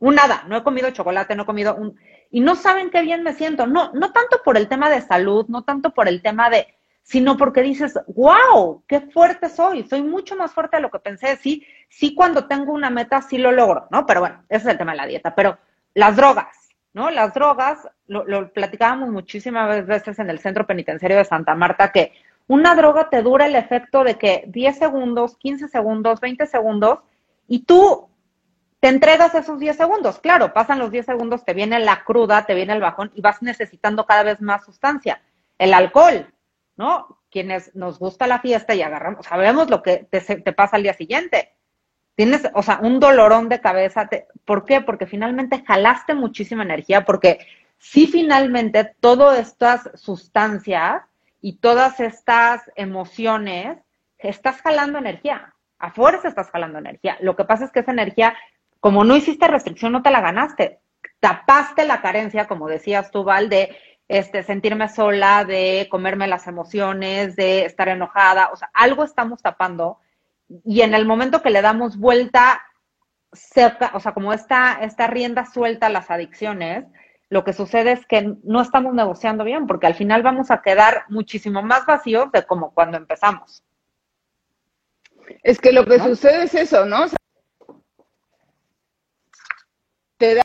un 0.00 0.16
nada, 0.16 0.44
no 0.48 0.56
he 0.56 0.64
comido 0.64 0.90
chocolate, 0.90 1.36
no 1.36 1.44
he 1.44 1.46
comido 1.46 1.76
un... 1.76 1.96
Y 2.32 2.40
no 2.40 2.56
saben 2.56 2.90
qué 2.90 3.02
bien 3.02 3.22
me 3.22 3.34
siento, 3.34 3.68
no, 3.68 3.92
no 3.92 4.12
tanto 4.12 4.42
por 4.44 4.56
el 4.56 4.66
tema 4.66 4.90
de 4.90 5.00
salud, 5.00 5.46
no 5.48 5.62
tanto 5.62 5.94
por 5.94 6.08
el 6.08 6.22
tema 6.22 6.50
de, 6.50 6.66
sino 7.02 7.36
porque 7.36 7.62
dices, 7.62 7.96
wow, 8.08 8.82
qué 8.88 9.00
fuerte 9.00 9.48
soy, 9.48 9.84
soy 9.84 10.02
mucho 10.02 10.34
más 10.34 10.52
fuerte 10.52 10.78
de 10.78 10.82
lo 10.82 10.90
que 10.90 10.98
pensé, 10.98 11.36
sí, 11.36 11.64
sí 11.88 12.14
cuando 12.16 12.48
tengo 12.48 12.72
una 12.72 12.90
meta 12.90 13.22
sí 13.22 13.38
lo 13.38 13.52
logro, 13.52 13.86
¿no? 13.92 14.06
Pero 14.06 14.20
bueno, 14.20 14.44
ese 14.48 14.64
es 14.64 14.72
el 14.72 14.78
tema 14.78 14.90
de 14.90 14.98
la 14.98 15.06
dieta, 15.06 15.34
pero 15.36 15.56
las 15.94 16.16
drogas, 16.16 16.70
¿no? 16.92 17.10
Las 17.10 17.34
drogas, 17.34 17.88
lo, 18.06 18.52
platicábamos 18.52 19.10
muchísimas 19.10 19.86
veces 19.86 20.18
en 20.18 20.30
el 20.30 20.38
centro 20.38 20.66
penitenciario 20.66 21.18
de 21.18 21.24
Santa 21.24 21.54
Marta, 21.54 21.92
que 21.92 22.12
una 22.46 22.74
droga 22.74 23.08
te 23.10 23.22
dura 23.22 23.46
el 23.46 23.54
efecto 23.54 24.02
de 24.02 24.16
que 24.16 24.44
10 24.48 24.78
segundos, 24.78 25.36
15 25.36 25.68
segundos, 25.68 26.20
20 26.20 26.46
segundos, 26.46 26.98
y 27.46 27.60
tú 27.64 28.08
te 28.80 28.88
entregas 28.88 29.34
esos 29.34 29.58
10 29.58 29.76
segundos. 29.76 30.18
Claro, 30.18 30.52
pasan 30.52 30.78
los 30.78 30.90
10 30.90 31.06
segundos, 31.06 31.44
te 31.44 31.54
viene 31.54 31.78
la 31.78 32.02
cruda, 32.04 32.46
te 32.46 32.54
viene 32.54 32.72
el 32.72 32.80
bajón 32.80 33.12
y 33.14 33.20
vas 33.20 33.42
necesitando 33.42 34.06
cada 34.06 34.22
vez 34.22 34.40
más 34.40 34.64
sustancia. 34.64 35.22
El 35.58 35.74
alcohol, 35.74 36.32
¿no? 36.76 37.20
Quienes 37.30 37.74
nos 37.76 37.98
gusta 37.98 38.26
la 38.26 38.40
fiesta 38.40 38.74
y 38.74 38.82
agarramos, 38.82 39.26
sabemos 39.26 39.70
lo 39.70 39.82
que 39.82 40.08
te, 40.10 40.20
te 40.20 40.52
pasa 40.52 40.76
al 40.76 40.82
día 40.82 40.94
siguiente 40.94 41.54
tienes, 42.20 42.42
o 42.52 42.62
sea, 42.62 42.80
un 42.82 43.00
dolorón 43.00 43.48
de 43.48 43.62
cabeza. 43.62 44.06
¿Por 44.44 44.66
qué? 44.66 44.82
Porque 44.82 45.06
finalmente 45.06 45.64
jalaste 45.66 46.12
muchísima 46.12 46.64
energía, 46.64 47.06
porque 47.06 47.38
si 47.78 48.06
finalmente 48.06 48.94
todas 49.00 49.38
estas 49.38 49.88
sustancias 49.94 51.00
y 51.40 51.56
todas 51.56 51.98
estas 51.98 52.60
emociones, 52.76 53.78
estás 54.18 54.60
jalando 54.60 54.98
energía, 54.98 55.54
a 55.78 55.92
fuerza 55.92 56.28
estás 56.28 56.50
jalando 56.50 56.78
energía. 56.78 57.16
Lo 57.22 57.36
que 57.36 57.46
pasa 57.46 57.64
es 57.64 57.72
que 57.72 57.80
esa 57.80 57.92
energía, 57.92 58.36
como 58.80 59.02
no 59.02 59.16
hiciste 59.16 59.48
restricción, 59.48 59.92
no 59.92 60.02
te 60.02 60.10
la 60.10 60.20
ganaste. 60.20 60.80
Tapaste 61.20 61.86
la 61.86 62.02
carencia, 62.02 62.46
como 62.46 62.68
decías 62.68 63.10
tú, 63.10 63.24
Val, 63.24 63.48
de 63.48 63.74
este, 64.08 64.42
sentirme 64.42 64.90
sola, 64.90 65.46
de 65.46 65.88
comerme 65.90 66.26
las 66.26 66.46
emociones, 66.46 67.34
de 67.34 67.64
estar 67.64 67.88
enojada. 67.88 68.50
O 68.52 68.56
sea, 68.56 68.68
algo 68.74 69.04
estamos 69.04 69.40
tapando 69.40 70.00
y 70.64 70.82
en 70.82 70.94
el 70.94 71.06
momento 71.06 71.42
que 71.42 71.50
le 71.50 71.62
damos 71.62 71.96
vuelta, 71.96 72.62
o 73.32 74.00
sea, 74.00 74.14
como 74.14 74.32
esta, 74.32 74.80
esta 74.82 75.06
rienda 75.06 75.46
suelta 75.46 75.86
a 75.86 75.90
las 75.90 76.10
adicciones, 76.10 76.84
lo 77.28 77.44
que 77.44 77.52
sucede 77.52 77.92
es 77.92 78.06
que 78.06 78.34
no 78.42 78.60
estamos 78.60 78.92
negociando 78.92 79.44
bien, 79.44 79.66
porque 79.66 79.86
al 79.86 79.94
final 79.94 80.22
vamos 80.22 80.50
a 80.50 80.62
quedar 80.62 81.04
muchísimo 81.08 81.62
más 81.62 81.86
vacíos 81.86 82.32
de 82.32 82.44
como 82.44 82.74
cuando 82.74 82.96
empezamos. 82.96 83.62
Es 85.44 85.60
que 85.60 85.72
lo 85.72 85.86
que 85.86 86.00
sucede 86.00 86.44
es 86.44 86.54
eso, 86.54 86.84
¿no? 86.86 87.06
te 90.20 90.34
da 90.34 90.42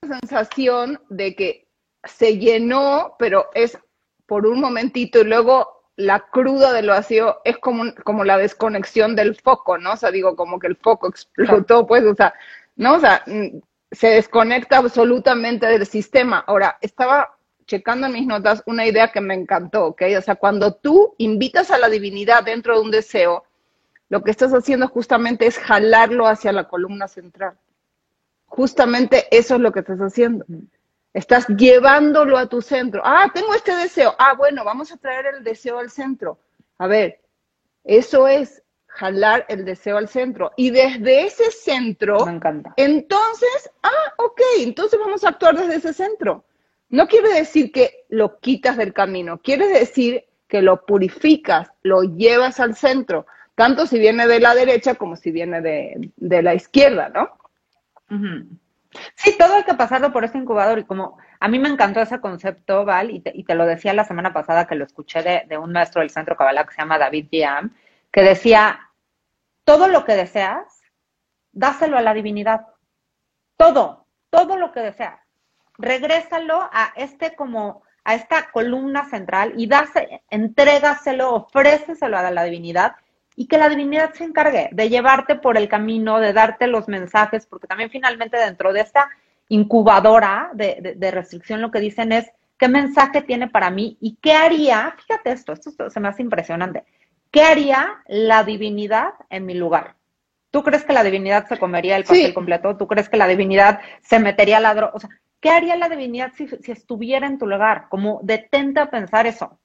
la 0.00 0.20
sensación 0.20 1.02
de 1.10 1.36
que 1.36 1.68
se 2.02 2.38
llenó, 2.38 3.14
pero 3.18 3.50
es 3.52 3.78
por 4.26 4.46
un 4.46 4.58
momentito 4.58 5.20
y 5.20 5.24
luego 5.24 5.77
la 5.98 6.20
cruda 6.20 6.72
del 6.72 6.86
vacío 6.86 7.40
es 7.44 7.58
como, 7.58 7.92
como 8.04 8.22
la 8.22 8.38
desconexión 8.38 9.16
del 9.16 9.34
foco, 9.34 9.78
¿no? 9.78 9.94
O 9.94 9.96
sea, 9.96 10.12
digo, 10.12 10.36
como 10.36 10.60
que 10.60 10.68
el 10.68 10.76
foco 10.76 11.08
explotó, 11.08 11.88
pues, 11.88 12.04
o 12.04 12.14
sea, 12.14 12.32
¿no? 12.76 12.94
O 12.94 13.00
sea, 13.00 13.24
mm, 13.26 13.58
se 13.90 14.06
desconecta 14.10 14.78
absolutamente 14.78 15.66
del 15.66 15.84
sistema. 15.86 16.44
Ahora, 16.46 16.78
estaba 16.80 17.36
checando 17.66 18.06
en 18.06 18.12
mis 18.12 18.28
notas 18.28 18.62
una 18.66 18.86
idea 18.86 19.10
que 19.10 19.20
me 19.20 19.34
encantó, 19.34 19.86
¿ok? 19.86 20.02
O 20.16 20.22
sea, 20.22 20.36
cuando 20.36 20.72
tú 20.72 21.16
invitas 21.18 21.72
a 21.72 21.78
la 21.78 21.88
divinidad 21.88 22.44
dentro 22.44 22.76
de 22.76 22.82
un 22.82 22.92
deseo, 22.92 23.42
lo 24.08 24.22
que 24.22 24.30
estás 24.30 24.54
haciendo 24.54 24.86
justamente 24.86 25.48
es 25.48 25.58
jalarlo 25.58 26.28
hacia 26.28 26.52
la 26.52 26.68
columna 26.68 27.08
central. 27.08 27.58
Justamente 28.46 29.26
eso 29.36 29.56
es 29.56 29.60
lo 29.60 29.72
que 29.72 29.80
estás 29.80 29.98
haciendo. 29.98 30.46
Estás 31.12 31.46
llevándolo 31.48 32.36
a 32.36 32.46
tu 32.46 32.60
centro. 32.60 33.02
Ah, 33.04 33.30
tengo 33.32 33.54
este 33.54 33.74
deseo. 33.74 34.14
Ah, 34.18 34.34
bueno, 34.36 34.64
vamos 34.64 34.92
a 34.92 34.96
traer 34.96 35.26
el 35.26 35.44
deseo 35.44 35.78
al 35.78 35.90
centro. 35.90 36.38
A 36.78 36.86
ver, 36.86 37.20
eso 37.84 38.28
es 38.28 38.62
jalar 38.86 39.46
el 39.48 39.64
deseo 39.64 39.96
al 39.96 40.08
centro. 40.08 40.52
Y 40.56 40.70
desde 40.70 41.24
ese 41.24 41.50
centro, 41.50 42.26
Me 42.26 42.32
encanta. 42.32 42.74
entonces, 42.76 43.70
ah, 43.82 44.12
ok, 44.18 44.40
entonces 44.60 44.98
vamos 44.98 45.24
a 45.24 45.30
actuar 45.30 45.56
desde 45.56 45.76
ese 45.76 45.92
centro. 45.92 46.44
No 46.90 47.06
quiere 47.06 47.32
decir 47.32 47.70
que 47.70 48.06
lo 48.08 48.40
quitas 48.40 48.76
del 48.76 48.92
camino, 48.92 49.40
quiere 49.42 49.68
decir 49.68 50.24
que 50.48 50.62
lo 50.62 50.84
purificas, 50.86 51.70
lo 51.82 52.02
llevas 52.02 52.60
al 52.60 52.74
centro, 52.74 53.26
tanto 53.54 53.86
si 53.86 53.98
viene 53.98 54.26
de 54.26 54.40
la 54.40 54.54
derecha 54.54 54.94
como 54.94 55.16
si 55.16 55.30
viene 55.30 55.60
de, 55.60 56.42
la 56.42 56.54
izquierda, 56.54 57.10
¿no? 57.10 57.30
Sí, 59.14 59.36
todo 59.38 59.54
hay 59.54 59.64
que 59.64 59.74
pasarlo 59.74 60.12
por 60.12 60.24
ese 60.24 60.38
incubador 60.38 60.78
y 60.78 60.84
como 60.84 61.18
a 61.40 61.48
mí 61.48 61.58
me 61.58 61.68
encantó 61.68 62.00
ese 62.00 62.20
concepto, 62.20 62.84
Val, 62.84 63.10
y 63.10 63.20
te, 63.20 63.54
lo 63.54 63.66
decía 63.66 63.92
la 63.92 64.04
semana 64.04 64.32
pasada 64.32 64.66
que 64.66 64.74
lo 64.74 64.84
escuché 64.84 65.22
de, 65.22 65.58
un 65.58 65.72
maestro 65.72 66.00
del 66.00 66.10
Centro 66.10 66.36
Kabbalah 66.36 66.64
que 66.64 66.74
se 66.74 66.80
llama 66.80 66.98
David 66.98 67.28
Giam, 67.30 67.74
que 68.10 68.22
decía, 68.22 68.90
todo 69.64 69.88
lo 69.88 70.04
que 70.04 70.16
deseas, 70.16 70.82
dáselo 71.52 71.98
a 71.98 72.02
la 72.02 72.14
divinidad. 72.14 72.66
Todo, 73.56 74.06
todo 74.30 74.56
lo 74.56 74.72
que 74.72 74.80
deseas 74.80 75.20
regrésalo 75.78 76.68
a 76.72 76.92
este 76.96 77.34
como 77.34 77.82
a 78.04 78.14
esta 78.14 78.50
columna 78.50 79.08
central 79.08 79.52
y 79.56 79.66
dase, 79.66 80.22
entrégaselo, 80.30 81.34
ofréceselo 81.34 82.18
a 82.18 82.30
la 82.30 82.44
divinidad 82.44 82.96
y 83.38 83.46
que 83.46 83.56
la 83.56 83.68
divinidad 83.68 84.12
se 84.14 84.24
encargue 84.24 84.68
de 84.72 84.88
llevarte 84.88 85.36
por 85.36 85.56
el 85.56 85.68
camino, 85.68 86.18
de 86.18 86.32
darte 86.32 86.66
los 86.66 86.88
mensajes, 86.88 87.46
porque 87.46 87.68
también 87.68 87.88
finalmente 87.88 88.36
dentro 88.36 88.72
de 88.72 88.80
esta 88.80 89.08
incubadora 89.48 90.50
de, 90.54 90.94
de, 90.96 91.10
restricción 91.10 91.62
lo 91.62 91.70
que 91.70 91.78
dicen 91.78 92.10
es 92.10 92.30
qué 92.58 92.68
mensaje 92.68 93.22
tiene 93.22 93.48
para 93.48 93.70
mí 93.70 93.96
y 94.00 94.16
qué 94.16 94.32
haría, 94.32 94.94
fíjate 94.98 95.30
esto, 95.30 95.52
esto 95.52 95.88
se 95.88 96.00
me 96.00 96.08
hace 96.08 96.22
impresionante, 96.22 96.82
qué 97.30 97.42
haría 97.42 98.02
la 98.08 98.42
divinidad 98.42 99.14
en 99.30 99.46
mi 99.46 99.54
lugar. 99.54 99.94
¿Tú 100.50 100.64
crees 100.64 100.84
que 100.84 100.92
la 100.92 101.04
divinidad 101.04 101.46
se 101.46 101.58
comería 101.58 101.96
el 101.96 102.04
pastel 102.04 102.34
completo? 102.34 102.76
¿Tú 102.76 102.88
crees 102.88 103.08
que 103.08 103.18
la 103.18 103.28
divinidad 103.28 103.80
se 104.02 104.18
metería 104.18 104.56
a 104.56 104.60
la 104.60 104.74
droga? 104.74 104.92
O 104.94 104.98
sea, 105.00 105.10
¿Qué 105.40 105.50
haría 105.50 105.76
la 105.76 105.88
divinidad 105.88 106.32
si, 106.36 106.48
estuviera 106.72 107.26
en 107.26 107.38
tu 107.38 107.46
lugar? 107.46 107.86
Como 107.88 108.20
detente 108.22 108.80
a 108.80 108.90
pensar 108.90 109.26
eso. 109.26 109.58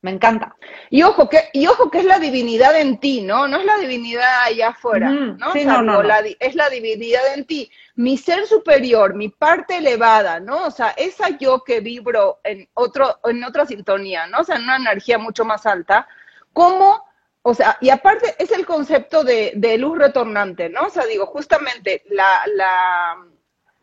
Me 0.00 0.12
encanta. 0.12 0.54
Y 0.90 1.02
ojo, 1.02 1.28
que, 1.28 1.48
y 1.52 1.66
ojo 1.66 1.90
que 1.90 1.98
es 1.98 2.04
la 2.04 2.20
divinidad 2.20 2.78
en 2.78 2.98
ti, 2.98 3.20
¿no? 3.20 3.48
No 3.48 3.58
es 3.58 3.64
la 3.64 3.78
divinidad 3.78 4.44
allá 4.44 4.68
afuera, 4.68 5.10
¿no? 5.10 5.52
Sí, 5.52 5.64
no, 5.64 5.82
no, 5.82 6.00
es 6.38 6.54
la 6.54 6.70
divinidad 6.70 7.34
en 7.34 7.44
ti. 7.44 7.70
Mi 7.96 8.16
ser 8.16 8.46
superior, 8.46 9.14
mi 9.14 9.28
parte 9.28 9.78
elevada, 9.78 10.38
¿no? 10.38 10.66
O 10.66 10.70
sea, 10.70 10.90
esa 10.90 11.36
yo 11.38 11.64
que 11.64 11.80
vibro 11.80 12.38
en, 12.44 12.68
otro, 12.74 13.18
en 13.24 13.42
otra 13.42 13.66
sintonía, 13.66 14.28
¿no? 14.28 14.40
O 14.40 14.44
sea, 14.44 14.56
en 14.56 14.62
una 14.62 14.76
energía 14.76 15.18
mucho 15.18 15.44
más 15.44 15.66
alta, 15.66 16.06
¿cómo 16.52 17.08
o 17.42 17.54
sea, 17.54 17.78
y 17.80 17.88
aparte 17.88 18.34
es 18.38 18.50
el 18.50 18.66
concepto 18.66 19.24
de, 19.24 19.52
de, 19.56 19.78
luz 19.78 19.96
retornante, 19.96 20.68
¿no? 20.68 20.82
O 20.82 20.90
sea, 20.90 21.06
digo, 21.06 21.24
justamente 21.24 22.02
la, 22.10 22.42
la, 22.54 23.16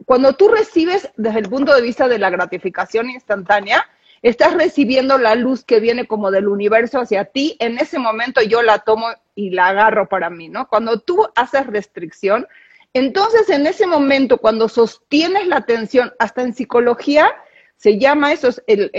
cuando 0.05 0.34
tú 0.34 0.49
recibes 0.49 1.09
desde 1.16 1.39
el 1.39 1.49
punto 1.49 1.74
de 1.74 1.82
vista 1.82 2.07
de 2.07 2.20
la 2.20 2.30
gratificación 2.30 3.09
instantánea, 3.09 3.89
estás 4.30 4.56
recibiendo 4.56 5.20
la 5.20 5.36
luz 5.36 5.64
que 5.64 5.80
viene 5.80 6.08
como 6.08 6.32
del 6.32 6.48
universo 6.48 7.00
hacia 7.00 7.26
ti, 7.26 7.56
en 7.60 7.78
ese 7.78 8.00
momento 8.00 8.42
yo 8.42 8.64
la 8.64 8.80
tomo 8.80 9.08
y 9.36 9.52
la 9.52 9.68
agarro 9.68 10.10
para 10.10 10.32
mí, 10.32 10.50
¿no? 10.50 10.68
Cuando 10.68 11.00
tú 11.00 11.28
haces 11.36 11.68
restricción, 11.68 12.48
entonces 12.94 13.48
en 13.52 13.68
ese 13.68 13.86
momento, 13.86 14.40
cuando 14.40 14.68
sostienes 14.68 15.46
la 15.46 15.58
atención, 15.58 16.12
hasta 16.18 16.42
en 16.42 16.56
psicología, 16.56 17.32
se 17.76 18.00
llama 18.00 18.34
eso, 18.34 18.50
el, 18.66 18.90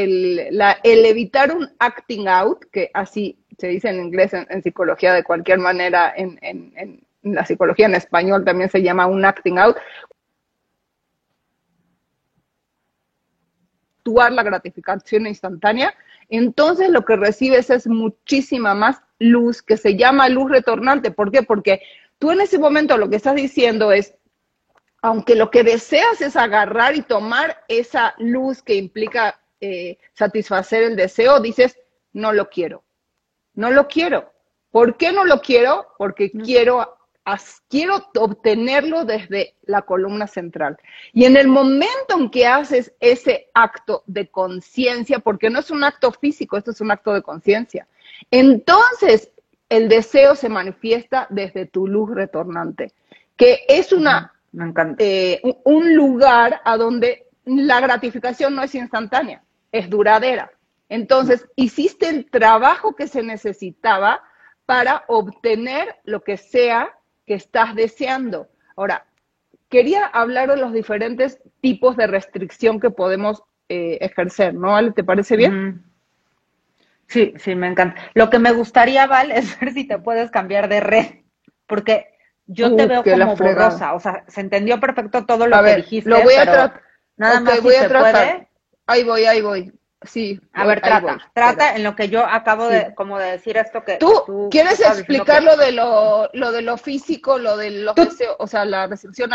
evitar 0.84 1.56
un 1.56 1.70
acting 1.80 2.28
out, 2.28 2.64
que 2.70 2.92
así 2.94 3.36
se 3.58 3.66
dice 3.66 3.88
en 3.88 3.98
inglés, 3.98 4.32
en, 4.32 4.62
psicología 4.62 5.12
de 5.12 5.24
cualquier 5.24 5.58
manera, 5.58 6.12
en, 6.16 6.38
en, 6.40 7.04
la 7.22 7.44
psicología 7.44 7.86
en 7.86 7.96
español 7.96 8.44
también 8.44 8.70
se 8.70 8.80
llama 8.80 9.06
un 9.06 9.24
acting 9.24 9.58
out, 9.58 9.76
la 14.14 14.42
gratificación 14.42 15.26
instantánea, 15.26 15.94
entonces 16.28 16.90
lo 16.90 17.04
que 17.04 17.16
recibes 17.16 17.70
es 17.70 17.86
muchísima 17.86 18.74
más 18.74 19.02
luz 19.18 19.62
que 19.62 19.76
se 19.76 19.96
llama 19.96 20.28
luz 20.28 20.50
retornante. 20.50 21.10
¿Por 21.10 21.30
qué? 21.30 21.42
Porque 21.42 21.82
tú 22.18 22.30
en 22.30 22.40
ese 22.40 22.58
momento 22.58 22.96
lo 22.98 23.08
que 23.08 23.16
estás 23.16 23.34
diciendo 23.34 23.92
es, 23.92 24.14
aunque 25.02 25.34
lo 25.34 25.50
que 25.50 25.62
deseas 25.62 26.20
es 26.20 26.36
agarrar 26.36 26.96
y 26.96 27.02
tomar 27.02 27.64
esa 27.68 28.14
luz 28.18 28.62
que 28.62 28.74
implica 28.74 29.40
eh, 29.60 29.98
satisfacer 30.14 30.82
el 30.82 30.96
deseo, 30.96 31.40
dices, 31.40 31.78
no 32.12 32.32
lo 32.32 32.48
quiero, 32.48 32.84
no 33.54 33.70
lo 33.70 33.88
quiero. 33.88 34.32
¿Por 34.70 34.96
qué 34.96 35.12
no 35.12 35.24
lo 35.24 35.40
quiero? 35.40 35.86
Porque 35.96 36.30
quiero 36.30 36.95
quiero 37.68 38.08
obtenerlo 38.18 39.04
desde 39.04 39.54
la 39.64 39.82
columna 39.82 40.26
central. 40.26 40.76
Y 41.12 41.24
en 41.24 41.36
el 41.36 41.48
momento 41.48 42.18
en 42.18 42.30
que 42.30 42.46
haces 42.46 42.94
ese 43.00 43.48
acto 43.54 44.04
de 44.06 44.28
conciencia, 44.28 45.18
porque 45.18 45.50
no 45.50 45.58
es 45.58 45.70
un 45.70 45.84
acto 45.84 46.12
físico, 46.12 46.56
esto 46.56 46.70
es 46.70 46.80
un 46.80 46.90
acto 46.90 47.12
de 47.12 47.22
conciencia, 47.22 47.88
entonces 48.30 49.30
el 49.68 49.88
deseo 49.88 50.36
se 50.36 50.48
manifiesta 50.48 51.26
desde 51.30 51.66
tu 51.66 51.88
luz 51.88 52.14
retornante, 52.14 52.92
que 53.36 53.64
es 53.68 53.92
una, 53.92 54.32
eh, 54.98 55.42
un 55.64 55.96
lugar 55.96 56.60
a 56.64 56.76
donde 56.76 57.26
la 57.44 57.80
gratificación 57.80 58.54
no 58.54 58.62
es 58.62 58.74
instantánea, 58.74 59.42
es 59.72 59.90
duradera. 59.90 60.52
Entonces, 60.88 61.46
hiciste 61.56 62.08
el 62.08 62.30
trabajo 62.30 62.94
que 62.94 63.08
se 63.08 63.24
necesitaba 63.24 64.22
para 64.66 65.04
obtener 65.08 65.96
lo 66.04 66.22
que 66.22 66.36
sea 66.36 66.96
que 67.26 67.34
estás 67.34 67.74
deseando. 67.74 68.48
Ahora, 68.76 69.06
quería 69.68 70.06
hablar 70.06 70.48
de 70.48 70.56
los 70.56 70.72
diferentes 70.72 71.40
tipos 71.60 71.96
de 71.96 72.06
restricción 72.06 72.80
que 72.80 72.90
podemos 72.90 73.42
eh, 73.68 73.98
ejercer, 74.00 74.54
¿no, 74.54 74.92
¿Te 74.92 75.02
parece 75.02 75.36
bien? 75.36 75.84
Sí, 77.08 77.34
sí, 77.38 77.54
me 77.54 77.68
encanta. 77.68 78.00
Lo 78.14 78.30
que 78.30 78.38
me 78.38 78.52
gustaría, 78.52 79.06
Val, 79.06 79.30
es 79.32 79.58
ver 79.58 79.72
si 79.72 79.84
te 79.84 79.98
puedes 79.98 80.30
cambiar 80.30 80.68
de 80.68 80.80
red, 80.80 81.06
porque 81.66 82.06
yo 82.46 82.76
te 82.76 82.86
veo 82.86 83.02
como 83.02 83.36
borrosa, 83.36 83.94
o 83.94 84.00
sea, 84.00 84.24
se 84.28 84.40
entendió 84.40 84.78
perfecto 84.78 85.26
todo 85.26 85.48
lo 85.48 85.62
que 85.64 85.76
dijiste, 85.76 86.08
lo 86.08 86.22
voy 86.22 86.34
a 86.34 86.42
tratar. 86.42 86.82
Nada 87.16 87.40
más 87.40 87.60
voy 87.60 87.74
a 87.74 87.88
tratar. 87.88 88.48
Ahí 88.86 89.02
voy, 89.02 89.24
ahí 89.24 89.42
voy. 89.42 89.72
Sí. 90.06 90.40
A 90.52 90.66
ver, 90.66 90.80
trata, 90.80 91.18
trata 91.32 91.76
en 91.76 91.84
lo 91.84 91.94
que 91.96 92.08
yo 92.08 92.24
acabo 92.24 92.68
de, 92.68 92.94
como 92.94 93.18
de 93.18 93.32
decir 93.32 93.56
esto 93.56 93.84
que 93.84 93.96
tú, 93.96 94.48
quieres 94.50 94.80
explicar 94.80 95.42
lo 95.42 95.56
de 95.56 95.72
lo, 95.72 96.30
lo 96.32 96.52
de 96.52 96.62
lo 96.62 96.76
físico, 96.76 97.38
lo 97.38 97.56
de 97.56 97.70
lo 97.70 97.94
o 98.38 98.46
sea, 98.46 98.64
la 98.64 98.86
recepción 98.86 99.30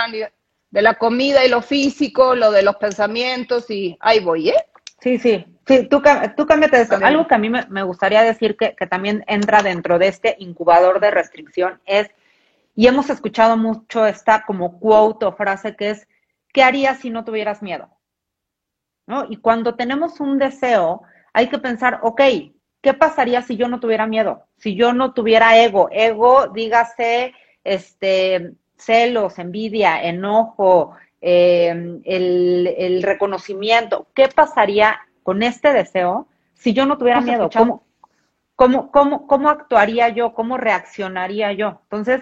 de 0.72 0.82
la 0.82 0.96
comida 0.96 1.46
y 1.46 1.50
lo 1.50 1.62
físico, 1.62 2.36
lo 2.36 2.52
de 2.52 2.64
los 2.64 2.78
pensamientos 2.78 3.70
y 3.70 3.98
ahí 4.00 4.20
voy, 4.20 4.50
¿eh? 4.50 4.66
Sí, 5.02 5.18
sí, 5.18 5.46
sí, 5.66 5.88
tú, 5.88 6.02
tú 6.38 6.46
cámbiate 6.46 6.82
eso. 6.82 6.96
Algo 7.02 7.28
que 7.28 7.36
a 7.36 7.40
mí 7.40 7.50
me, 7.50 7.66
me 7.70 7.84
gustaría 7.84 8.22
decir 8.22 8.56
que, 8.56 8.76
que 8.76 8.88
también 8.88 9.24
entra 9.28 9.64
dentro 9.64 9.98
de 9.98 10.08
este 10.08 10.36
incubador 10.40 11.00
de 11.00 11.12
restricción 11.12 11.82
es, 11.86 12.10
y 12.76 12.88
hemos 12.88 13.10
escuchado 13.10 13.58
mucho 13.58 14.06
esta 14.06 14.46
como 14.46 14.80
quote 14.80 15.26
o 15.26 15.34
frase 15.34 15.76
que 15.76 15.90
es, 15.90 16.08
¿qué 16.54 16.64
harías 16.64 17.00
si 17.00 17.10
no 17.10 17.26
tuvieras 17.26 17.62
miedo? 17.62 17.90
Y 19.30 19.38
cuando 19.38 19.76
tenemos 19.76 20.20
un 20.20 20.38
deseo, 20.38 21.02
hay 21.34 21.48
que 21.48 21.58
pensar, 21.58 22.00
ok, 22.04 22.22
¿qué 22.82 22.94
pasaría 22.94 23.42
si 23.42 23.58
yo 23.58 23.68
no 23.68 23.80
tuviera 23.80 24.08
miedo? 24.08 24.46
Si 24.58 24.76
yo 24.76 24.94
no 24.94 25.14
tuviera 25.14 25.58
ego, 25.58 25.90
ego, 25.92 26.48
dígase, 26.48 27.34
este, 27.64 28.54
celos, 28.78 29.38
envidia, 29.40 30.02
enojo, 30.04 30.96
em, 31.20 32.02
el, 32.06 33.04
reconocimiento. 33.04 34.08
¿Qué 34.14 34.28
pasaría 34.28 35.00
con 35.24 35.44
este 35.44 35.74
deseo 35.74 36.28
si 36.54 36.74
yo 36.74 36.86
no 36.86 36.98
tuviera 36.98 37.22
miedo? 37.22 37.50
¿Cómo, 37.54 37.84
¿cómo, 38.56 38.92
cómo, 38.92 39.28
cómo 39.28 39.50
actuaría 39.50 40.10
yo? 40.10 40.34
¿Cómo 40.34 40.58
reaccionaría 40.58 41.52
yo? 41.54 41.82
Entonces, 41.84 42.22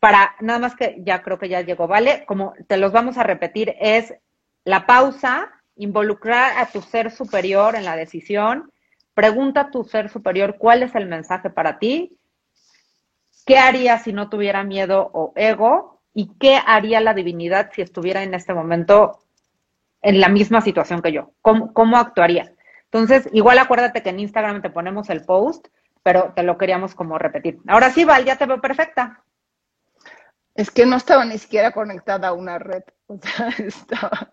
para 0.00 0.34
nada 0.40 0.58
más 0.58 0.74
que 0.74 0.96
ya 0.98 1.22
creo 1.22 1.38
que 1.38 1.48
ya 1.48 1.60
llegó, 1.60 1.86
¿vale? 1.86 2.24
Como 2.26 2.54
te 2.66 2.76
los 2.76 2.92
vamos 2.92 3.18
a 3.18 3.22
repetir, 3.22 3.74
es 3.80 4.14
la 4.64 4.86
pausa, 4.86 5.50
involucrar 5.76 6.58
a 6.58 6.66
tu 6.66 6.80
ser 6.82 7.10
superior 7.10 7.76
en 7.76 7.84
la 7.84 7.96
decisión, 7.96 8.70
pregunta 9.14 9.62
a 9.62 9.70
tu 9.70 9.84
ser 9.84 10.08
superior 10.08 10.56
cuál 10.58 10.82
es 10.82 10.94
el 10.94 11.06
mensaje 11.06 11.50
para 11.50 11.78
ti, 11.78 12.18
qué 13.46 13.58
haría 13.58 13.98
si 13.98 14.12
no 14.12 14.28
tuviera 14.28 14.64
miedo 14.64 15.10
o 15.12 15.32
ego 15.36 16.02
y 16.12 16.36
qué 16.38 16.60
haría 16.64 17.00
la 17.00 17.14
divinidad 17.14 17.70
si 17.72 17.82
estuviera 17.82 18.22
en 18.22 18.34
este 18.34 18.54
momento 18.54 19.20
en 20.02 20.20
la 20.20 20.28
misma 20.28 20.60
situación 20.60 21.02
que 21.02 21.12
yo, 21.12 21.32
cómo, 21.42 21.72
cómo 21.72 21.96
actuaría. 21.96 22.52
Entonces, 22.84 23.28
igual 23.32 23.58
acuérdate 23.58 24.02
que 24.02 24.10
en 24.10 24.20
Instagram 24.20 24.62
te 24.62 24.70
ponemos 24.70 25.10
el 25.10 25.24
post, 25.24 25.66
pero 26.02 26.32
te 26.36 26.42
lo 26.42 26.58
queríamos 26.58 26.94
como 26.94 27.18
repetir. 27.18 27.58
Ahora 27.66 27.90
sí, 27.90 28.04
Val, 28.04 28.24
ya 28.24 28.36
te 28.36 28.46
veo 28.46 28.60
perfecta. 28.60 29.24
Es 30.54 30.70
que 30.70 30.86
no 30.86 30.96
estaba 30.96 31.24
ni 31.24 31.38
siquiera 31.38 31.72
conectada 31.72 32.28
a 32.28 32.32
una 32.34 32.58
red. 32.58 32.84
O 33.06 33.18
sea, 33.18 33.48
estaba. 33.58 34.32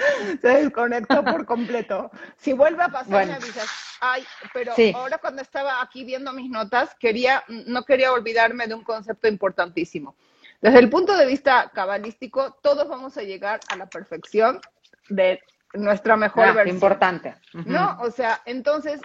Se 0.40 0.48
desconectó 0.48 1.24
por 1.24 1.44
completo. 1.46 2.10
Si 2.36 2.52
vuelve 2.52 2.82
a 2.82 2.88
pasar, 2.88 3.26
me 3.26 3.34
avisas. 3.34 3.68
Ay, 4.00 4.24
pero 4.54 4.72
ahora 4.94 5.18
cuando 5.18 5.42
estaba 5.42 5.82
aquí 5.82 6.04
viendo 6.04 6.32
mis 6.32 6.50
notas, 6.50 6.94
quería, 6.98 7.44
no 7.48 7.84
quería 7.84 8.12
olvidarme 8.12 8.66
de 8.66 8.74
un 8.74 8.82
concepto 8.82 9.28
importantísimo. 9.28 10.16
Desde 10.60 10.78
el 10.78 10.90
punto 10.90 11.16
de 11.16 11.26
vista 11.26 11.70
cabalístico, 11.74 12.58
todos 12.62 12.88
vamos 12.88 13.16
a 13.16 13.22
llegar 13.22 13.60
a 13.68 13.76
la 13.76 13.86
perfección 13.86 14.60
de 15.08 15.40
nuestra 15.74 16.16
mejor 16.16 16.46
ah, 16.46 16.52
versión. 16.52 16.76
Importante. 16.76 17.36
¿No? 17.52 17.98
O 18.00 18.10
sea, 18.10 18.42
entonces, 18.44 19.00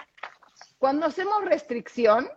cuando 0.78 1.06
hacemos 1.06 1.44
restricción, 1.44 2.28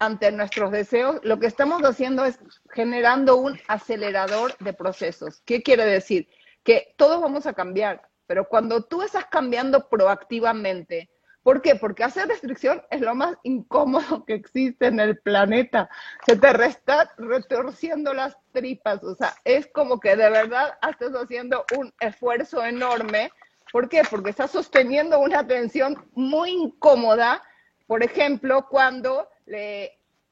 ante 0.00 0.32
nuestros 0.32 0.72
deseos, 0.72 1.20
lo 1.22 1.38
que 1.38 1.46
estamos 1.46 1.82
haciendo 1.84 2.24
es 2.24 2.40
generando 2.70 3.36
un 3.36 3.60
acelerador 3.68 4.56
de 4.58 4.72
procesos. 4.72 5.42
¿Qué 5.44 5.62
quiere 5.62 5.84
decir? 5.84 6.26
Que 6.62 6.94
todos 6.96 7.20
vamos 7.20 7.46
a 7.46 7.54
cambiar, 7.54 8.08
pero 8.26 8.48
cuando 8.48 8.82
tú 8.82 9.02
estás 9.02 9.26
cambiando 9.26 9.88
proactivamente, 9.88 11.10
¿por 11.42 11.62
qué? 11.62 11.74
Porque 11.74 12.04
hacer 12.04 12.28
restricción 12.28 12.82
es 12.90 13.00
lo 13.00 13.14
más 13.14 13.36
incómodo 13.42 14.24
que 14.26 14.34
existe 14.34 14.86
en 14.86 15.00
el 15.00 15.18
planeta. 15.18 15.88
Se 16.26 16.36
te 16.36 16.48
está 16.64 17.12
retorciendo 17.16 18.12
las 18.14 18.36
tripas, 18.52 19.02
o 19.02 19.14
sea, 19.14 19.34
es 19.44 19.66
como 19.68 20.00
que 20.00 20.16
de 20.16 20.30
verdad 20.30 20.78
estás 20.88 21.12
haciendo 21.12 21.64
un 21.76 21.92
esfuerzo 22.00 22.64
enorme. 22.64 23.30
¿Por 23.72 23.88
qué? 23.88 24.02
Porque 24.08 24.30
estás 24.30 24.50
sosteniendo 24.50 25.20
una 25.20 25.46
tensión 25.46 26.04
muy 26.14 26.50
incómoda. 26.50 27.42
Por 27.86 28.02
ejemplo, 28.02 28.66
cuando 28.68 29.28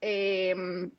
Em, 0.01 0.91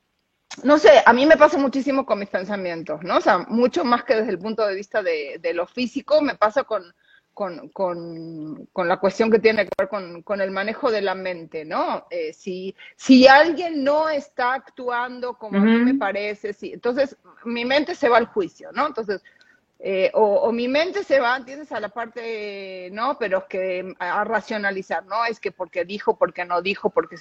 no 0.64 0.78
sé, 0.78 0.90
a 1.06 1.14
mí 1.14 1.26
me 1.26 1.38
pasa 1.38 1.58
muchísimo 1.58 2.06
con 2.06 2.20
mis 2.20 2.30
pensamientos, 2.30 3.02
¿no? 3.04 3.18
O 3.18 3.22
sea, 3.22 3.40
mucho 3.40 3.84
más 3.84 4.04
que 4.04 4.16
desde 4.16 4.32
el 4.32 4.40
punto 4.40 4.66
de 4.66 4.76
vista 4.76 5.02
de, 5.04 5.40
lo 5.54 5.68
físico, 5.68 6.22
me 6.22 6.36
pasa 6.36 6.64
con, 6.64 6.94
con, 7.34 8.68
la 8.76 8.98
cuestión 8.98 9.32
que 9.32 9.40
tiene 9.40 9.66
que 9.66 9.72
ver 9.78 9.88
con, 9.88 10.42
el 10.42 10.52
manejo 10.52 10.92
de 10.92 11.02
la 11.02 11.16
mente, 11.16 11.66
¿no? 11.66 12.06
Eh, 12.10 12.34
si, 12.34 12.76
si 12.96 13.28
alguien 13.28 13.84
no 13.84 14.10
está 14.10 14.54
actuando 14.54 15.38
como 15.38 15.60
a 15.60 15.62
mí 15.62 15.78
me 15.78 15.96
parece, 15.96 16.54
sí, 16.54 16.74
entonces 16.74 17.16
mi 17.46 17.64
mente 17.64 17.96
se 17.96 18.10
va 18.10 18.18
al 18.18 18.28
juicio, 18.28 18.72
¿no? 18.74 18.88
Entonces, 18.88 19.22
eh, 19.82 20.12
o, 20.14 20.52
mi 20.52 20.68
mente 20.68 21.06
se 21.06 21.22
va, 21.22 21.38
¿entiendes? 21.38 21.72
A 21.72 21.80
la 21.80 21.88
parte, 21.88 22.90
no, 22.92 23.18
pero 23.18 23.38
es 23.40 23.44
que 23.46 23.94
a, 24.00 24.26
racionalizar, 24.26 25.06
¿no? 25.06 25.24
Es 25.24 25.40
que 25.40 25.54
porque 25.54 25.86
dijo, 25.86 26.18
porque 26.18 26.44
no 26.44 26.62
dijo, 26.62 26.90
porque... 26.90 27.16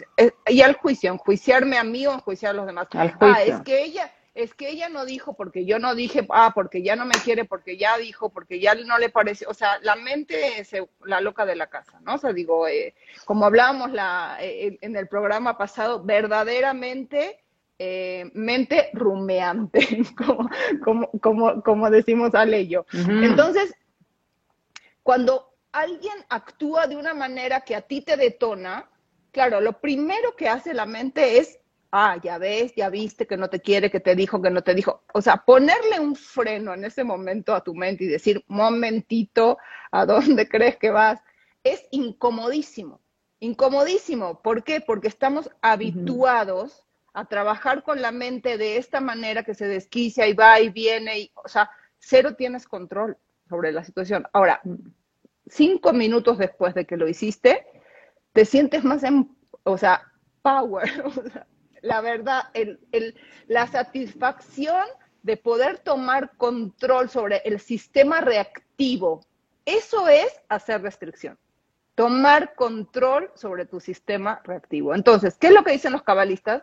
y 0.47 0.63
al 0.63 0.75
juicio, 0.75 1.13
enjuiciarme 1.13 1.79
a 1.79 1.85
mí 1.85 2.05
o 2.07 2.13
enjuiciar 2.13 2.51
a 2.51 2.57
los 2.57 2.67
demás. 2.67 2.89
Ah, 2.93 3.43
es 3.45 3.61
que 3.61 3.85
ella, 3.85 4.13
es 4.35 4.55
que 4.55 4.71
ella 4.71 4.89
no 4.89 5.05
dijo 5.05 5.35
porque 5.35 5.67
yo 5.67 5.79
no 5.79 5.95
dije, 5.95 6.27
ah, 6.31 6.51
porque 6.53 6.83
ya 6.83 6.97
no 6.97 7.05
me 7.05 7.15
quiere, 7.25 7.45
porque 7.45 7.77
ya 7.77 7.97
dijo, 7.97 8.31
porque 8.31 8.59
ya 8.59 8.75
no 8.75 8.99
le 8.99 9.09
parece, 9.09 9.47
o 9.47 9.55
sea, 9.55 9.79
la 9.83 9.95
mente 9.95 10.61
es 10.61 10.73
la 11.05 11.21
loca 11.21 11.47
de 11.47 11.55
la 11.55 11.69
casa, 11.69 12.01
¿no? 12.01 12.15
O 12.15 12.19
sea, 12.19 12.33
digo, 12.33 12.67
eh, 12.67 12.95
como 13.25 13.47
hablábamos 13.47 13.93
la, 13.93 14.37
eh, 14.41 14.79
en 14.81 14.97
el 14.97 15.07
programa 15.07 15.57
pasado, 15.59 16.03
verdaderamente 16.03 17.39
eh, 17.79 18.31
mente 18.35 18.91
rumeante, 18.93 19.81
como, 20.17 21.11
como, 21.21 21.63
como, 21.63 21.91
decimos 21.91 22.35
Ale 22.35 22.63
y 22.63 22.69
yo. 22.69 22.87
Entonces, 22.93 23.75
cuando 25.03 25.55
alguien 25.73 26.15
actúa 26.29 26.87
de 26.87 26.97
una 26.97 27.15
manera 27.15 27.61
que 27.61 27.77
a 27.77 27.83
ti 27.83 28.01
te 28.01 28.17
detona, 28.17 28.91
claro, 29.31 29.61
lo 29.61 29.81
primero 29.81 30.35
que 30.37 30.49
hace 30.49 30.75
la 30.75 30.87
mente 30.87 31.39
es, 31.39 31.61
ah, 31.93 32.19
ya 32.23 32.39
ves, 32.39 32.75
ya 32.75 32.91
viste 32.91 33.27
que 33.27 33.37
no 33.37 33.49
te 33.49 33.61
quiere, 33.61 33.91
que 33.91 34.01
te 34.01 34.17
dijo, 34.17 34.43
que 34.43 34.51
no 34.51 34.63
te 34.63 34.75
dijo. 34.75 35.05
O 35.15 35.23
sea, 35.23 35.37
ponerle 35.37 36.01
un 36.01 36.17
freno 36.17 36.75
en 36.75 36.85
ese 36.85 37.05
momento 37.05 37.55
a 37.55 37.63
tu 37.63 37.75
mente 37.75 38.05
y 38.05 38.09
decir, 38.09 38.45
momentito, 38.49 39.59
¿a 39.93 40.05
dónde 40.05 40.49
crees 40.49 40.77
que 40.77 40.91
vas? 40.91 41.21
Es 41.63 41.87
incomodísimo, 41.91 43.01
incomodísimo. 43.41 44.43
¿Por 44.43 44.65
qué? 44.65 44.81
Porque 44.81 45.09
estamos 45.09 45.49
habituados 45.63 46.88
a 47.19 47.25
trabajar 47.25 47.83
con 47.83 48.01
la 48.01 48.13
mente 48.13 48.59
de 48.59 48.77
esta 48.77 49.01
manera 49.01 49.43
que 49.43 49.55
se 49.55 49.67
desquicia 49.67 50.29
y 50.29 50.35
va 50.35 50.61
y 50.61 50.69
viene, 50.69 51.19
y, 51.19 51.33
o 51.35 51.49
sea, 51.49 51.69
cero 51.99 52.37
tienes 52.37 52.69
control 52.69 53.17
sobre 53.49 53.73
la 53.73 53.83
situación. 53.83 54.25
Ahora, 54.33 54.61
cinco 55.49 55.93
minutos 55.93 56.39
después 56.39 56.75
de 56.75 56.87
que 56.87 56.97
lo 56.97 57.09
hiciste, 57.09 57.67
te 58.33 58.45
sientes 58.45 58.85
más 58.85 59.03
en, 59.03 59.37
o 59.65 59.77
sea, 59.77 60.13
power, 60.43 60.89
la 61.83 62.01
verdad, 62.03 62.51
el, 62.55 62.79
la 63.49 63.67
satisfacción 63.67 64.85
de 65.25 65.37
poder 65.37 65.81
tomar 65.81 66.37
control 66.37 67.11
sobre 67.11 67.39
el 67.39 67.59
sistema 67.59 68.21
reactivo, 68.21 69.27
eso 69.65 70.07
es 70.07 70.41
hacer 70.49 70.83
restricción 70.83 71.37
tomar 71.99 72.55
control 72.55 73.29
sobre 73.35 73.67
tu 73.67 73.81
sistema 73.81 74.41
reactivo. 74.45 74.95
Entonces, 74.95 75.37
¿qué 75.37 75.49
es 75.49 75.53
lo 75.53 75.65
que 75.65 75.73
dicen 75.73 75.91
los 75.91 76.05
cabalistas? 76.05 76.63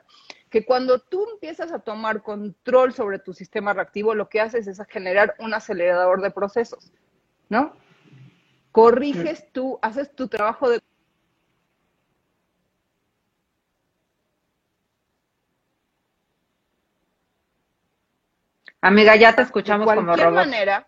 Que 0.55 0.63
cuando 0.63 0.99
tú 0.99 1.27
empiezas 1.33 1.73
a 1.73 1.79
tomar 1.79 2.21
control 2.21 2.93
sobre 2.93 3.19
tu 3.19 3.33
sistema 3.33 3.73
reactivo, 3.73 4.15
lo 4.15 4.29
que 4.29 4.39
haces 4.39 4.67
es 4.67 4.81
generar 4.87 5.35
un 5.39 5.53
acelerador 5.53 6.21
de 6.21 6.31
procesos, 6.31 6.93
¿no? 7.49 7.75
Corriges 8.71 9.51
tú, 9.51 9.77
haces 9.81 10.15
tu 10.15 10.29
trabajo 10.29 10.69
de 10.69 10.79
Amiga, 18.79 19.17
ya 19.17 19.35
te 19.35 19.41
escuchamos 19.41 19.85
como 19.85 19.99
robot. 19.99 20.15
De 20.15 20.23
cualquier 20.23 20.51
manera. 20.53 20.87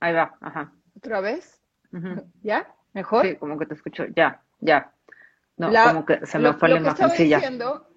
Ahí 0.00 0.12
va, 0.12 0.36
ajá. 0.40 0.72
¿Otra 0.96 1.20
vez? 1.20 1.62
¿Ya? 2.42 2.74
¿Mejor? 2.94 3.24
Sí, 3.24 3.36
como 3.36 3.60
que 3.60 3.66
te 3.66 3.74
escucho, 3.74 4.06
ya, 4.16 4.42
ya. 4.58 4.92
No, 5.56 5.70
como 5.84 6.04
que 6.04 6.26
se 6.26 6.40
me 6.40 6.52
fue 6.54 6.68
la 6.70 6.78
imagen, 6.78 7.10
sí, 7.10 7.28
ya. 7.28 7.36
diciendo 7.36 7.88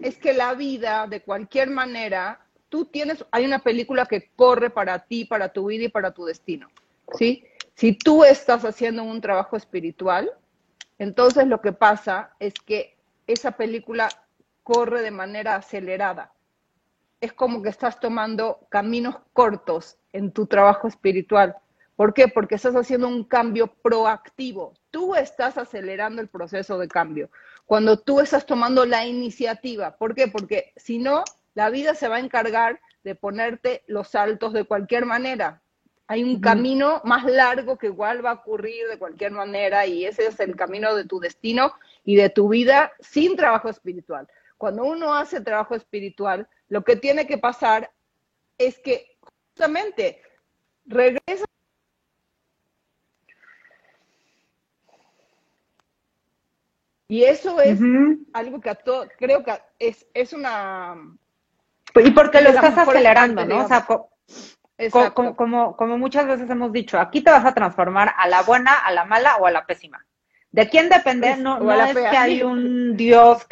es 0.00 0.18
que 0.18 0.32
la 0.32 0.54
vida, 0.54 1.06
de 1.06 1.22
cualquier 1.22 1.70
manera, 1.70 2.40
tú 2.68 2.86
tienes, 2.86 3.24
hay 3.30 3.44
una 3.44 3.58
película 3.58 4.06
que 4.06 4.30
corre 4.34 4.70
para 4.70 5.00
ti, 5.00 5.24
para 5.24 5.52
tu 5.52 5.66
vida 5.66 5.84
y 5.84 5.88
para 5.88 6.12
tu 6.12 6.24
destino, 6.24 6.68
¿sí? 7.18 7.44
Si 7.74 7.92
tú 7.92 8.24
estás 8.24 8.64
haciendo 8.64 9.02
un 9.02 9.20
trabajo 9.20 9.56
espiritual, 9.56 10.30
entonces 10.98 11.46
lo 11.46 11.60
que 11.60 11.72
pasa 11.72 12.34
es 12.38 12.54
que 12.54 12.96
esa 13.26 13.52
película 13.52 14.08
corre 14.62 15.02
de 15.02 15.10
manera 15.10 15.56
acelerada. 15.56 16.32
Es 17.20 17.32
como 17.32 17.62
que 17.62 17.68
estás 17.68 18.00
tomando 18.00 18.66
caminos 18.68 19.16
cortos 19.32 19.96
en 20.12 20.32
tu 20.32 20.46
trabajo 20.46 20.88
espiritual. 20.88 21.56
¿Por 21.96 22.14
qué? 22.14 22.28
Porque 22.28 22.56
estás 22.56 22.74
haciendo 22.74 23.06
un 23.06 23.24
cambio 23.24 23.68
proactivo. 23.68 24.74
Tú 24.90 25.14
estás 25.14 25.58
acelerando 25.58 26.20
el 26.20 26.28
proceso 26.28 26.78
de 26.78 26.88
cambio. 26.88 27.30
Cuando 27.72 27.98
tú 27.98 28.20
estás 28.20 28.44
tomando 28.44 28.84
la 28.84 29.06
iniciativa. 29.06 29.96
¿Por 29.96 30.14
qué? 30.14 30.28
Porque 30.28 30.74
si 30.76 30.98
no, 30.98 31.24
la 31.54 31.70
vida 31.70 31.94
se 31.94 32.06
va 32.06 32.16
a 32.16 32.20
encargar 32.20 32.82
de 33.02 33.14
ponerte 33.14 33.82
los 33.86 34.08
saltos 34.08 34.52
de 34.52 34.64
cualquier 34.64 35.06
manera. 35.06 35.62
Hay 36.06 36.22
un 36.22 36.38
camino 36.38 37.00
más 37.04 37.24
largo 37.24 37.78
que 37.78 37.86
igual 37.86 38.22
va 38.22 38.32
a 38.32 38.34
ocurrir 38.34 38.88
de 38.88 38.98
cualquier 38.98 39.32
manera 39.32 39.86
y 39.86 40.04
ese 40.04 40.26
es 40.26 40.38
el 40.40 40.54
camino 40.54 40.94
de 40.94 41.06
tu 41.06 41.18
destino 41.18 41.72
y 42.04 42.14
de 42.14 42.28
tu 42.28 42.50
vida 42.50 42.92
sin 43.00 43.36
trabajo 43.36 43.70
espiritual. 43.70 44.28
Cuando 44.58 44.84
uno 44.84 45.14
hace 45.14 45.40
trabajo 45.40 45.74
espiritual, 45.74 46.46
lo 46.68 46.84
que 46.84 46.96
tiene 46.96 47.26
que 47.26 47.38
pasar 47.38 47.90
es 48.58 48.78
que 48.80 49.16
justamente 49.54 50.20
regresa 50.84 51.46
Y 57.12 57.24
eso 57.24 57.60
es 57.60 57.78
algo 58.32 58.58
que 58.62 58.70
a 58.70 58.74
todo, 58.74 59.06
creo 59.18 59.44
que 59.44 59.52
es, 59.78 60.06
es 60.14 60.32
una... 60.32 60.96
Y 61.94 62.10
porque 62.12 62.40
lo 62.40 62.48
estás 62.48 62.78
acelerando, 62.78 63.44
¿no? 63.44 63.66
O 63.66 63.68
sea, 63.68 63.84
como, 63.84 65.36
como, 65.36 65.76
como, 65.76 65.98
muchas 65.98 66.26
veces 66.26 66.48
hemos 66.48 66.72
dicho, 66.72 66.98
aquí 66.98 67.20
te 67.20 67.30
vas 67.30 67.44
a 67.44 67.52
transformar 67.52 68.14
a 68.16 68.26
la 68.28 68.40
buena, 68.40 68.78
a 68.78 68.90
la 68.92 69.04
mala 69.04 69.36
o 69.36 69.46
a 69.46 69.50
la 69.50 69.66
pésima. 69.66 70.02
¿De 70.52 70.70
quién 70.70 70.88
depende? 70.88 71.32
Pues, 71.32 71.38
no, 71.40 71.60
no 71.60 71.84
es 71.84 71.94
que 71.94 72.16
hay 72.16 72.42
un 72.42 72.96
Dios, 72.96 73.46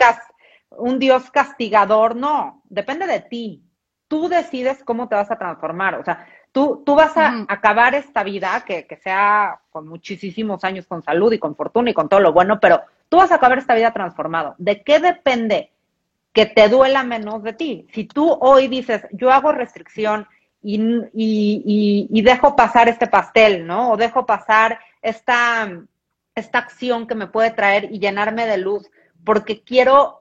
un 0.71 0.99
Dios 0.99 1.31
castigador, 1.31 2.17
no, 2.17 2.63
depende 2.65 3.07
de 3.07 3.21
ti. 3.21 3.63
Tú 4.09 4.31
decides 4.31 4.83
cómo 4.85 5.07
te 5.07 5.17
vas 5.17 5.31
a 5.31 5.37
transformar, 5.37 5.97
o 5.97 6.03
sea, 6.03 6.27
tú, 6.51 6.83
tú 6.87 6.95
vas 6.95 7.15
a 7.19 7.45
acabar 7.47 7.95
esta 7.95 8.25
vida, 8.25 8.65
que, 8.67 8.87
que 8.87 8.97
sea 8.97 9.61
con 9.69 9.87
muchísimos 9.87 10.65
años, 10.65 10.87
con 10.87 11.03
salud 11.03 11.31
y 11.31 11.39
con 11.39 11.55
fortuna 11.55 11.91
y 11.91 11.95
con 11.95 12.09
todo 12.09 12.21
lo 12.21 12.33
bueno, 12.33 12.59
pero 12.59 12.81
tú 13.11 13.19
vas 13.19 13.31
a 13.33 13.35
acabar 13.35 13.59
esta 13.59 13.75
vida 13.75 13.93
transformado. 13.93 14.55
¿De 14.57 14.83
qué 14.83 15.01
depende 15.01 15.71
que 16.33 16.47
te 16.47 16.69
duela 16.69 17.03
menos 17.03 17.43
de 17.43 17.53
ti? 17.53 17.87
Si 17.93 18.05
tú 18.05 18.39
hoy 18.41 18.69
dices, 18.69 19.03
yo 19.13 19.31
hago 19.31 19.53
restricción 19.53 20.27
y, 20.63 22.23
dejo 22.23 22.57
pasar 22.57 22.89
este 22.89 23.09
pastel, 23.09 23.67
¿no? 23.67 23.93
O 23.93 23.97
dejo 23.97 24.25
pasar 24.25 24.79
esta, 25.03 25.69
esta 26.35 26.59
acción 26.59 27.07
que 27.07 27.17
me 27.17 27.27
puede 27.27 27.51
traer 27.51 27.93
y 27.93 27.99
llenarme 27.99 28.47
de 28.47 28.59
luz, 28.59 28.89
porque 29.25 29.63
quiero 29.63 30.21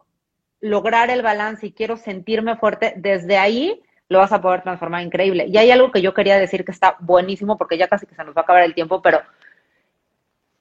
lograr 0.60 1.10
el 1.12 1.22
balance 1.22 1.68
y 1.68 1.72
quiero 1.72 1.96
sentirme 1.96 2.58
fuerte, 2.58 2.96
desde 2.98 3.38
ahí 3.38 3.82
lo 4.10 4.18
vas 4.18 4.32
a 4.32 4.42
poder 4.42 4.64
transformar 4.64 5.04
increíble. 5.04 5.46
Y 5.48 5.58
hay 5.58 5.70
algo 5.70 5.92
que 5.92 6.02
yo 6.02 6.16
quería 6.16 6.40
decir 6.40 6.66
que 6.66 6.72
está 6.72 6.98
buenísimo, 7.00 7.56
porque 7.56 7.78
ya 7.78 7.88
casi 7.88 8.08
que 8.08 8.16
se 8.16 8.24
nos 8.24 8.36
va 8.36 8.42
a 8.42 8.44
acabar 8.44 8.64
el 8.64 8.74
tiempo, 8.74 9.00
pero 9.02 9.22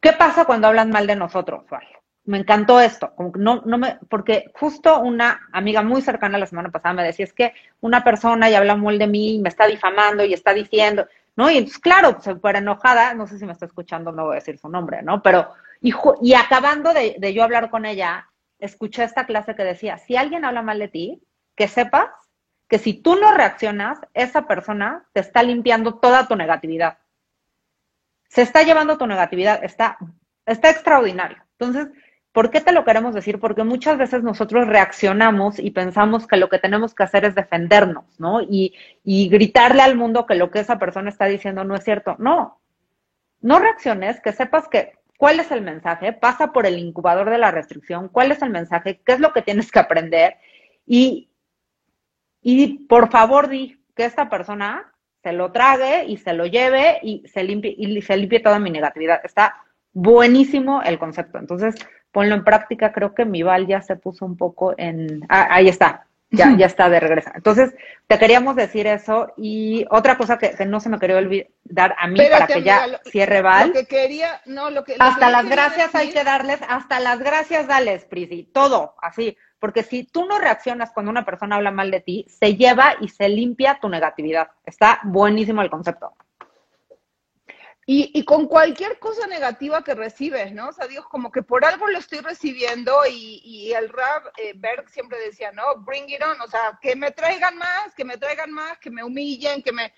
¿qué 0.01 0.13
pasa 0.13 0.45
cuando 0.45 0.69
hablan 0.69 0.91
mal 0.91 1.07
de 1.07 1.17
nosotros, 1.17 1.65
Me 2.29 2.37
encantó 2.37 2.79
esto, 2.79 3.15
como 3.15 3.33
no, 3.37 3.63
no 3.65 3.79
me, 3.79 3.99
porque 4.11 4.51
justo 4.55 5.01
una 5.01 5.49
amiga 5.51 5.83
muy 5.83 6.03
cercana 6.03 6.37
la 6.37 6.45
semana 6.45 6.71
pasada 6.71 6.93
me 6.93 7.03
decía, 7.03 7.25
es 7.25 7.33
que 7.33 7.55
una 7.81 8.05
persona 8.05 8.51
y 8.51 8.55
habla 8.55 8.77
mal 8.77 8.99
de 8.99 9.07
mí 9.07 9.37
y 9.37 9.39
me 9.39 9.49
está 9.49 9.67
difamando 9.67 10.23
y 10.23 10.35
está 10.35 10.53
diciendo, 10.53 11.07
¿no? 11.37 11.51
Y 11.51 11.57
entonces, 11.57 11.79
claro, 11.79 12.21
súper 12.21 12.57
enojada, 12.57 13.15
no 13.15 13.27
sé 13.27 13.39
si 13.39 13.47
me 13.47 13.53
está 13.53 13.65
escuchando, 13.65 14.13
no 14.13 14.27
voy 14.27 14.33
a 14.33 14.41
decir 14.41 14.59
su 14.59 14.69
nombre, 14.69 15.01
¿no? 15.03 15.23
Pero, 15.23 15.49
y, 15.81 15.95
y 16.21 16.35
acabando 16.35 16.93
de, 16.93 17.17
de 17.19 17.33
yo 17.33 17.43
hablar 17.43 17.71
con 17.71 17.87
ella, 17.87 18.29
escuché 18.59 19.05
esta 19.05 19.25
clase 19.25 19.55
que 19.55 19.65
decía, 19.65 19.97
si 19.97 20.17
alguien 20.17 20.45
habla 20.45 20.61
mal 20.61 20.79
de 20.79 20.89
ti, 20.89 21.23
que 21.57 21.67
sepas 21.67 22.11
que 22.69 22.79
si 22.79 22.93
tú 22.93 23.17
no 23.17 23.33
reaccionas, 23.33 24.01
esa 24.13 24.47
persona 24.47 25.09
te 25.15 25.21
está 25.21 25.43
limpiando 25.43 25.95
toda 25.95 26.29
tu 26.29 26.37
negatividad. 26.37 26.99
Se 28.29 28.43
está 28.43 28.65
llevando 28.65 28.99
tu 28.99 29.07
negatividad, 29.07 29.65
está, 29.65 29.97
está 30.45 30.69
extraordinario. 30.69 31.43
Entonces, 31.59 31.89
¿por 32.33 32.51
qué 32.51 32.61
te 32.61 32.73
lo 32.73 32.85
queremos 32.85 33.15
decir? 33.15 33.41
Porque 33.41 33.65
muchas 33.65 33.99
veces 33.99 34.23
nosotros 34.23 34.67
reaccionamos 34.67 35.59
y 35.59 35.71
pensamos 35.71 36.27
que 36.27 36.37
lo 36.37 36.49
que 36.49 36.59
tenemos 36.59 36.95
que 36.95 37.03
hacer 37.03 37.25
es 37.25 37.35
defendernos, 37.35 38.05
¿no? 38.19 38.41
Y, 38.43 38.75
y 39.05 39.29
gritarle 39.29 39.83
al 39.83 39.97
mundo 39.97 40.27
que 40.27 40.35
lo 40.35 40.51
que 40.51 40.61
esa 40.61 40.79
persona 40.79 41.11
está 41.11 41.27
diciendo 41.27 41.65
no 41.65 41.75
es 41.75 41.85
cierto. 41.85 42.17
No, 42.19 42.61
no 43.41 43.59
reacciones, 43.59 44.21
que 44.21 44.33
sepas 44.33 44.69
que 44.69 44.93
cuál 45.17 45.41
es 45.41 45.51
el 45.51 45.63
mensaje, 45.63 46.13
pasa 46.13 46.53
por 46.53 46.67
el 46.67 46.79
incubador 46.79 47.31
de 47.31 47.39
la 47.39 47.51
restricción, 47.51 48.09
cuál 48.09 48.33
es 48.33 48.43
el 48.43 48.51
mensaje, 48.51 49.01
qué 49.05 49.13
es 49.13 49.21
lo 49.21 49.33
que 49.33 49.43
tienes 49.43 49.71
que 49.71 49.81
aprender 49.81 50.37
y 50.87 51.29
y 52.41 52.87
por 52.87 53.11
favor 53.11 53.49
di 53.49 53.79
que 53.95 54.05
esta 54.05 54.29
persona 54.29 54.93
se 55.23 55.33
lo 55.33 55.51
trague 55.53 56.05
y 56.07 56.17
se 56.17 56.33
lo 56.33 56.47
lleve 56.47 56.99
y 57.03 57.27
se 57.27 57.43
limpie, 57.43 57.75
y 57.77 58.01
se 58.03 58.17
limpie 58.17 58.41
toda 58.41 58.59
mi 58.59 58.71
negatividad. 58.71 59.21
Está 59.25 59.65
buenísimo 59.93 60.83
el 60.83 60.99
concepto. 60.99 61.39
Entonces, 61.39 61.75
ponlo 62.13 62.35
en 62.35 62.45
práctica. 62.45 62.93
Creo 62.93 63.15
que 63.15 63.25
mi 63.25 63.43
Val 63.43 63.67
ya 63.67 63.81
se 63.81 63.97
puso 63.97 64.25
un 64.25 64.37
poco 64.37 64.75
en. 64.77 65.25
Ah, 65.29 65.49
ahí 65.51 65.69
está. 65.69 66.07
Ya, 66.31 66.55
ya 66.59 66.67
está 66.67 66.89
de 66.89 67.01
regreso. 67.01 67.31
Entonces, 67.35 67.75
te 68.07 68.19
queríamos 68.19 68.57
decir 68.57 68.87
eso. 68.87 69.33
Y 69.37 69.87
otra 69.91 70.17
cosa 70.17 70.39
que, 70.39 70.55
no 70.67 70.81
se 70.81 70.89
me 70.89 70.99
quería 70.99 71.17
olvidar 71.17 71.95
a 71.99 72.07
mí 72.07 72.19
para 72.31 72.47
que 72.47 72.63
ya 72.63 73.01
cierre 73.05 73.43
Val. 73.43 73.69
Lo 73.69 73.75
que 73.75 73.87
quería, 73.87 74.41
no, 74.47 74.71
lo 74.71 74.85
que. 74.85 74.97
Hasta 74.99 75.31
las 75.31 75.49
gracias 75.49 75.95
hay 75.95 76.11
que 76.11 76.25
darles, 76.25 76.61
hasta 76.69 77.01
las 77.01 77.19
gracias 77.19 77.67
dales, 77.67 78.05
Prisi. 78.05 78.51
Todo, 78.53 78.95
así. 79.01 79.37
Porque 79.59 79.83
si 79.83 80.05
tú 80.05 80.25
no 80.27 80.39
reaccionas 80.39 80.93
cuando 80.93 81.11
una 81.11 81.25
persona 81.25 81.57
habla 81.57 81.73
mal 81.73 81.91
de 81.91 82.01
ti, 82.01 82.27
se 82.29 82.55
lleva 82.55 82.95
y 83.01 83.09
se 83.09 83.29
limpia 83.29 83.79
tu 83.81 83.89
negatividad. 83.89 84.51
Está 84.65 85.01
buenísimo 85.03 85.63
el 85.63 85.71
concepto. 85.71 86.15
Y, 87.91 88.23
con 88.25 88.49
cualquier 88.49 88.99
cosa 88.99 89.27
negativa 89.27 89.83
que 89.83 89.95
recibes, 89.95 90.53
¿no? 90.53 90.69
O 90.69 90.73
sea, 90.75 90.87
digo, 90.87 91.09
como 91.09 91.33
que 91.33 91.43
por 91.43 91.65
algo 91.65 91.89
lo 91.89 91.97
estoy 91.97 92.19
recibiendo 92.19 92.95
y, 93.11 93.73
el 93.73 93.89
rap, 93.89 94.27
eh, 94.37 94.53
Berg 94.55 94.91
siempre 94.91 95.19
decía, 95.21 95.53
¿no? 95.53 95.63
Bring 95.87 96.07
it 96.11 96.23
on, 96.23 96.39
o 96.43 96.49
sea, 96.49 96.79
que 96.83 96.95
me 96.95 97.13
traigan 97.13 97.57
más, 97.57 97.95
que 97.95 98.05
me 98.05 98.19
traigan 98.19 98.53
más, 98.53 98.77
que 98.77 98.91
me 98.91 99.03
humillen, 99.03 99.63
que 99.63 99.73
me... 99.73 99.95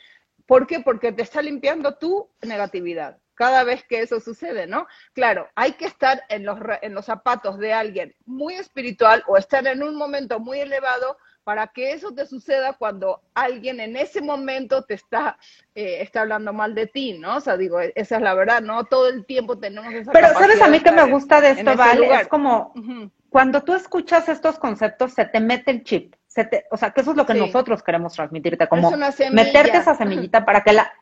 ¿Por 0.47 0.69
qué? 0.69 0.79
Porque 0.79 1.11
te 1.11 1.23
está 1.23 1.43
limpiando 1.43 1.97
tu 1.97 2.31
negatividad 2.43 3.19
cada 3.35 3.65
vez 3.65 3.83
que 3.83 4.03
eso 4.03 4.21
sucede, 4.21 4.69
¿no? 4.69 4.87
Claro, 5.13 5.49
hay 5.57 5.73
que 5.73 5.87
estar 5.87 6.23
en 6.29 6.45
los, 6.45 6.61
en 6.83 6.95
los 6.95 7.07
zapatos 7.07 7.59
de 7.59 7.73
alguien 7.73 8.15
muy 8.25 8.55
espiritual 8.55 9.25
o 9.27 9.37
estar 9.37 9.67
en 9.67 9.83
un 9.83 9.97
momento 9.97 10.39
muy 10.39 10.61
elevado 10.61 11.19
para 11.45 11.69
que 11.69 11.93
eso 11.93 12.13
te 12.13 12.27
suceda 12.27 12.75
cuando 12.75 13.21
alguien 13.35 13.81
en 13.81 13.97
ese 13.97 14.21
momento 14.21 14.85
te 14.85 14.95
está, 14.95 15.39
eh, 15.75 15.99
está 16.01 16.23
hablando 16.23 16.53
mal 16.53 16.75
de 16.75 16.87
ti, 16.87 17.19
¿no? 17.19 17.37
O 17.37 17.41
sea, 17.41 17.57
digo, 17.57 17.81
esa 17.81 18.17
es 18.17 18.23
la 18.23 18.35
verdad, 18.35 18.63
¿no? 18.63 18.85
Todo 18.85 19.09
el 19.09 19.25
tiempo 19.25 19.59
tenemos 19.59 19.93
esa 19.93 20.13
Pero 20.13 20.29
¿sabes 20.29 20.61
a 20.61 20.69
mí 20.69 20.81
que 20.81 20.93
me 20.93 21.11
gusta 21.11 21.41
de 21.41 21.51
esto, 21.51 21.77
Vale? 21.77 22.13
Es 22.15 22.29
como, 22.29 22.73
cuando 23.29 23.63
tú 23.63 23.75
escuchas 23.75 24.29
estos 24.29 24.59
conceptos, 24.59 25.13
se 25.15 25.25
te 25.25 25.41
mete 25.41 25.71
el 25.71 25.85
chip. 25.85 26.15
Se 26.27 26.45
te, 26.45 26.67
o 26.71 26.77
sea, 26.77 26.91
que 26.91 27.01
eso 27.01 27.11
es 27.11 27.17
lo 27.17 27.27
que 27.27 27.35
nosotros 27.35 27.83
queremos 27.83 28.13
transmitirte, 28.13 28.69
como 28.69 28.93
meterte 29.33 29.79
esa 29.79 29.95
semillita 29.97 30.45
para 30.45 30.63
que 30.63 30.73
la 30.73 30.93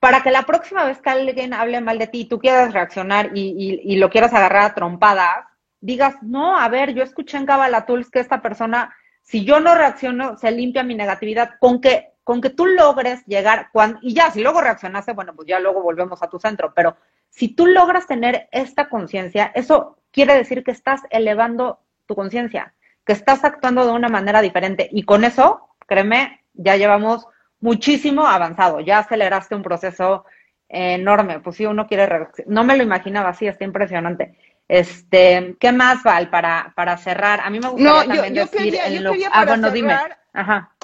para 0.00 0.22
que 0.22 0.30
la 0.30 0.42
próxima 0.42 0.84
vez 0.84 1.00
que 1.00 1.10
alguien 1.10 1.52
hable 1.52 1.80
mal 1.82 1.98
de 1.98 2.06
ti 2.06 2.20
y 2.22 2.24
tú 2.24 2.38
quieras 2.38 2.72
reaccionar 2.72 3.30
y, 3.34 3.96
lo 3.96 4.08
quieras 4.08 4.32
agarrar 4.32 4.62
a 4.62 4.74
trompadas, 4.74 5.44
digas, 5.80 6.16
no, 6.22 6.58
a 6.58 6.66
ver, 6.68 6.94
yo 6.94 7.02
escuché 7.02 7.36
en 7.36 7.46
Tools 7.86 8.10
que 8.10 8.20
esta 8.20 8.40
persona, 8.40 8.94
si 9.30 9.44
yo 9.44 9.60
no 9.60 9.76
reacciono, 9.76 10.36
se 10.36 10.50
limpia 10.50 10.82
mi 10.82 10.96
negatividad, 10.96 11.50
con 11.60 11.80
que, 11.80 12.14
con 12.24 12.40
que 12.40 12.50
tú 12.50 12.66
logres 12.66 13.24
llegar, 13.26 13.68
cuando, 13.72 14.00
y 14.02 14.12
ya, 14.12 14.32
si 14.32 14.42
luego 14.42 14.60
reaccionaste, 14.60 15.12
bueno, 15.12 15.36
pues 15.36 15.46
ya 15.46 15.60
luego 15.60 15.82
volvemos 15.82 16.20
a 16.20 16.28
tu 16.28 16.40
centro, 16.40 16.72
pero 16.74 16.96
si 17.28 17.54
tú 17.54 17.68
logras 17.68 18.08
tener 18.08 18.48
esta 18.50 18.88
conciencia, 18.88 19.52
eso 19.54 19.98
quiere 20.10 20.34
decir 20.34 20.64
que 20.64 20.72
estás 20.72 21.02
elevando 21.10 21.78
tu 22.06 22.16
conciencia, 22.16 22.74
que 23.04 23.12
estás 23.12 23.44
actuando 23.44 23.86
de 23.86 23.92
una 23.92 24.08
manera 24.08 24.42
diferente, 24.42 24.88
y 24.90 25.04
con 25.04 25.22
eso, 25.22 25.68
créeme, 25.86 26.42
ya 26.54 26.76
llevamos 26.76 27.24
muchísimo 27.60 28.26
avanzado, 28.26 28.80
ya 28.80 28.98
aceleraste 28.98 29.54
un 29.54 29.62
proceso 29.62 30.24
enorme, 30.68 31.38
pues 31.38 31.54
si 31.54 31.66
uno 31.66 31.86
quiere, 31.86 32.26
no 32.46 32.64
me 32.64 32.76
lo 32.76 32.82
imaginaba 32.82 33.28
así, 33.28 33.46
está 33.46 33.62
impresionante. 33.62 34.36
Este, 34.70 35.56
¿qué 35.58 35.72
más, 35.72 36.04
Val, 36.04 36.30
para, 36.30 36.72
para 36.76 36.96
cerrar? 36.96 37.40
A 37.40 37.50
mí 37.50 37.58
me 37.58 37.70
gustaría 37.70 38.04
también 38.04 38.34
decir 38.34 38.76
en 38.76 39.02
lo... 39.02 39.12
ah, 39.32 39.44
bueno, 39.44 39.68
dime. 39.72 39.98
Ajá. 40.32 40.76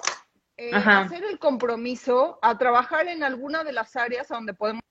Eh, 0.57 0.73
Ajá. 0.75 1.03
hacer 1.03 1.23
el 1.23 1.39
compromiso 1.39 2.41
a 2.43 2.59
trabajar 2.59 3.07
en 3.07 3.23
alguna 3.23 3.63
de 3.63 3.73
las 3.73 3.95
áreas 3.95 4.27
donde 4.27 4.55
podemos 4.55 4.83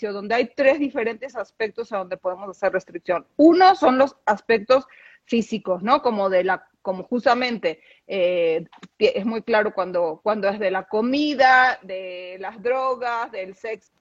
donde 0.00 0.34
hay 0.36 0.46
tres 0.54 0.78
diferentes 0.78 1.36
aspectos 1.36 1.92
a 1.92 1.98
donde 1.98 2.16
podemos 2.16 2.48
hacer 2.48 2.72
restricción. 2.72 3.26
Uno 3.36 3.74
son 3.74 3.98
los 3.98 4.16
aspectos 4.26 4.86
físicos, 5.24 5.82
¿no? 5.82 6.02
Como 6.02 6.30
de 6.30 6.44
la, 6.44 6.68
como 6.82 7.02
justamente 7.02 7.82
eh, 8.06 8.64
es 8.98 9.24
muy 9.24 9.42
claro 9.42 9.72
cuando, 9.74 10.20
cuando 10.22 10.48
es 10.48 10.58
de 10.58 10.70
la 10.70 10.84
comida, 10.84 11.78
de 11.82 12.36
las 12.40 12.62
drogas, 12.62 13.30
del 13.32 13.54
sexo. 13.54 13.92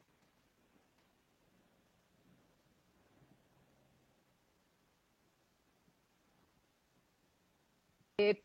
Eh, 8.18 8.41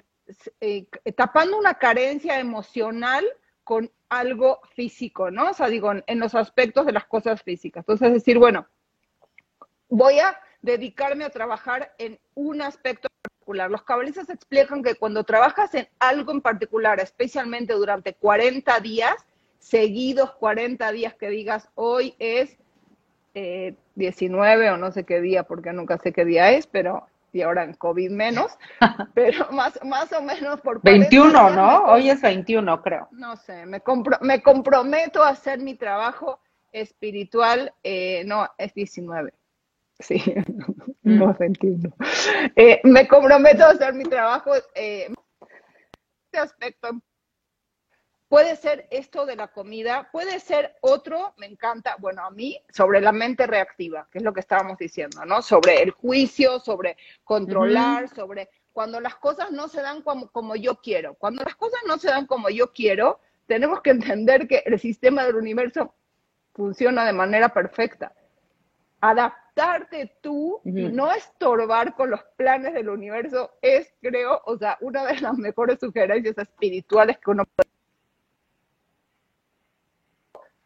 eh, 0.60 0.86
tapando 1.14 1.58
una 1.58 1.74
carencia 1.74 2.40
emocional 2.40 3.24
con 3.62 3.90
algo 4.08 4.60
físico, 4.74 5.30
¿no? 5.30 5.50
O 5.50 5.54
sea, 5.54 5.68
digo, 5.68 5.92
en 6.06 6.18
los 6.18 6.34
aspectos 6.34 6.86
de 6.86 6.92
las 6.92 7.06
cosas 7.06 7.42
físicas. 7.42 7.82
Entonces, 7.82 8.12
decir, 8.12 8.38
bueno, 8.38 8.66
voy 9.88 10.18
a 10.18 10.38
dedicarme 10.62 11.24
a 11.24 11.30
trabajar 11.30 11.94
en 11.98 12.18
un 12.34 12.62
aspecto 12.62 13.08
particular. 13.46 13.70
Los 13.70 13.82
cabalistas 13.82 14.28
explican 14.28 14.82
que 14.82 14.96
cuando 14.96 15.24
trabajas 15.24 15.72
en 15.74 15.88
algo 16.00 16.32
en 16.32 16.40
particular, 16.40 16.98
especialmente 17.00 17.74
durante 17.74 18.14
40 18.14 18.80
días, 18.80 19.14
seguidos 19.58 20.32
40 20.32 20.92
días 20.92 21.14
que 21.14 21.28
digas, 21.30 21.68
hoy 21.76 22.14
es 22.18 22.58
19 23.94 24.66
eh, 24.66 24.70
o 24.70 24.76
no 24.76 24.90
sé 24.90 25.04
qué 25.04 25.20
día, 25.20 25.44
porque 25.44 25.72
nunca 25.72 25.98
sé 25.98 26.12
qué 26.12 26.24
día 26.24 26.50
es, 26.52 26.66
pero 26.66 27.06
y 27.32 27.42
ahora 27.42 27.64
en 27.64 27.74
COVID 27.74 28.10
menos, 28.10 28.56
pero 29.14 29.50
más, 29.52 29.78
más 29.84 30.10
o 30.12 30.22
menos 30.22 30.60
por... 30.62 30.80
21, 30.82 31.50
¿no? 31.50 31.84
Hoy 31.84 32.08
es 32.08 32.22
21, 32.22 32.82
creo. 32.82 33.08
No 33.12 33.36
sé, 33.36 33.66
me, 33.66 33.82
me 34.22 34.42
comprometo 34.42 35.22
a 35.22 35.28
hacer 35.28 35.60
mi 35.60 35.74
trabajo 35.74 36.40
espiritual, 36.72 37.74
eh, 37.82 38.24
no, 38.24 38.48
es 38.56 38.72
19. 38.72 39.34
Sí, 39.98 40.22
no 41.06 41.30
es 41.30 41.38
21. 41.38 41.94
Eh, 42.56 42.80
me 42.84 43.06
comprometo 43.06 43.64
a 43.64 43.70
hacer 43.70 43.94
mi 43.94 44.04
trabajo, 44.04 44.52
eh, 44.74 45.08
este 46.26 46.38
aspecto 46.38 46.90
puede 48.28 48.56
ser 48.56 48.88
esto 48.90 49.24
de 49.24 49.36
la 49.36 49.48
comida, 49.48 50.08
puede 50.10 50.40
ser 50.40 50.74
otro, 50.80 51.32
me 51.36 51.46
encanta, 51.46 51.96
bueno, 51.98 52.24
a 52.24 52.30
mí, 52.30 52.60
sobre 52.70 53.00
la 53.00 53.12
mente 53.12 53.46
reactiva, 53.46 54.08
que 54.10 54.18
es 54.18 54.24
lo 54.24 54.32
que 54.32 54.40
estábamos 54.40 54.78
diciendo, 54.78 55.24
¿no? 55.24 55.42
Sobre 55.42 55.80
el 55.82 55.92
juicio, 55.92 56.58
sobre 56.58 56.96
controlar, 57.22 58.08
sobre 58.08 58.48
cuando 58.72 59.00
las 59.00 59.14
cosas 59.16 59.52
no 59.52 59.68
se 59.68 59.80
dan 59.80 60.02
como, 60.02 60.28
como 60.28 60.56
yo 60.56 60.80
quiero. 60.82 61.14
Cuando 61.14 61.44
las 61.44 61.54
cosas 61.54 61.80
no 61.86 61.98
se 61.98 62.08
dan 62.08 62.26
como 62.26 62.50
yo 62.50 62.72
quiero, 62.72 63.20
tenemos 63.46 63.80
que 63.80 63.90
entender 63.90 64.48
que 64.48 64.64
el 64.66 64.78
sistema 64.80 65.24
del 65.24 65.36
universo 65.36 65.94
funciona 66.52 67.04
de 67.04 67.12
manera 67.12 67.50
perfecta. 67.50 68.12
Adaptarte 69.56 70.18
tú 70.20 70.60
y 70.64 70.70
no 70.70 71.10
estorbar 71.12 71.94
con 71.94 72.10
los 72.10 72.20
planes 72.36 72.74
del 72.74 72.90
universo 72.90 73.52
es, 73.62 73.90
creo, 74.02 74.42
o 74.44 74.58
sea, 74.58 74.76
una 74.82 75.06
de 75.06 75.18
las 75.20 75.36
mejores 75.38 75.78
sugerencias 75.80 76.36
espirituales 76.36 77.16
que 77.18 77.30
uno 77.30 77.44
puede 77.44 77.70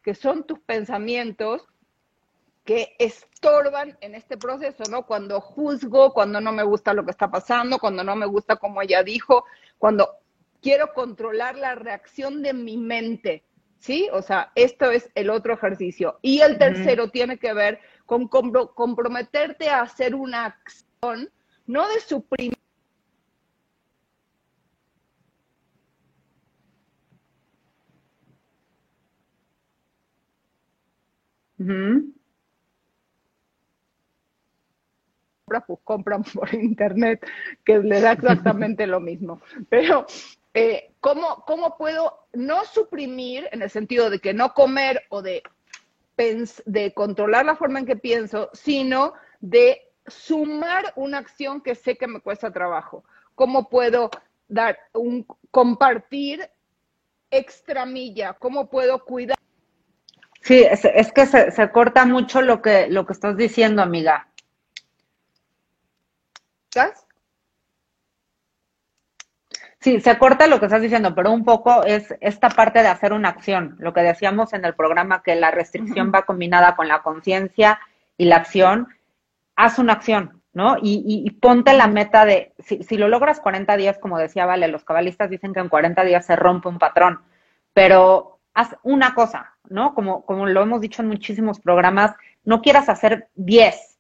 que 0.02 0.14
son 0.14 0.44
tus 0.44 0.58
pensamientos 0.60 1.62
que 2.64 2.96
estorban 2.98 3.96
en 4.00 4.14
este 4.14 4.36
proceso, 4.36 4.82
¿no? 4.90 5.06
Cuando 5.06 5.40
juzgo, 5.40 6.12
cuando 6.12 6.40
no 6.40 6.52
me 6.52 6.62
gusta 6.64 6.94
lo 6.94 7.04
que 7.04 7.10
está 7.10 7.30
pasando, 7.30 7.78
cuando 7.78 8.02
no 8.02 8.16
me 8.16 8.26
gusta 8.26 8.56
como 8.56 8.82
ella 8.82 9.02
dijo, 9.02 9.44
cuando 9.78 10.08
quiero 10.62 10.92
controlar 10.94 11.56
la 11.56 11.74
reacción 11.74 12.42
de 12.42 12.54
mi 12.54 12.76
mente, 12.76 13.44
¿sí? 13.78 14.08
O 14.12 14.22
sea, 14.22 14.52
esto 14.54 14.90
es 14.90 15.10
el 15.14 15.30
otro 15.30 15.54
ejercicio. 15.54 16.18
Y 16.22 16.40
el 16.40 16.58
tercero 16.58 17.10
tiene 17.10 17.38
que 17.38 17.52
ver 17.52 17.80
con 18.10 18.28
comprometerte 18.74 19.68
a 19.68 19.82
hacer 19.82 20.16
una 20.16 20.46
acción, 20.46 21.30
no 21.66 21.88
de 21.88 22.00
suprimir 22.00 22.58
pues 35.66 35.78
compran 35.84 36.24
por 36.24 36.52
internet, 36.52 37.24
que 37.64 37.78
le 37.78 38.00
da 38.00 38.12
exactamente 38.12 38.88
lo 38.88 38.98
mismo. 38.98 39.40
Pero, 39.68 40.06
eh, 40.52 40.94
¿cómo, 40.98 41.44
¿cómo 41.46 41.76
puedo 41.76 42.26
no 42.32 42.64
suprimir 42.64 43.48
en 43.52 43.62
el 43.62 43.70
sentido 43.70 44.10
de 44.10 44.18
que 44.18 44.34
no 44.34 44.52
comer 44.52 45.02
o 45.10 45.22
de, 45.22 45.44
de 46.66 46.92
controlar 46.92 47.46
la 47.46 47.56
forma 47.56 47.78
en 47.78 47.86
que 47.86 47.96
pienso, 47.96 48.50
sino 48.52 49.14
de 49.40 49.90
sumar 50.06 50.92
una 50.96 51.18
acción 51.18 51.60
que 51.62 51.74
sé 51.74 51.96
que 51.96 52.06
me 52.06 52.20
cuesta 52.20 52.52
trabajo? 52.52 53.04
¿Cómo 53.34 53.68
puedo 53.68 54.10
dar 54.48 54.78
un 54.92 55.26
compartir 55.50 56.50
extra 57.30 57.86
milla? 57.86 58.34
¿Cómo 58.34 58.68
puedo 58.68 59.04
cuidar? 59.04 59.38
Sí, 60.42 60.62
es, 60.62 61.12
que 61.12 61.26
se, 61.26 61.50
se, 61.50 61.70
corta 61.70 62.06
mucho 62.06 62.42
lo 62.42 62.60
que, 62.62 62.88
lo 62.88 63.06
que 63.06 63.12
estás 63.12 63.36
diciendo, 63.36 63.82
amiga. 63.82 64.28
¿Estás? 66.64 67.06
Sí, 69.80 69.98
se 70.00 70.18
corta 70.18 70.46
lo 70.46 70.60
que 70.60 70.66
estás 70.66 70.82
diciendo, 70.82 71.14
pero 71.14 71.32
un 71.32 71.42
poco 71.42 71.84
es 71.84 72.14
esta 72.20 72.50
parte 72.50 72.82
de 72.82 72.88
hacer 72.88 73.14
una 73.14 73.30
acción, 73.30 73.76
lo 73.78 73.94
que 73.94 74.02
decíamos 74.02 74.52
en 74.52 74.66
el 74.66 74.74
programa, 74.74 75.22
que 75.22 75.34
la 75.36 75.50
restricción 75.50 76.12
va 76.14 76.26
combinada 76.26 76.76
con 76.76 76.86
la 76.86 77.02
conciencia 77.02 77.80
y 78.18 78.26
la 78.26 78.36
acción. 78.36 78.88
Haz 79.56 79.78
una 79.78 79.94
acción, 79.94 80.42
¿no? 80.52 80.76
Y, 80.82 81.22
y, 81.24 81.30
ponte 81.30 81.72
la 81.72 81.86
meta 81.86 82.26
de, 82.26 82.52
si, 82.58 82.82
si, 82.82 82.98
lo 82.98 83.08
logras 83.08 83.40
40 83.40 83.74
días, 83.78 83.98
como 83.98 84.18
decía 84.18 84.44
Vale, 84.44 84.68
los 84.68 84.84
cabalistas 84.84 85.30
dicen 85.30 85.54
que 85.54 85.60
en 85.60 85.70
40 85.70 86.04
días 86.04 86.26
se 86.26 86.36
rompe 86.36 86.68
un 86.68 86.78
patrón, 86.78 87.20
pero 87.72 88.38
haz 88.52 88.76
una 88.82 89.14
cosa, 89.14 89.54
¿no? 89.70 89.94
Como, 89.94 90.26
como 90.26 90.46
lo 90.46 90.60
hemos 90.60 90.82
dicho 90.82 91.00
en 91.00 91.08
muchísimos 91.08 91.58
programas, 91.58 92.14
no 92.44 92.60
quieras 92.60 92.90
hacer 92.90 93.28
10, 93.34 93.98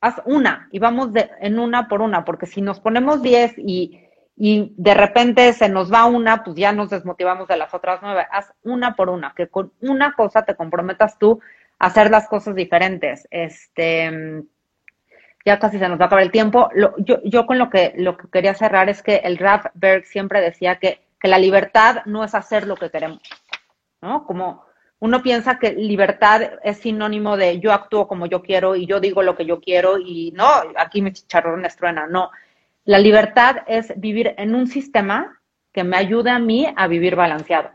haz 0.00 0.22
una 0.24 0.68
y 0.70 0.78
vamos 0.78 1.12
de, 1.12 1.30
en 1.40 1.58
una 1.58 1.88
por 1.88 2.00
una, 2.00 2.24
porque 2.24 2.46
si 2.46 2.60
nos 2.60 2.78
ponemos 2.78 3.22
10 3.22 3.58
y, 3.58 4.05
y 4.36 4.74
de 4.76 4.94
repente 4.94 5.52
se 5.54 5.68
nos 5.68 5.90
va 5.90 6.04
una, 6.04 6.44
pues 6.44 6.56
ya 6.56 6.70
nos 6.72 6.90
desmotivamos 6.90 7.48
de 7.48 7.56
las 7.56 7.72
otras 7.72 8.00
nueve. 8.02 8.26
Haz 8.30 8.52
una 8.62 8.94
por 8.94 9.08
una, 9.08 9.32
que 9.34 9.48
con 9.48 9.72
una 9.80 10.12
cosa 10.12 10.44
te 10.44 10.54
comprometas 10.54 11.18
tú 11.18 11.40
a 11.78 11.86
hacer 11.86 12.10
las 12.10 12.28
cosas 12.28 12.54
diferentes. 12.54 13.26
Este, 13.30 14.44
ya 15.44 15.58
casi 15.58 15.78
se 15.78 15.88
nos 15.88 15.98
va 15.98 16.04
a 16.04 16.06
acabar 16.08 16.22
el 16.22 16.30
tiempo. 16.30 16.68
yo, 16.98 17.22
yo 17.24 17.46
con 17.46 17.58
lo 17.58 17.70
que, 17.70 17.94
lo 17.96 18.18
que 18.18 18.28
quería 18.28 18.52
cerrar 18.52 18.90
es 18.90 19.02
que 19.02 19.16
el 19.16 19.38
Raf 19.38 19.66
Berg 19.72 20.04
siempre 20.04 20.42
decía 20.42 20.76
que, 20.76 21.00
que 21.18 21.28
la 21.28 21.38
libertad 21.38 22.02
no 22.04 22.22
es 22.22 22.34
hacer 22.34 22.66
lo 22.66 22.76
que 22.76 22.90
queremos, 22.90 23.22
¿no? 24.02 24.26
Como 24.26 24.66
uno 24.98 25.22
piensa 25.22 25.58
que 25.58 25.72
libertad 25.72 26.42
es 26.62 26.78
sinónimo 26.78 27.36
de 27.36 27.58
yo 27.58 27.72
actúo 27.72 28.08
como 28.08 28.26
yo 28.26 28.42
quiero 28.42 28.76
y 28.76 28.86
yo 28.86 29.00
digo 29.00 29.22
lo 29.22 29.36
que 29.36 29.46
yo 29.46 29.60
quiero 29.60 29.98
y 29.98 30.32
no, 30.32 30.46
aquí 30.76 31.00
mi 31.00 31.12
chicharrón 31.12 31.64
estruena, 31.64 32.06
no. 32.06 32.30
La 32.86 32.98
libertad 32.98 33.56
es 33.66 33.92
vivir 33.96 34.34
en 34.38 34.54
un 34.54 34.68
sistema 34.68 35.42
que 35.72 35.84
me 35.84 35.96
ayude 35.96 36.30
a 36.30 36.38
mí 36.38 36.72
a 36.74 36.86
vivir 36.86 37.16
balanceado. 37.16 37.70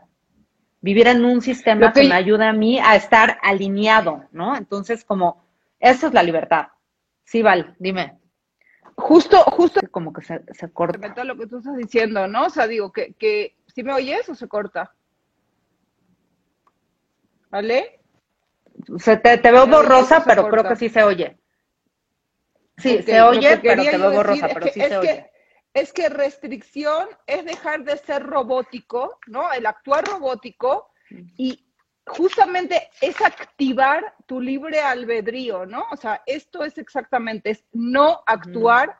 Vivir 0.80 1.06
en 1.06 1.24
un 1.24 1.40
sistema 1.42 1.92
que... 1.92 2.08
me 2.08 2.14
ayude 2.14 2.46
a 2.46 2.52
mí 2.52 2.80
a 2.80 2.96
estar 2.96 3.38
alineado, 3.42 4.24
¿no? 4.32 4.56
Entonces, 4.56 5.04
como, 5.04 5.44
eso 5.78 6.08
es 6.08 6.14
la 6.14 6.22
libertad. 6.22 6.68
Sí, 7.24 7.42
Val, 7.42 7.76
dime. 7.78 8.18
Justo, 8.96 9.36
justo. 9.44 9.80
Como 9.90 10.12
que 10.12 10.22
se, 10.22 10.42
se 10.52 10.72
corta. 10.72 11.24
Lo 11.24 11.36
que 11.36 11.46
tú 11.46 11.58
estás 11.58 11.76
diciendo, 11.76 12.26
¿no? 12.26 12.46
O 12.46 12.50
sea, 12.50 12.66
digo, 12.66 12.90
que, 12.90 13.14
que 13.14 13.56
si 13.66 13.82
me 13.82 13.92
oyes 13.92 14.28
o 14.28 14.34
se 14.34 14.48
corta. 14.48 14.94
¿Vale? 17.50 18.00
Se 18.96 19.18
te, 19.18 19.36
veo 19.36 19.66
borrosa, 19.66 20.24
pero 20.24 20.48
creo 20.48 20.64
que 20.64 20.76
sí 20.76 20.88
se 20.88 21.02
oye. 21.02 21.38
Sí, 22.82 23.02
se 23.02 23.20
oye, 23.20 23.58
pero 23.58 23.82
te 23.82 23.98
veo 23.98 24.12
borrosa, 24.12 24.48
pero 24.52 24.66
sí 24.68 24.80
se 24.80 24.96
oye. 24.96 25.30
Es 25.74 25.92
que 25.92 26.08
restricción 26.08 27.08
es 27.26 27.44
dejar 27.44 27.84
de 27.84 27.96
ser 27.96 28.22
robótico, 28.22 29.18
¿no? 29.26 29.50
El 29.52 29.66
actuar 29.66 30.04
robótico 30.06 30.90
y 31.36 31.66
justamente 32.06 32.90
es 33.00 33.20
activar 33.22 34.14
tu 34.26 34.40
libre 34.40 34.80
albedrío, 34.80 35.64
¿no? 35.64 35.84
O 35.90 35.96
sea, 35.96 36.22
esto 36.26 36.64
es 36.64 36.76
exactamente, 36.76 37.50
es 37.50 37.64
no 37.72 38.22
actuar 38.26 38.98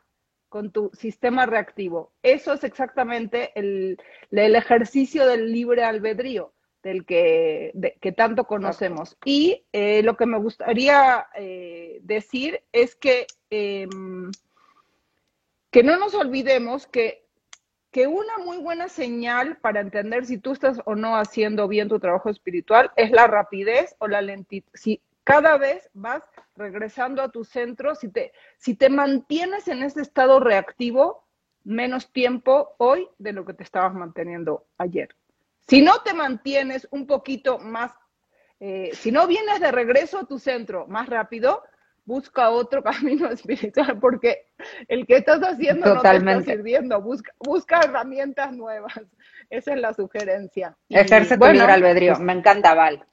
con 0.48 0.70
tu 0.70 0.90
sistema 0.94 1.44
reactivo. 1.46 2.12
Eso 2.22 2.52
es 2.52 2.64
exactamente 2.64 3.52
el, 3.54 3.98
el 4.30 4.54
ejercicio 4.54 5.26
del 5.26 5.52
libre 5.52 5.84
albedrío 5.84 6.54
del 6.82 7.04
que, 7.04 7.72
que 8.00 8.12
tanto 8.12 8.44
conocemos. 8.44 9.16
Y 9.24 9.64
eh, 9.72 10.02
lo 10.02 10.16
que 10.16 10.26
me 10.26 10.38
gustaría 10.38 11.26
eh, 11.34 12.00
decir 12.02 12.62
es 12.72 12.96
que, 12.96 13.26
em, 13.50 14.30
que 15.70 15.82
no 15.82 15.96
nos 15.96 16.14
olvidemos 16.14 16.86
que, 16.86 17.24
que 17.90 18.06
una 18.06 18.38
muy 18.38 18.58
buena 18.58 18.88
señal 18.88 19.58
para 19.58 19.80
entender 19.80 20.26
si 20.26 20.38
tú 20.38 20.52
estás 20.52 20.80
o 20.86 20.94
no 20.94 21.16
haciendo 21.16 21.68
bien 21.68 21.88
tu 21.88 22.00
trabajo 22.00 22.30
espiritual 22.30 22.90
es 22.96 23.10
la 23.10 23.26
rapidez 23.26 23.94
o 23.98 24.08
la 24.08 24.22
lentitud. 24.22 24.70
Si 24.74 25.00
cada 25.24 25.56
vez 25.56 25.88
vas 25.92 26.22
regresando 26.56 27.22
a 27.22 27.30
tu 27.30 27.44
centro, 27.44 27.94
si 27.94 28.08
te, 28.08 28.32
si 28.58 28.74
te 28.74 28.88
mantienes 28.88 29.68
en 29.68 29.82
ese 29.82 30.00
estado 30.00 30.40
reactivo, 30.40 31.28
menos 31.64 32.12
tiempo 32.12 32.74
hoy 32.78 33.08
de 33.18 33.32
lo 33.32 33.44
que 33.44 33.54
te 33.54 33.62
estabas 33.62 33.94
manteniendo 33.94 34.66
ayer. 34.78 35.14
Si 35.68 35.82
no 35.82 36.00
te 36.04 36.14
mantienes 36.14 36.88
un 36.90 37.06
poquito 37.06 37.58
más, 37.58 37.92
eh, 38.60 38.90
si 38.94 39.10
no 39.12 39.26
vienes 39.26 39.60
de 39.60 39.72
regreso 39.72 40.18
a 40.18 40.26
tu 40.26 40.38
centro 40.38 40.86
más 40.86 41.08
rápido, 41.08 41.62
busca 42.04 42.50
otro 42.50 42.82
camino 42.84 43.30
espiritual 43.30 43.98
porque 44.00 44.46
el 44.88 45.06
que 45.06 45.16
estás 45.16 45.40
haciendo 45.40 45.94
no 45.94 46.00
te 46.02 46.16
está 46.16 46.42
sirviendo. 46.42 47.00
Busca, 47.00 47.32
busca 47.38 47.80
herramientas 47.80 48.52
nuevas. 48.52 48.92
Esa 49.50 49.74
es 49.74 49.80
la 49.80 49.94
sugerencia. 49.94 50.76
Ejerce 50.88 51.38
tu 51.38 51.46
libre 51.46 51.72
albedrío. 51.72 52.18
Me 52.18 52.32
encanta, 52.32 52.74
Val. 52.74 53.06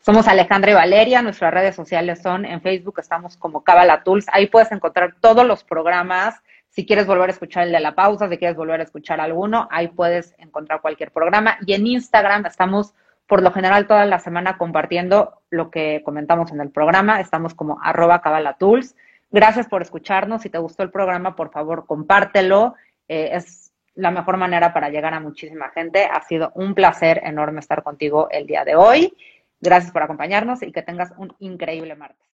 Somos 0.07 0.29
Alejandra 0.29 0.71
y 0.71 0.75
Valeria, 0.75 1.21
nuestras 1.21 1.53
redes 1.53 1.75
sociales 1.75 2.23
son 2.23 2.45
en 2.45 2.61
Facebook, 2.61 3.01
estamos 3.01 3.37
como 3.37 3.65
Cabala 3.65 4.05
Tools, 4.05 4.27
ahí 4.31 4.47
puedes 4.47 4.71
encontrar 4.71 5.17
todos 5.21 5.45
los 5.45 5.65
programas. 5.65 6.41
Si 6.69 6.87
quieres 6.87 7.09
volver 7.09 7.29
a 7.29 7.33
escuchar 7.33 7.65
el 7.65 7.73
de 7.73 7.81
la 7.81 7.97
pausa, 7.97 8.29
si 8.29 8.39
quieres 8.39 8.57
volver 8.57 8.79
a 8.79 8.85
escuchar 8.85 9.21
alguno, 9.21 9.67
ahí 9.69 9.89
puedes 9.89 10.33
encontrar 10.39 10.81
cualquier 10.81 11.11
programa. 11.11 11.59
Y 11.67 11.73
en 11.73 11.89
Instagram 11.89 12.47
estamos 12.47 12.95
por 13.27 13.43
lo 13.43 13.51
general 13.51 13.89
toda 13.89 14.07
la 14.07 14.21
semana 14.21 14.59
compartiendo 14.59 15.41
lo 15.51 15.73
que 15.73 16.03
comentamos 16.05 16.53
en 16.53 16.61
el 16.61 16.71
programa. 16.71 17.21
Estamos 17.21 17.55
como 17.55 17.81
arroba 17.83 18.23
cabalatools. 18.23 18.95
Gracias 19.33 19.67
por 19.67 19.83
escucharnos. 19.83 20.43
Si 20.43 20.51
te 20.51 20.59
gustó 20.59 20.85
el 20.85 20.93
programa, 20.93 21.35
por 21.35 21.51
favor, 21.51 21.85
compártelo. 21.85 22.77
Eh, 23.09 23.31
es 23.33 23.73
la 23.97 24.13
mejor 24.13 24.37
manera 24.37 24.73
para 24.73 24.89
llegar 24.89 25.15
a 25.15 25.21
muchísima 25.21 25.71
gente. 25.71 26.05
Ha 26.05 26.23
sido 26.23 26.53
un 26.55 26.77
placer 26.77 27.23
enorme 27.25 27.59
estar 27.59 27.83
contigo 27.83 28.29
el 28.31 28.47
día 28.47 28.65
de 28.65 28.77
hoy. 28.77 29.13
Gracias 29.61 29.93
por 29.93 30.03
acompañarnos 30.03 30.63
y 30.63 30.73
que 30.73 30.83
tengas 30.83 31.13
un 31.19 31.35
increíble 31.41 31.95
martes. 31.95 32.27